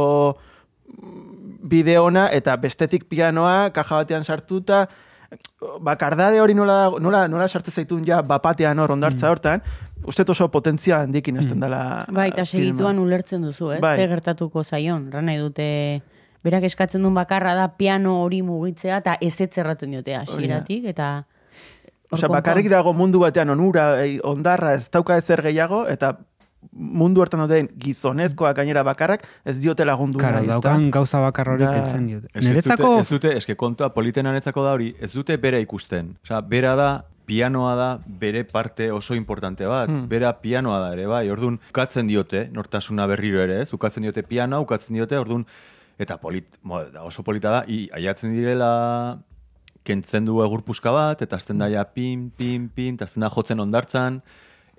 mm, 0.88 1.62
bideona, 1.72 2.28
eta 2.34 2.58
bestetik 2.58 3.08
pianoa, 3.10 3.72
kaja 3.76 4.04
batean 4.04 4.28
sartuta, 4.28 4.86
bakardade 5.80 6.42
hori 6.44 6.54
nola, 6.54 6.90
nola, 7.00 7.24
nola 7.32 7.48
sartzen 7.48 7.82
zaitun 7.82 8.04
ja 8.08 8.20
bapatean 8.22 8.80
hor 8.84 8.92
ondartza 8.92 9.30
hortan, 9.32 9.62
uste 10.08 10.26
oso 10.28 10.48
potentzia 10.52 11.00
handikin 11.06 11.38
ezten 11.40 11.62
dela 11.62 12.06
Bai, 12.12 12.30
eta 12.34 12.44
segituan 12.46 13.00
ulertzen 13.00 13.46
duzu, 13.46 13.72
ez? 13.78 13.80
Bai. 13.84 13.96
Ze 14.00 14.08
gertatuko 14.12 14.64
zaion, 14.64 15.08
ran 15.14 15.30
nahi 15.30 15.40
dute 15.40 15.68
berak 16.44 16.66
eskatzen 16.70 17.02
duen 17.02 17.16
bakarra 17.18 17.54
da 17.56 17.68
piano 17.78 18.22
hori 18.24 18.42
mugitzea 18.42 18.98
eta 19.04 19.18
ez 19.22 19.36
erraten 19.58 19.92
diote 19.92 20.16
hasieratik 20.16 20.86
eta 20.86 21.12
Osea, 22.12 22.28
bakarrik 22.28 22.68
dago 22.68 22.92
mundu 22.92 23.22
batean 23.24 23.54
onura, 23.54 24.02
ei, 24.04 24.18
ondarra, 24.28 24.74
ez 24.76 24.90
dauka 24.92 25.16
ezer 25.16 25.42
gehiago, 25.46 25.86
eta 25.88 26.18
mundu 26.72 27.24
hartan 27.24 27.42
dauden 27.46 27.70
gizonezkoak 27.82 28.56
gainera 28.60 28.84
bakarrak 28.84 29.24
ez 29.48 29.56
diote 29.62 29.86
lagundu 29.88 30.20
ezta? 30.20 30.42
daukan 30.48 30.90
gauza 30.92 31.22
bakar 31.22 31.50
hori 31.50 31.64
Da. 31.64 31.72
kentzen 31.72 32.08
diote. 32.08 32.28
Ez, 32.34 32.46
dute, 32.46 33.00
ez 33.00 33.10
dute, 33.10 33.38
eske 33.38 33.56
kontua 33.56 33.90
politena 33.94 34.34
netzako 34.34 34.64
da 34.64 34.74
hori, 34.74 34.94
ez 35.00 35.12
dute 35.14 35.38
bera 35.38 35.58
ikusten. 35.58 36.18
Osea, 36.24 36.42
bera 36.42 36.76
da, 36.76 36.90
pianoa 37.26 37.76
da 37.76 37.90
bere 38.06 38.44
parte 38.44 38.92
oso 38.92 39.16
importante 39.16 39.66
bat. 39.66 39.90
Hmm. 39.90 40.08
Bera 40.10 40.34
pianoa 40.42 40.80
da 40.80 40.94
ere, 40.94 41.08
bai. 41.08 41.30
Orduan, 41.32 41.60
ukatzen 41.72 42.08
diote, 42.08 42.50
nortasuna 42.52 43.08
berriro 43.08 43.40
ere, 43.40 43.62
ez? 43.62 43.72
Ukatzen 43.74 44.04
diote 44.04 44.24
pianoa, 44.28 44.60
ukatzen 44.60 44.98
diote, 44.98 45.18
orduan, 45.18 45.46
eta 46.02 46.18
polit, 46.22 46.58
oso 47.06 47.24
polita 47.24 47.52
da, 47.54 47.62
i, 47.70 47.86
aiatzen 47.94 48.34
direla 48.34 48.72
kentzen 49.88 50.26
du 50.26 50.42
egurpuska 50.44 50.94
bat, 50.94 51.22
eta 51.26 51.38
azten 51.38 51.62
daia 51.62 51.84
pin, 51.94 52.30
pin, 52.38 52.68
pin, 52.74 52.98
eta 52.98 53.08
azten 53.10 53.26
da 53.26 53.32
jotzen 53.34 53.62
ondartzan, 53.64 54.22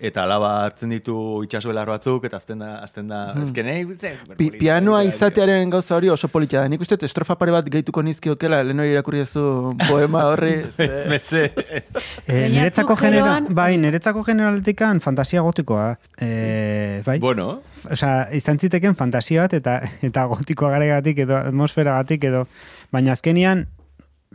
eta 0.02 0.24
alaba 0.26 0.48
hartzen 0.64 0.90
ditu 0.90 1.14
itxasuelar 1.46 1.86
batzuk, 1.92 2.24
eta 2.26 2.36
azten 2.40 2.58
da, 2.58 2.72
azten 2.82 3.06
da, 3.08 3.20
Hmm. 3.32 3.44
ezken, 3.46 3.66
nahi, 3.66 3.84
Pi, 4.36 4.48
pianoa 4.58 5.04
izatearen 5.06 5.70
gauza 5.70 5.94
hori 5.96 6.08
oso 6.10 6.26
politia 6.28 6.60
da. 6.64 6.68
Nik 6.68 6.80
uste 6.82 6.96
dut 6.96 7.04
estrofa 7.06 7.36
pare 7.38 7.52
bat 7.54 7.68
gehituko 7.70 8.02
nizkiokela, 8.02 8.62
lehen 8.66 8.80
hori 8.82 8.90
irakurri 8.96 9.22
duzu 9.22 9.44
poema 9.88 10.24
horri. 10.32 10.56
Ez, 10.78 11.06
meze. 11.10 11.44
eh, 11.54 11.82
Baina 12.26 12.48
niretzako 12.56 12.96
genero, 12.98 13.36
bai, 13.54 13.76
niretzako 13.78 14.24
generaletikan 14.26 15.00
fantasia 15.00 15.40
gotikoa. 15.46 15.96
Eh, 16.20 17.02
bai? 17.06 17.18
bueno, 17.22 17.60
Osea, 17.90 18.28
izan 18.34 18.58
ziteken 18.58 18.94
fantasia 18.98 19.42
bat 19.46 19.54
eta 19.60 19.78
eta 20.02 20.26
gotikoa 20.30 20.70
garegatik 20.74 21.18
edo 21.24 21.36
atmosferagatik 21.36 22.24
edo 22.24 22.46
baina 22.92 23.12
azkenian 23.12 23.66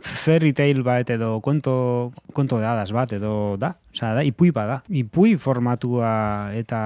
fairy 0.00 0.52
tale 0.52 0.82
bat 0.86 1.08
edo 1.10 1.40
konto, 1.42 2.12
konto 2.32 2.58
de 2.60 2.66
hadas 2.66 2.92
bat 2.92 3.12
edo 3.12 3.56
da. 3.58 3.74
Osea, 3.92 4.12
da, 4.14 4.22
ipui 4.24 4.50
bada. 4.54 4.80
Ipui 4.88 5.36
formatua 5.36 6.50
eta 6.54 6.80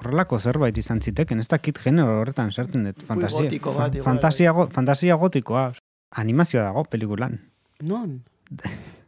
horrelako 0.00 0.38
zerbait 0.40 0.76
izan 0.76 1.00
ziteken. 1.00 1.38
Ez 1.40 1.48
dakit 1.52 1.78
genero 1.82 2.20
horretan 2.22 2.50
sartzen 2.52 2.88
dut. 2.90 3.04
Fantasia, 3.06 3.44
gotiko 3.46 3.72
bat, 3.76 3.94
igual, 3.94 4.04
fantasia, 4.10 4.52
go- 4.56 4.68
fantasia 4.74 5.14
gotikoa. 5.20 5.68
Animazioa 6.16 6.64
dago 6.68 6.84
pelikulan. 6.90 7.38
Non? 7.82 8.20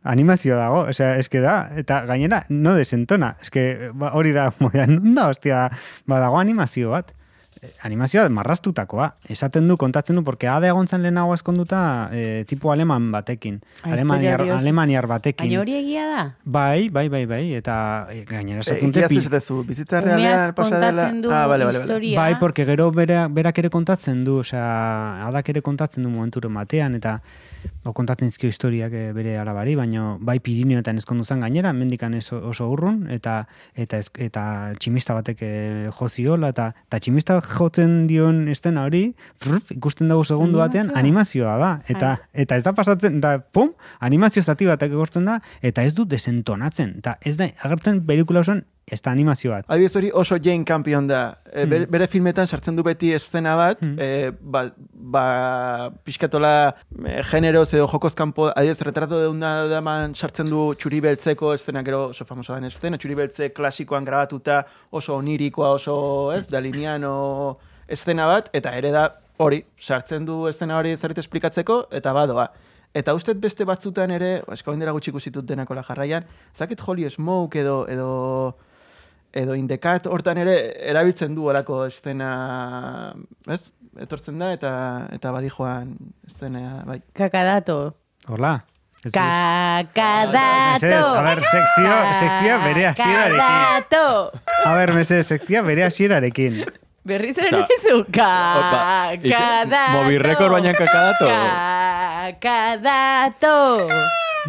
Animazioa 0.09 0.57
dago, 0.57 0.81
osea, 0.93 1.17
eske 1.21 1.41
da, 1.43 1.69
eta 1.77 2.03
gainera, 2.09 2.45
no 2.55 2.73
desentona, 2.79 3.33
eske 3.43 3.91
ba, 3.99 4.13
hori 4.17 4.31
da, 4.33 4.49
moda, 4.63 4.87
non 4.89 5.15
da, 5.17 5.29
ostia, 5.35 5.65
ba, 6.07 6.21
dago 6.23 6.39
animazio 6.41 6.95
bat. 6.95 7.11
Animazioa 7.83 8.29
marrastutakoa. 8.29 9.15
Esaten 9.29 9.67
du, 9.69 9.77
kontatzen 9.77 10.17
du, 10.17 10.23
porque 10.25 10.49
ade 10.49 10.69
egontzan 10.69 11.03
lehenago 11.03 11.35
eskonduta 11.35 12.09
eh, 12.13 12.45
tipo 12.49 12.73
aleman 12.73 13.11
batekin. 13.13 13.61
Alemaniar, 13.83 14.43
alemaniar 14.59 15.07
batekin. 15.11 15.47
Baina 15.49 15.61
hori 15.61 15.75
egia 15.81 16.07
da? 16.07 16.23
Bai, 16.45 16.89
bai, 16.89 17.09
bai, 17.09 17.25
bai, 17.27 17.43
eta 17.59 18.07
eh, 18.13 18.25
gainera 18.29 18.61
esaten 18.61 18.91
Egia 18.91 19.09
dute... 19.09 19.21
ez 19.27 19.31
dezu, 19.31 19.63
bizitza 19.69 20.01
realean 20.05 20.55
pasa 20.55 20.79
dela. 20.79 21.09
kontatzen 21.09 21.23
du 21.23 21.31
Ah, 21.33 21.47
bale, 21.47 21.65
bale. 21.65 21.79
historia. 21.81 22.21
Bai, 22.21 22.35
porque 22.41 22.65
gero 22.65 22.91
berak 22.93 23.59
ere 23.59 23.71
kontatzen 23.71 24.25
du, 24.25 24.39
osea, 24.45 25.27
adak 25.29 25.49
ere 25.49 25.63
kontatzen 25.63 26.03
du 26.03 26.11
momenturen 26.11 26.55
batean, 26.55 26.95
eta 26.95 27.21
o, 27.85 27.93
kontatzen 27.97 28.31
zizkio 28.31 28.49
historiak 28.51 28.93
eh, 28.93 29.11
bere 29.17 29.37
arabari, 29.41 29.75
baina 29.79 30.17
bai 30.21 30.39
Pirineoetan 30.45 31.01
ezkondu 31.01 31.25
zen 31.25 31.43
gainera, 31.45 31.73
mendikan 31.77 32.15
ez 32.15 32.27
oso 32.33 32.69
urrun, 32.73 33.05
eta 33.15 33.41
eta 33.75 34.01
ez, 34.03 34.09
eta 34.29 34.45
tximista 34.79 35.17
batek 35.19 35.43
eh, 35.47 35.91
jo 35.99 36.09
ziola, 36.09 36.53
eta, 36.55 36.71
eta 36.89 37.03
tximista 37.05 37.39
jotzen 37.45 38.07
dion 38.11 38.47
estena 38.53 38.87
hori, 38.89 39.05
frrf, 39.43 39.73
ikusten 39.77 40.11
dugu 40.13 40.25
segundu 40.25 40.63
batean, 40.63 40.93
animazioa 40.99 41.59
da, 41.61 41.75
eta, 41.89 42.17
eta 42.33 42.59
ez 42.59 42.65
da 42.67 42.75
pasatzen, 42.77 43.21
da, 43.25 43.39
pum, 43.41 43.75
animazio 44.01 44.43
zati 44.43 44.69
batek 44.69 44.95
egortzen 44.97 45.29
da, 45.29 45.39
eta 45.63 45.85
ez 45.87 45.95
du 45.95 46.09
desentonatzen, 46.09 46.99
eta 47.03 47.19
ez 47.25 47.37
da, 47.41 47.51
agertzen 47.67 48.05
pelikula 48.07 48.45
osoan, 48.47 48.65
ez 48.91 49.01
da 49.03 49.11
animazio 49.11 49.51
bat. 49.53 49.65
Adibidez 49.69 49.97
hori 49.97 50.11
oso 50.15 50.37
Jane 50.43 50.65
Campion 50.65 51.07
da. 51.07 51.39
E, 51.53 51.67
bere, 51.67 51.87
bere 51.87 52.07
filmetan 52.09 52.47
sartzen 52.47 52.77
du 52.77 52.83
beti 52.83 53.13
eszena 53.15 53.55
bat, 53.57 53.83
Mm. 53.83 53.97
e, 54.01 54.31
ba, 54.41 54.65
ba 54.93 55.91
pixkatola 56.05 56.75
e, 57.05 57.23
generoz 57.31 57.73
edo 57.75 57.87
jokoz 57.89 58.15
kanpo, 58.15 58.49
adibidez, 58.55 58.81
retrato 58.83 59.21
de 59.21 59.29
una 59.29 59.67
daman 59.69 60.15
sartzen 60.15 60.49
du 60.51 60.75
txuri 60.75 61.01
beltzeko 61.01 61.53
eszena, 61.55 61.83
gero 61.85 62.09
oso 62.09 62.25
famosa 62.25 62.55
den 62.55 62.65
eszena, 62.71 62.97
txuri 62.99 63.15
beltze 63.15 63.51
klasikoan 63.53 64.05
grabatuta, 64.05 64.65
oso 64.91 65.17
onirikoa, 65.17 65.71
oso, 65.77 66.33
ez, 66.33 66.47
daliniano 66.47 67.59
eszena 67.89 68.27
bat, 68.27 68.51
eta 68.53 68.73
ere 68.77 68.91
da 68.91 69.09
hori, 69.39 69.63
sartzen 69.79 70.25
du 70.27 70.47
eszena 70.49 70.79
hori 70.79 70.97
zerbait 70.97 71.19
esplikatzeko, 71.19 71.87
eta 71.93 72.13
badoa. 72.13 72.49
Eta 72.97 73.13
ustet 73.15 73.37
beste 73.39 73.65
batzutan 73.69 74.11
ere, 74.11 74.43
eskauen 74.51 74.81
dira 74.81 74.93
gutxi 74.97 75.11
ikusitut 75.13 75.45
denakola 75.47 75.83
jarraian, 75.85 76.25
zakit 76.57 76.81
Holy 76.81 77.05
Smoke 77.11 77.61
edo, 77.61 77.83
edo 77.87 78.09
edo 79.33 79.55
indekat 79.55 80.07
hortan 80.07 80.39
ere 80.39 80.55
erabiltzen 80.91 81.35
du 81.35 81.47
olako 81.51 81.85
estena, 81.87 83.13
ez? 83.49 83.71
Etortzen 83.99 84.39
da 84.39 84.53
eta 84.55 84.73
eta 85.13 85.31
badi 85.35 85.49
joan 85.51 85.97
estena, 86.27 86.83
bai. 86.87 87.01
Kakadato. 87.13 87.95
Hola. 88.29 88.65
Kakadato. 89.13 90.87
A 91.15 91.23
ber, 91.23 91.43
sekzio- 91.45 92.13
sekzioa 92.19 92.59
bere 92.65 92.87
hasierarekin. 92.89 93.39
Kakadato. 93.39 94.33
A 94.65 94.75
ber, 94.75 94.93
mese, 94.95 95.23
sekzia 95.23 95.63
bere 95.63 95.85
hasierarekin. 95.87 96.65
Berriz 97.09 97.39
ere 97.39 97.63
dizu. 97.71 98.01
Ike- 98.05 99.31
Kakadato. 99.33 99.93
Movirrekord 99.97 100.53
baina 100.53 100.73
kakadato. 100.75 101.29
Kakadato. 102.41 103.89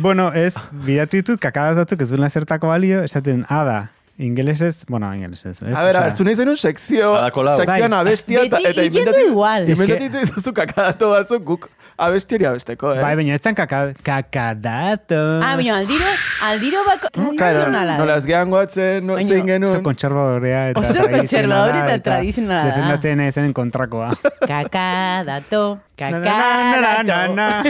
Bueno, 0.02 0.32
ez, 0.34 0.56
bidatu 0.72 1.18
ditut, 1.20 1.40
kakadatzuk 1.42 2.02
ez 2.06 2.10
duela 2.12 2.30
zertako 2.30 2.68
balio, 2.72 3.02
esaten, 3.04 3.46
ada, 3.50 3.90
ingelesez, 4.20 4.84
bueno, 4.88 5.08
ingelesez, 5.16 5.62
ez? 5.64 5.78
A 5.78 5.84
ber, 5.84 5.96
Osea, 5.96 6.06
hartzu 6.10 6.26
nahi 6.28 6.36
zenun 6.36 6.58
sekzio, 6.60 7.14
sekzioan 7.56 7.92
Bai. 7.92 8.00
abestia 8.02 8.42
eta, 8.44 8.58
eta 8.60 8.84
ikendu 8.84 9.00
inventati- 9.00 9.28
igual. 9.32 9.70
Ez 9.70 9.80
que- 9.82 9.96
inventati 9.96 10.26
dituzu 10.26 10.54
kakadato 10.54 11.10
batzuk 11.14 11.44
guk 11.48 11.70
abesti 11.98 12.36
hori 12.36 12.46
abesteko, 12.52 12.94
eh? 12.96 13.02
Bai, 13.02 13.16
baina 13.16 13.34
ez 13.36 13.42
zen 13.42 13.56
kaka, 13.56 13.94
kakadato. 14.04 15.22
Ah, 15.42 15.56
baina 15.56 15.78
aldiro, 15.78 16.12
aldiro 16.50 16.84
bako 16.86 17.08
Claro, 17.16 17.36
tradizionala. 17.38 17.98
nola 17.98 18.18
ez 18.20 18.26
gehan 18.26 18.50
goatzen, 18.52 19.08
no, 19.08 19.16
zein 19.18 19.32
Oso 19.40 19.46
genuen. 19.48 19.84
kontserbadorea 19.84 20.70
eta 20.72 20.80
Oso 20.84 20.94
tradizionala 20.94 21.80
eta 21.80 22.00
tradizionala 22.04 22.62
da. 22.62 22.68
Defendatzen 22.74 23.20
ezen 23.22 23.54
kontrakoa. 23.54 24.14
Kakadato. 24.48 25.80
Na, 26.00 26.10
na, 26.12 26.20
na, 26.20 26.30
na, 26.30 27.04
na, 27.04 27.04
Kakadato. 27.04 27.34
na. 27.36 27.64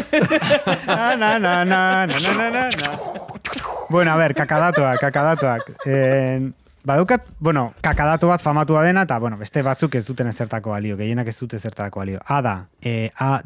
Na, 0.86 1.16
na, 1.16 1.40
na, 1.40 1.66
na, 1.66 2.06
na, 2.06 2.06
na, 2.06 2.50
na, 2.50 2.70
na. 2.70 3.69
Bueno, 3.90 4.12
a 4.12 4.16
ver, 4.18 4.36
kakadatoak, 4.36 5.00
kakadatoak. 5.00 5.72
Eh, 5.86 6.52
badukat, 6.86 7.26
bueno, 7.40 7.74
kakadato 7.82 8.28
bat 8.28 8.42
famatua 8.42 8.84
dena, 8.84 9.04
eta, 9.08 9.18
bueno, 9.20 9.38
beste 9.38 9.62
batzuk 9.66 9.96
ez 9.96 10.06
duten 10.08 10.28
ezertako 10.30 10.72
balio, 10.76 10.96
gehienak 10.98 11.28
ez 11.28 11.38
dute 11.40 11.58
ezertako 11.58 12.00
balio. 12.04 12.20
A 12.26 12.42
da, 12.42 12.56
eh, 12.82 13.10
A, 13.18 13.42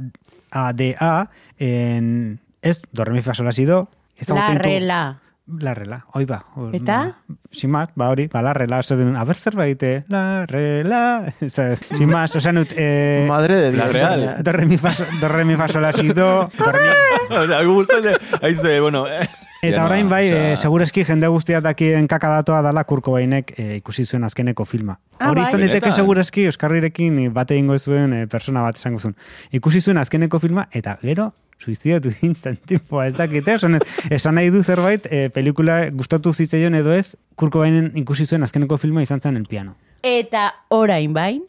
A, 0.52 0.74
D, 0.74 0.96
A, 1.00 1.28
en, 1.58 2.40
ez, 2.62 2.82
do, 2.92 3.04
re, 3.06 3.14
mi, 3.14 3.22
fa, 3.22 3.34
sol, 3.34 3.46
la, 3.46 3.52
si, 3.56 3.66
do. 3.66 3.88
ezagutzen 4.18 4.88
La. 4.88 5.20
La 5.60 5.74
rela, 5.74 6.06
oi 6.14 6.24
ba. 6.24 6.38
hor- 6.56 6.74
Eta? 6.74 7.18
Sin 7.52 7.70
más, 7.72 7.90
ba 7.96 8.08
hori, 8.10 8.28
ba, 8.32 8.42
la 8.42 8.54
rela, 8.54 8.78
oso 8.80 8.96
den, 8.96 9.16
a 9.18 9.26
ber 9.26 9.36
zerbait, 9.36 9.82
eh, 9.84 10.04
la 10.08 10.46
rela, 10.46 11.34
Ez, 11.42 11.54
sin 11.92 12.08
más, 12.10 12.34
osan 12.38 12.60
ut, 12.60 12.72
eh, 12.78 13.26
Madre 13.28 13.56
de 13.58 13.72
Dios. 13.72 13.86
La 13.86 13.92
real. 13.92 14.20
baina. 14.26 14.36
do, 14.44 14.52
re, 14.54 14.66
mi, 14.66 14.78
fa, 14.78 14.94
sol- 14.94 15.08
do, 15.20 15.28
re, 15.28 15.44
mi, 15.44 15.56
fa, 15.58 15.68
sol, 15.68 15.82
la, 15.82 15.92
si, 15.92 16.08
do, 16.14 16.50
do, 16.58 16.72
re, 16.72 16.80
mi, 16.80 17.36
Osea, 17.38 17.64
gustatzen, 17.64 18.16
aize, 18.42 18.80
bueno... 18.80 19.08
eh. 19.08 19.28
Eta 19.64 19.78
Ja, 19.80 19.86
orain 19.86 20.10
bai, 20.12 20.26
osea, 20.28 20.48
e, 20.52 20.58
segureski 20.60 21.06
jende 21.08 21.28
guztia 21.32 21.62
dakien 21.64 22.08
kakadatoa 22.12 22.60
dala 22.66 22.84
kurko 22.84 23.14
bainek 23.16 23.54
e, 23.56 23.78
ikusi 23.78 24.04
zuen 24.04 24.26
azkeneko 24.28 24.66
filma. 24.68 24.98
Ah, 25.20 25.30
Hori 25.30 25.40
bai. 25.40 25.48
izan 25.48 25.62
diteke 25.62 25.86
Benetan? 25.86 25.96
segureski 26.02 26.44
Euskarrirekin 26.50 27.22
bate 27.34 27.56
egingo 27.56 27.78
zuen 27.80 28.14
e, 28.14 28.26
persona 28.28 28.62
bat 28.66 28.76
esango 28.76 29.00
zuen. 29.00 29.16
Ikusi 29.56 29.80
zuen 29.82 30.02
azkeneko 30.02 30.40
filma 30.44 30.68
eta 30.72 30.98
gero 31.02 31.30
suizidatu 31.64 32.12
instant 32.28 32.60
tipoa 32.68 33.08
ez 33.08 33.16
dakite, 33.16 33.56
esan, 33.56 33.80
esan 34.12 34.36
nahi 34.36 34.52
du 34.52 34.64
zerbait 34.64 35.08
e, 35.10 35.30
pelikula 35.32 35.90
gustatu 35.96 36.34
zitzaion 36.34 36.76
edo 36.76 36.92
ez, 36.92 37.16
kurko 37.40 37.64
bainen 37.64 37.92
ikusi 38.04 38.26
zuen 38.28 38.44
azkeneko 38.44 38.78
filma 38.78 39.02
izan 39.06 39.22
zen 39.24 39.40
el 39.40 39.48
piano. 39.48 39.78
Eta 40.04 40.50
orain 40.76 41.14
bain. 41.16 41.44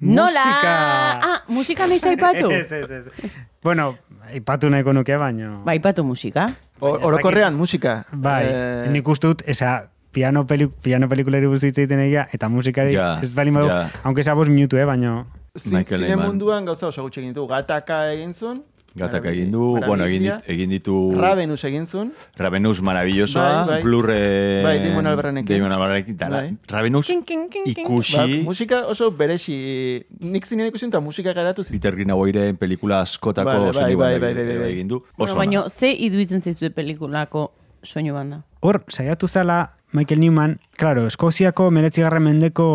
Nola? 0.00 0.44
Musika! 0.44 0.74
Ah, 1.20 1.42
musika 1.48 1.86
nahi 1.86 2.00
zaipatu? 2.00 2.50
Ez, 2.60 2.72
ez, 2.72 2.90
ez. 2.90 3.32
Bueno, 3.62 3.98
ipatu 4.32 4.70
nahiko 4.72 4.94
nuke, 4.96 5.16
baino... 5.20 5.58
Ba, 5.66 5.74
ipatu 5.76 6.04
musika. 6.04 6.46
Orokorrean, 6.80 7.54
musika. 7.56 8.04
Bai, 8.12 8.44
Eh, 8.50 8.88
nik 8.90 9.08
uste 9.08 9.26
dut, 9.28 9.42
esa, 9.46 9.90
piano, 10.12 10.46
peli, 10.46 10.66
piano 10.82 11.08
pelikulari 11.08 11.46
buruz 11.46 11.62
hitz 11.64 11.78
egiten 11.78 12.00
egia, 12.00 12.26
eta 12.32 12.48
musikari, 12.48 12.94
Ja, 12.94 13.18
ez 13.22 13.32
bali 13.34 13.50
badu, 13.50 13.68
ja. 13.68 13.88
aunque 14.04 14.22
sea 14.24 14.34
bost 14.34 14.50
minutu, 14.50 14.76
eh, 14.76 14.84
baino... 14.84 15.26
zine 15.58 16.16
munduan 16.16 16.64
gauza 16.64 16.86
oso 16.86 17.02
gutxi 17.02 17.20
egin 17.20 17.32
du. 17.34 17.46
Gataka 17.46 18.12
egin 18.12 18.34
zuen, 18.34 18.62
Gatak 18.94 19.24
egin 19.30 19.52
du, 19.52 19.76
bueno, 19.86 20.04
egin, 20.04 20.24
dit, 20.24 20.48
egin 20.50 20.70
ditu 20.74 20.94
Ravenus 21.14 21.62
egin 21.64 21.86
zuen. 21.86 22.08
Ravenus 22.36 22.80
maravillosoa, 22.82 23.44
Bai, 23.44 23.66
bai. 23.68 23.82
Blurre... 23.84 24.16
Bai, 24.64 24.72
Damon 24.82 25.06
Albarranekin. 25.06 25.46
Damon 25.56 25.72
Albarranekin, 25.76 26.14
eta 26.18 26.28
Bai. 26.28 26.56
Ravenus 26.68 27.06
King, 27.06 27.22
king, 27.24 27.48
king, 27.48 27.64
king. 27.70 27.78
ikusi... 27.86 28.16
Ba, 28.16 28.26
musika 28.50 28.80
oso 28.90 29.10
beresi. 29.12 30.02
Nik 30.20 30.46
zinean 30.46 30.68
ikusi 30.72 30.86
eta 30.90 31.00
musika 31.00 31.32
garatu 31.32 31.62
zitzen. 31.62 31.78
Peter 31.78 31.94
Greenawayren 31.94 32.56
pelikula 32.58 33.00
askotako 33.06 33.50
Bai, 33.50 33.58
bai, 33.60 33.72
soinu 33.72 33.98
bai, 33.98 34.12
banda 34.18 34.26
bai, 34.26 34.34
bai, 34.34 34.58
bai. 34.58 34.70
egin 34.72 34.88
du. 34.88 34.98
Bueno, 35.16 35.30
Oso 35.30 35.36
baino, 35.38 35.60
ona. 35.60 35.68
ze 35.68 35.92
iduitzen 35.94 36.42
zaizue 36.42 36.70
pelikulako 36.70 37.52
soinu 37.82 38.14
banda? 38.14 38.42
Hor, 38.60 38.82
saiatu 38.88 39.28
zala 39.28 39.76
Michael 39.92 40.20
Newman, 40.20 40.60
claro, 40.78 41.02
Eskoziako 41.08 41.64
meretzigarren 41.74 42.22
mendeko 42.22 42.66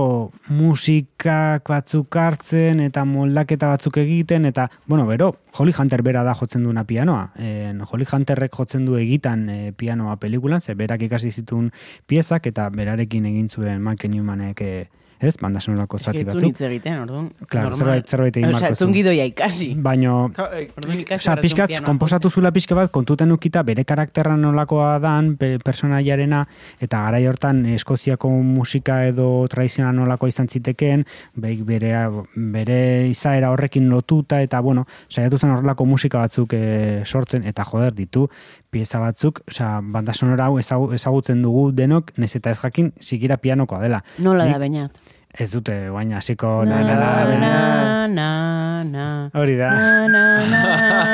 musikak 0.52 1.70
batzuk 1.72 2.18
hartzen 2.20 2.82
eta 2.84 3.06
moldaketa 3.08 3.70
batzuk 3.72 4.02
egiten 4.02 4.44
eta, 4.50 4.68
bueno, 4.86 5.06
bero, 5.08 5.30
Holly 5.56 5.72
Hunter 5.78 6.04
bera 6.04 6.26
da 6.28 6.34
jotzen 6.36 6.66
duena 6.68 6.84
pianoa. 6.84 7.30
En, 7.40 7.80
Holly 7.88 8.08
Hunterrek 8.12 8.52
jotzen 8.60 8.84
du 8.86 8.98
egitan 9.00 9.48
e, 9.50 9.72
pianoa 9.72 10.18
pelikulan, 10.20 10.62
ze 10.62 10.76
berak 10.76 11.08
ikasi 11.08 11.32
zituen 11.32 11.72
piezak 12.06 12.52
eta 12.52 12.68
berarekin 12.70 13.32
egin 13.32 13.48
zuen 13.50 13.80
Michael 13.82 14.12
Newmanek, 14.12 14.62
e, 14.62 15.05
ez, 15.20 15.38
banda 15.42 15.60
sonorako 15.60 15.98
zati 16.00 16.24
batzuk. 16.24 16.44
hitz 16.44 16.62
egiten, 16.62 17.00
orduan. 17.00 17.32
Claro, 17.48 17.70
normal. 17.70 17.80
zerbait- 17.88 18.08
zerbait 18.10 18.38
egin 18.38 18.50
zuen 18.60 18.76
zuen. 18.76 18.94
gidoia 18.94 19.26
ikasi. 19.26 19.74
Baino, 19.76 20.32
eh, 20.52 20.70
behar 20.76 21.40
pixkat, 21.42 21.82
konposatu 21.86 22.30
zula 22.30 22.52
pixka 22.52 22.76
bat, 22.76 22.92
kontuten 22.92 23.32
ukita 23.32 23.64
bere 23.64 23.86
karakterra 23.86 24.36
nolakoa 24.38 25.00
dan, 25.00 25.36
pe- 25.38 25.58
personaiarena, 25.64 26.48
eta 26.80 27.02
gara 27.06 27.20
hortan 27.30 27.66
Eskoziako 27.66 28.30
musika 28.30 29.06
edo 29.08 29.48
tradizional 29.48 29.96
nolakoa 29.96 30.28
izan 30.30 30.48
zitekeen, 30.48 31.06
beik 31.36 31.64
bere, 31.66 31.94
bere 32.36 33.08
izaera 33.10 33.52
horrekin 33.52 33.90
lotuta, 33.90 34.42
eta 34.42 34.60
bueno, 34.62 34.86
saiatu 35.10 35.38
zen 35.38 35.52
horrelako 35.52 35.86
musika 35.86 36.20
batzuk 36.20 36.54
e, 36.54 37.02
sortzen, 37.06 37.46
eta 37.46 37.64
joder 37.64 37.94
ditu, 37.94 38.28
pieza 38.70 39.00
batzuk, 39.00 39.42
osea, 39.48 39.80
banda 39.82 40.14
sonora 40.14 40.46
hau 40.46 40.58
ezagu- 40.60 40.94
ezagutzen 40.94 41.42
dugu 41.42 41.72
denok, 41.72 42.12
nez 42.18 42.36
eta 42.36 42.50
ez 42.52 42.60
jakin, 42.60 42.92
sikira 43.00 43.38
pianokoa 43.38 43.80
dela. 43.80 44.04
Nola 44.20 44.46
da 44.46 44.58
bainat? 44.60 44.92
Ez 45.36 45.50
dute, 45.52 45.74
baina 45.92 46.22
hasiko 46.22 46.64
na, 46.64 46.80
na, 46.80 46.96
na, 46.96 47.10
na, 47.36 48.08
na. 48.08 48.84
na. 48.88 49.30
Hori 49.34 49.58
da. 49.60 49.70
Na, 49.76 50.08
na, 50.08 50.24
na, 50.48 50.62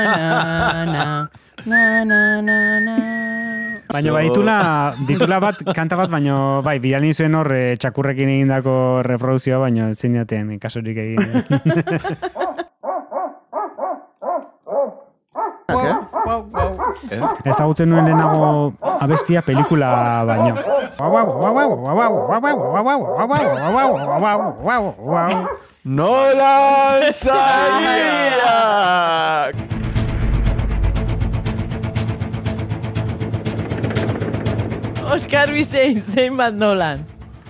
na, 0.06 0.86
na. 0.86 1.06
Na, 1.66 2.04
na, 2.06 2.42
na, 2.42 2.58
na. 2.86 2.96
Baina 3.92 4.14
bai 4.14 4.28
ditula, 4.30 4.58
ditula 5.10 5.40
bat, 5.42 5.64
kanta 5.74 5.98
bat, 5.98 6.14
baina 6.14 6.62
bai, 6.62 6.78
bialin 6.80 7.18
zuen 7.18 7.34
hor 7.36 7.50
eh, 7.56 7.74
txakurrekin 7.82 8.30
egindako 8.38 8.76
reproduzioa, 9.10 9.60
baina 9.66 9.90
ezin 9.96 10.22
jaten 10.22 10.54
kasurik 10.62 11.02
egin. 11.02 11.26
Eh? 15.72 16.11
Ezagutzen 17.46 17.90
nuen 17.90 18.06
lehenago 18.06 18.74
abestia 19.00 19.42
pelikula 19.42 20.24
baino. 20.26 20.56
Nolan 25.84 27.12
Saiak! 27.12 28.52
Oscar 35.12 35.52
Bizein, 35.52 35.98
zein 36.02 36.38
bat 36.38 36.54
nolan. 36.54 37.02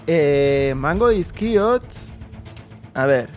Eh, 0.07 0.73
mango 0.75 1.09
dizkiot... 1.11 1.83
A 2.95 3.05
ver... 3.05 3.29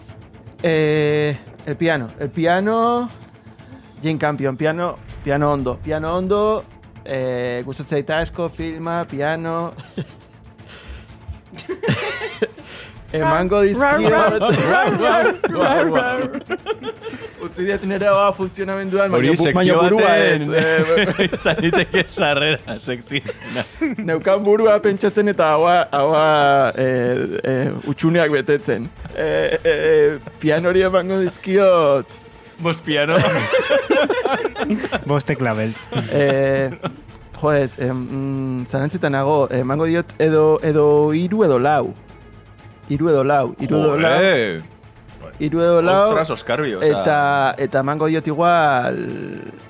Eh, 0.62 1.36
el 1.66 1.76
piano. 1.76 2.06
El 2.20 2.30
piano... 2.30 3.08
Jane 4.02 4.18
Campion, 4.18 4.56
piano, 4.56 4.96
piano 5.24 5.50
ondo. 5.50 5.78
Piano 5.82 6.12
ondo, 6.12 6.62
eh, 7.02 7.62
gustatzen 7.64 7.96
zaita 7.96 8.18
asko, 8.18 8.48
filma, 8.48 9.04
piano... 9.08 9.72
Emango 13.14 13.60
dizkiot... 13.62 14.42
Utzi 17.44 17.62
diet 17.62 17.84
nire 17.86 18.10
ba 18.10 18.32
funtzionamenduan, 18.34 19.14
Hori 19.14 19.30
baina 19.54 19.76
burua 19.78 20.16
ez. 20.18 20.42
eh, 20.48 21.28
izan 21.28 21.60
liteke 21.62 22.04
sarrera 22.08 22.76
sekzio. 22.82 23.22
Neukan 24.02 24.42
burua 24.42 24.80
pentsatzen 24.82 25.30
eta 25.30 25.52
haua, 25.54 25.76
haua 25.94 26.26
e, 26.74 26.88
e, 27.38 27.54
utxuneak 27.92 28.34
betetzen. 28.34 28.90
E, 29.14 29.30
e, 29.62 29.78
pianori 30.42 30.82
emango 30.88 31.20
dizkiot. 31.22 32.23
Bos 32.58 32.80
piano. 32.80 33.16
Boste 35.06 35.36
klabeltz. 35.36 35.88
E, 36.12 36.70
joez, 37.40 37.74
e, 37.78 37.92
mm, 37.92 38.66
zarantzetan 38.70 39.12
nago, 39.12 39.48
emango 39.52 39.84
diot 39.90 40.14
edo, 40.22 40.58
edo 40.62 40.86
iru 41.12 41.42
edo 41.44 41.58
lau. 41.58 41.92
Iru 42.88 43.10
edo 43.10 43.24
lau. 43.24 43.54
Iru 43.60 43.80
edo 43.80 43.96
lau. 43.98 44.14
Joder. 44.14 44.62
Iru 45.42 45.60
edo 45.60 45.82
lau. 45.82 46.08
Ostras, 46.12 46.30
Oskarbi, 46.30 46.74
osea. 46.78 47.02
Eta, 47.02 47.18
eta 47.58 47.82
emango 47.84 48.08
diot 48.08 48.26
igual... 48.30 49.02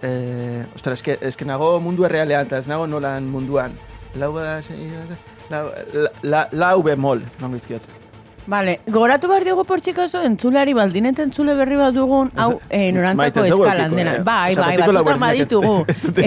Eh, 0.03 0.63
ostra, 0.77 0.95
eske, 0.99 1.17
eske 1.25 1.49
nago 1.49 1.79
mundu 1.81 2.05
errealean, 2.05 2.47
eta 2.47 2.61
ez 2.61 2.69
nago 2.71 2.87
nolan 2.87 3.27
munduan. 3.33 3.75
Lau, 4.21 4.35
da, 4.37 4.61
sei, 4.63 4.91
da, 4.93 5.19
lau, 5.51 5.67
la, 5.95 6.15
la, 6.23 6.47
lau 6.53 6.83
bemol, 6.85 7.25
emango 7.41 7.57
dizkiot. 7.59 8.04
Vale, 8.47 8.81
goratu 8.93 9.29
behar 9.31 9.45
diogu 9.47 9.63
portxikazo, 9.65 10.21
entzulari 10.29 10.75
baldin 10.77 11.07
eta 11.09 11.23
entzule 11.25 11.55
berri 11.57 11.79
bat 11.81 11.95
dugun, 11.97 12.31
hau, 12.37 12.61
eh, 12.69 12.93
Maite, 12.93 12.99
norantzako 12.99 13.45
eskalan 13.47 13.95
dena. 13.97 14.13
eh. 14.17 14.23
Bai, 14.27 14.55
bai, 14.55 14.77
batzutan 14.77 14.95
laburdinak 14.95 15.21
baditugu. 15.25 15.75
entzute 15.89 16.27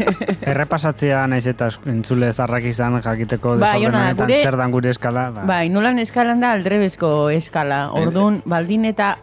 Errepasatzea 0.52 1.24
naiz 1.26 1.46
eta 1.50 1.68
entzule 1.90 2.32
zarrak 2.32 2.64
izan 2.70 3.00
jakiteko 3.02 3.56
Bai, 3.58 3.80
gure- 3.82 4.42
zer 4.42 4.56
dan 4.56 4.70
gure 4.74 4.90
eskala. 4.94 5.30
Ba. 5.34 5.42
Bai, 5.48 5.68
nolan 5.68 5.98
eskalan 5.98 6.40
da 6.40 6.52
aldrebezko 6.54 7.30
eskala. 7.34 7.90
Orduan, 7.98 8.42
baldin 8.46 8.84
eta 8.92 9.16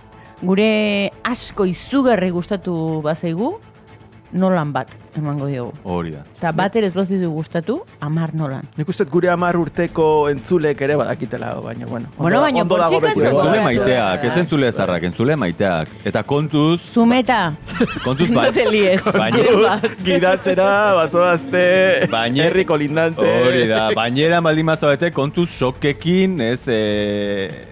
gure 0.43 1.11
asko 1.23 1.63
izugarri 1.69 2.29
gustatu 2.35 2.99
bazaigu, 3.05 3.53
nolan 4.33 4.71
bat 4.73 4.89
emango 5.15 5.45
diogu. 5.45 5.71
Hori 5.83 6.11
da. 6.11 6.23
Eta 6.37 6.51
bat 6.51 6.75
ere 6.75 6.87
ez 6.89 6.93
bazizu 6.97 7.29
gustatu, 7.29 7.75
amar 8.01 8.31
nolan. 8.33 8.63
Nik 8.77 8.89
uste 8.89 9.05
gure 9.05 9.29
amar 9.29 9.55
urteko 9.59 10.27
entzulek 10.31 10.81
ere 10.81 10.95
badakitela, 10.97 11.53
baina, 11.61 11.85
bueno. 11.85 12.07
Bueno, 12.17 12.41
baina 12.41 12.61
ondo 12.63 12.77
dago 12.81 12.99
beti. 13.03 13.21
Entzule 13.29 13.61
maiteak, 13.63 14.23
ez 14.25 14.37
entzule 14.41 14.71
zarrak, 14.71 15.03
entzule 15.11 15.35
maiteak. 15.37 15.87
Eta 16.03 16.23
kontuz, 16.23 16.81
Zumeta, 16.93 17.53
kontuz 18.03 18.29
no 18.33 18.41
bai. 18.41 18.51
te 18.51 18.65
lies. 18.71 19.05
Baina, 19.13 19.37
Bat. 19.63 19.85
Gidatzera, 20.03 20.93
bazoazte, 20.97 22.07
Baina- 22.11 22.47
herriko 22.47 22.77
lindante. 22.77 23.21
hori 23.47 23.67
da, 23.69 23.91
bainera 23.95 24.41
baldin 24.41 24.65
mazabete 24.65 25.11
kontuz 25.11 25.49
sokekin, 25.51 26.41
ez... 26.41 26.63
E, 26.67 27.69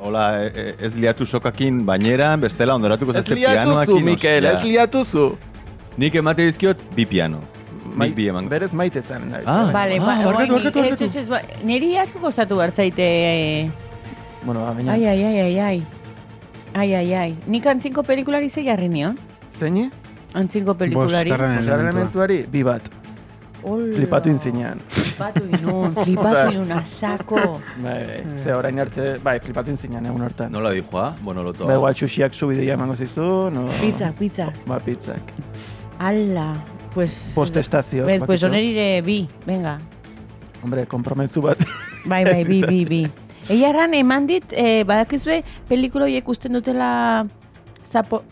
Hola, 0.00 0.46
e- 0.48 0.76
ez 0.80 0.94
liatu 0.96 1.26
sokakin 1.28 1.82
baineran, 1.84 2.40
bestela 2.40 2.72
ondoratuko 2.74 3.12
Ez 3.12 3.18
zazte 3.18 3.34
pianoakin. 3.36 3.98
Mikel, 4.06 4.46
ostia. 4.46 4.52
ez 4.56 4.64
liatuzu. 4.64 5.26
Nik 5.98 6.14
emate 6.14 6.44
dizkiot 6.46 6.82
bi 6.96 7.04
piano. 7.06 7.40
Nik 7.96 8.14
bi 8.14 8.28
eman. 8.30 8.48
Berez 8.48 8.72
maite 8.72 9.02
zen. 9.02 9.32
Ah, 9.44 9.70
Vale, 9.74 9.98
ah, 9.98 10.04
ba, 10.06 10.14
barkatu, 10.24 10.36
oain, 10.38 10.52
barkatu, 10.54 10.78
ez, 10.78 10.90
barkatu. 10.90 11.04
ez, 11.04 11.16
ez, 11.16 11.28
ba, 11.28 11.40
niri 11.66 11.96
asko 11.98 12.20
kostatu 12.22 12.56
bertzaite... 12.60 13.06
Eh, 13.06 13.70
Bueno, 14.42 14.60
ba, 14.64 14.72
baina. 14.72 14.92
ai, 14.94 15.04
ai, 15.04 15.24
ai, 15.24 15.40
ai, 15.40 15.58
ai. 15.58 15.82
Ai, 16.72 16.94
ai, 16.94 17.14
ai. 17.14 17.34
Nik 17.46 17.66
antzinko 17.66 18.02
pelikulari 18.06 18.48
zei 18.48 18.64
jarri 18.70 18.88
nion? 18.88 19.18
Zeini? 19.58 19.90
Antzinko 20.34 20.72
pelikulari. 20.78 21.28
Bosgarren 21.28 21.56
Bosgarren 21.58 21.86
elementua. 21.90 21.90
elementuari, 21.90 22.38
bi 22.48 22.62
bat. 22.64 22.88
Hola. 23.62 23.90
Flipatu 23.92 24.30
intzinean. 24.32 24.78
Flipatu 24.88 25.42
inun, 25.58 25.92
flipatu 26.06 26.54
inun 26.54 26.70
asako. 26.78 27.42
Bai, 27.82 27.98
bai. 28.06 28.22
Ze 28.38 28.54
orain 28.56 28.78
arte, 28.80 29.18
bai, 29.20 29.36
flipatu 29.44 29.68
intzinean 29.74 30.06
egun 30.08 30.22
hortan. 30.24 30.52
Nola 30.54 30.70
dijoa? 30.72 31.10
Bueno, 31.20 31.42
loto. 31.44 31.66
Ba, 31.68 31.74
igual 31.76 31.92
xuxiak 31.98 32.32
subidoia 32.32 32.78
emango 32.78 32.96
zizu, 32.96 33.50
no... 33.52 33.66
Pizza, 33.82 34.14
pizza. 34.16 34.48
Ba, 34.64 34.78
pizzak. 34.80 35.34
Ala, 36.00 36.54
pues... 36.94 37.32
Postestazio. 37.34 38.06
Bez, 38.06 38.20
pues 38.20 38.40
bakizu. 38.40 38.46
onerire 38.46 39.02
bi, 39.02 39.28
venga. 39.44 39.78
Hombre, 40.62 40.86
komprometzu 40.86 41.42
bat. 41.44 41.60
Bai, 42.06 42.24
bai, 42.24 42.44
bi, 42.44 42.62
bi, 42.64 42.84
bi. 42.88 43.00
Eia 43.52 43.68
erran, 43.68 43.92
eman 43.92 44.24
dit, 44.24 44.54
eh, 44.56 44.80
badakizue, 44.88 45.42
pelikula 45.68 46.06
horiek 46.08 46.28
usten 46.32 46.56
dutela 46.56 47.26
zapo... 47.84 48.22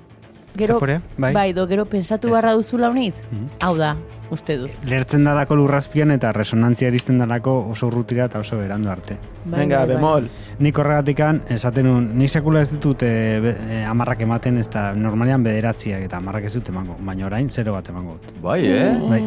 Gero, 0.57 0.79
Zaporea? 0.79 1.03
Bai. 1.19 1.35
bai, 1.35 1.53
do, 1.53 1.67
gero 1.69 1.85
pensatu 1.85 2.31
barra 2.33 2.55
duzula 2.57 2.89
unitz? 2.91 3.21
Mhm. 3.31 3.51
Hau 3.61 3.77
da, 3.77 3.93
uste 4.35 4.57
dut. 4.59 4.71
Lertzen 4.89 5.25
dalako 5.25 5.57
lurrazpian 5.57 6.11
eta 6.15 6.33
resonantzia 6.33 6.89
eristen 6.89 7.19
dalako 7.19 7.55
oso 7.73 7.87
urrutira 7.89 8.25
eta 8.29 8.39
oso 8.39 8.59
berandu 8.59 8.91
arte. 8.91 9.17
Bai, 9.45 9.61
Venga, 9.61 9.79
bai, 9.79 9.87
bai. 9.87 9.95
bemol. 9.97 10.29
Nik 10.59 10.79
horregatikan 10.79 11.41
esaten 11.55 11.87
nun, 11.89 12.11
nik 12.19 12.31
sekula 12.31 12.61
ez 12.67 12.71
ditut 12.73 13.03
e, 13.03 13.09
e, 13.09 13.85
amarrak 13.89 14.21
ematen 14.27 14.59
ez 14.59 14.69
da 14.69 14.93
normalean 14.95 15.43
bederatziak 15.47 16.03
eta 16.09 16.17
amarrak 16.21 16.45
ez 16.51 16.55
dut 16.59 16.69
emango, 16.69 16.97
baina 17.01 17.27
orain 17.27 17.49
zero 17.51 17.73
bat 17.77 17.89
emango 17.89 18.19
dut. 18.19 18.33
Bai, 18.43 18.61
eh? 18.67 18.95
Bai. 19.09 19.23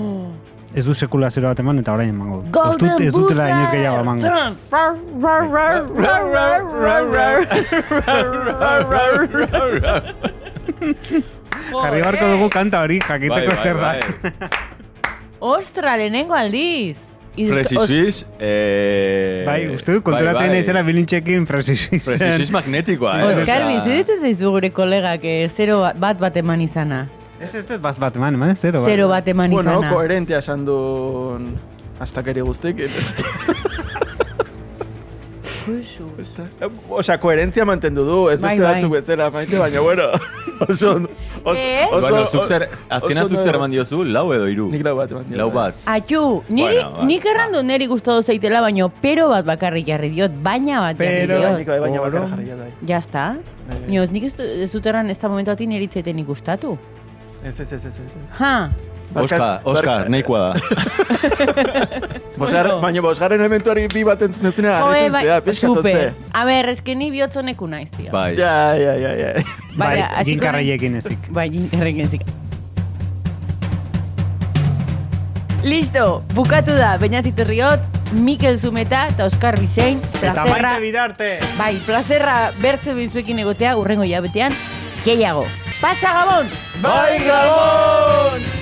Ez 0.73 0.85
du 0.87 0.93
sekula 0.95 1.29
zero 1.29 1.49
bat 1.49 1.59
eman 1.59 1.79
eta 1.81 1.91
orain 1.93 2.09
emango 2.13 2.41
dut. 2.41 2.51
Golden 2.55 2.93
dut, 2.95 3.01
ez 3.01 3.13
dutela 3.13 3.49
inoiz 3.51 3.71
gehiago 3.71 3.99
emango. 4.05 4.23
Jarri 11.71 12.01
barko 12.03 12.27
dugu 12.33 12.49
kanta 12.53 12.81
hori, 12.85 12.99
jakiteko 13.07 13.55
zer 13.63 13.77
da. 13.81 13.91
Ostra, 15.41 15.97
lehenengo 15.97 16.35
aldiz. 16.37 16.97
Iz- 17.35 17.47
Fresi 17.49 17.77
os- 17.79 17.87
Swiss, 17.87 18.25
eh... 18.43 19.43
Bai, 19.47 19.69
uste 19.73 19.93
du, 19.95 20.01
konturatzen 20.03 20.49
bai, 20.49 20.57
naizela 20.57 20.81
bilintxekin 20.83 21.45
presisi 21.47 21.97
Fresi 22.03 22.27
Swiss 22.35 22.51
magnetikoa, 22.51 23.13
eh? 23.21 23.29
Oskar, 23.31 23.63
bizitzen 23.69 24.19
zaizu 24.19 24.51
gure 24.51 24.69
kolegak 24.75 25.23
eh, 25.23 25.47
zero 25.49 25.79
bat, 25.85 25.95
bat 25.97 26.19
bat 26.19 26.37
eman 26.43 26.61
izana. 26.65 27.05
Ez 27.39 27.55
ez 27.55 27.63
ez, 27.71 27.79
bat 27.81 27.97
bat 28.03 28.19
eman, 28.19 28.35
eman, 28.37 28.51
zero. 28.59 28.83
Zero 28.85 29.07
bat 29.09 29.27
eman 29.31 29.49
Bueno, 29.49 29.77
izana. 29.79 29.93
koherentea 29.95 30.43
esan 30.43 30.65
duen 30.67 31.53
astakeri 32.03 32.43
guztik. 32.45 32.83
Jesus. 35.65 36.31
Osea, 36.89 37.17
koherentzia 37.19 37.65
mantendu 37.65 38.03
du, 38.05 38.29
ez 38.29 38.41
Bai, 38.41 38.51
beste 38.51 38.63
bai. 38.63 38.73
batzuk 38.75 38.91
bezala, 38.93 39.29
maite, 39.31 39.57
baina, 39.59 39.79
bueno, 39.81 40.03
oso, 40.69 40.91
oso, 41.43 41.55
Ez? 41.55 41.87
oso, 41.91 42.01
Bueno, 42.01 42.25
zuk 42.31 42.45
zer, 42.47 42.69
azkena 42.89 43.25
oso 43.25 43.35
zuk 43.35 43.43
zer 43.45 43.55
eman 43.55 43.71
diozu, 43.71 44.03
lau 44.03 44.25
edo 44.33 44.47
hiru? 44.47 44.69
Nik 44.71 44.83
lau 44.83 44.95
bat 44.97 45.11
eman 45.11 45.25
dio. 45.29 45.37
Lau 45.37 45.49
bai. 45.51 45.71
bat. 45.71 45.75
Atxu, 45.85 46.43
niri, 46.49 46.75
Bueno, 46.81 46.91
ba, 46.97 47.05
nik 47.05 47.25
errandu 47.25 47.63
niri 47.63 47.87
gustatu 47.87 48.23
zeitela, 48.23 48.61
baino 48.61 48.89
pero 49.01 49.29
bat 49.29 49.45
bakarrik 49.45 49.87
jarri 49.87 50.09
diot, 50.09 50.31
baina 50.43 50.79
bat 50.81 50.97
jarri 50.97 51.27
Pero- 51.27 51.39
diot. 51.39 51.57
Nik 51.59 51.67
bai, 51.67 51.79
baina 51.79 52.01
Oro. 52.01 52.11
bakarra 52.11 52.27
jarri 52.29 52.59
bai. 52.65 52.71
Ya 52.87 52.97
está. 52.97 53.25
Bai, 53.67 53.79
bai. 53.79 53.89
Nioz, 53.89 54.09
nik 54.11 54.23
ez, 54.23 54.35
du- 54.35 54.43
ez 54.65 54.71
dut 54.71 54.85
erran 54.85 55.09
ez 55.09 55.19
da 55.19 55.29
momentu 55.29 55.51
ati 55.51 55.67
niri 55.67 55.85
itzaiten 55.85 56.19
ikustatu. 56.19 56.77
Ez, 57.43 57.59
ez, 57.59 57.71
ez, 57.73 57.85
ez, 57.85 57.93
ez. 57.93 58.39
Ha, 58.39 58.69
Oskar, 59.15 59.61
Oskar, 59.67 60.09
nahikoa 60.09 60.39
da. 60.39 60.59
Bosgar, 62.41 62.67
baina 62.81 63.01
bosgarren 63.03 63.41
elementuari 63.43 63.83
bi 63.91 64.03
bat 64.07 64.21
entzun 64.25 64.47
duzuna, 64.47 64.77
Joe, 64.81 64.87
harritzen 64.87 65.13
bai, 65.13 65.23
zea, 65.27 65.53
super. 65.59 66.13
A 66.33 66.45
ber, 66.47 66.69
eske 66.71 66.95
ni 66.97 67.11
bihotzoneku 67.13 67.67
naiz, 67.69 67.89
tio. 67.93 68.09
Bai. 68.13 68.31
Ja, 68.39 68.73
ja, 68.79 68.95
ja, 68.97 69.11
ja. 69.19 69.33
Bai, 69.75 69.75
Baina, 69.77 70.07
hasiko 70.15 70.31
ginkarraiekin 70.31 70.95
ezik. 71.01 71.27
Bai, 71.35 71.49
ginkarrekin 71.53 72.09
zik. 72.09 72.23
Listo, 75.61 76.23
bukatu 76.33 76.73
da, 76.73 76.95
Beñatit 76.97 77.37
Riot, 77.45 77.83
Mikel 78.11 78.57
Zumeta 78.57 79.03
eta 79.11 79.27
Oskar 79.29 79.59
Bisein, 79.61 80.01
Eta 80.17 80.33
plazerra, 80.33 80.71
maite 80.71 80.81
bidarte! 80.87 81.29
bai, 81.59 81.75
plazerra 81.85 82.39
bertze 82.63 82.95
bizuekin 82.97 83.43
egotea, 83.45 83.75
urrengo 83.77 84.07
jabetean, 84.09 84.55
gehiago. 85.05 85.45
Pasa 85.81 86.15
Gabon! 86.17 86.49
Bai, 86.81 87.21
Gabon! 87.27 88.60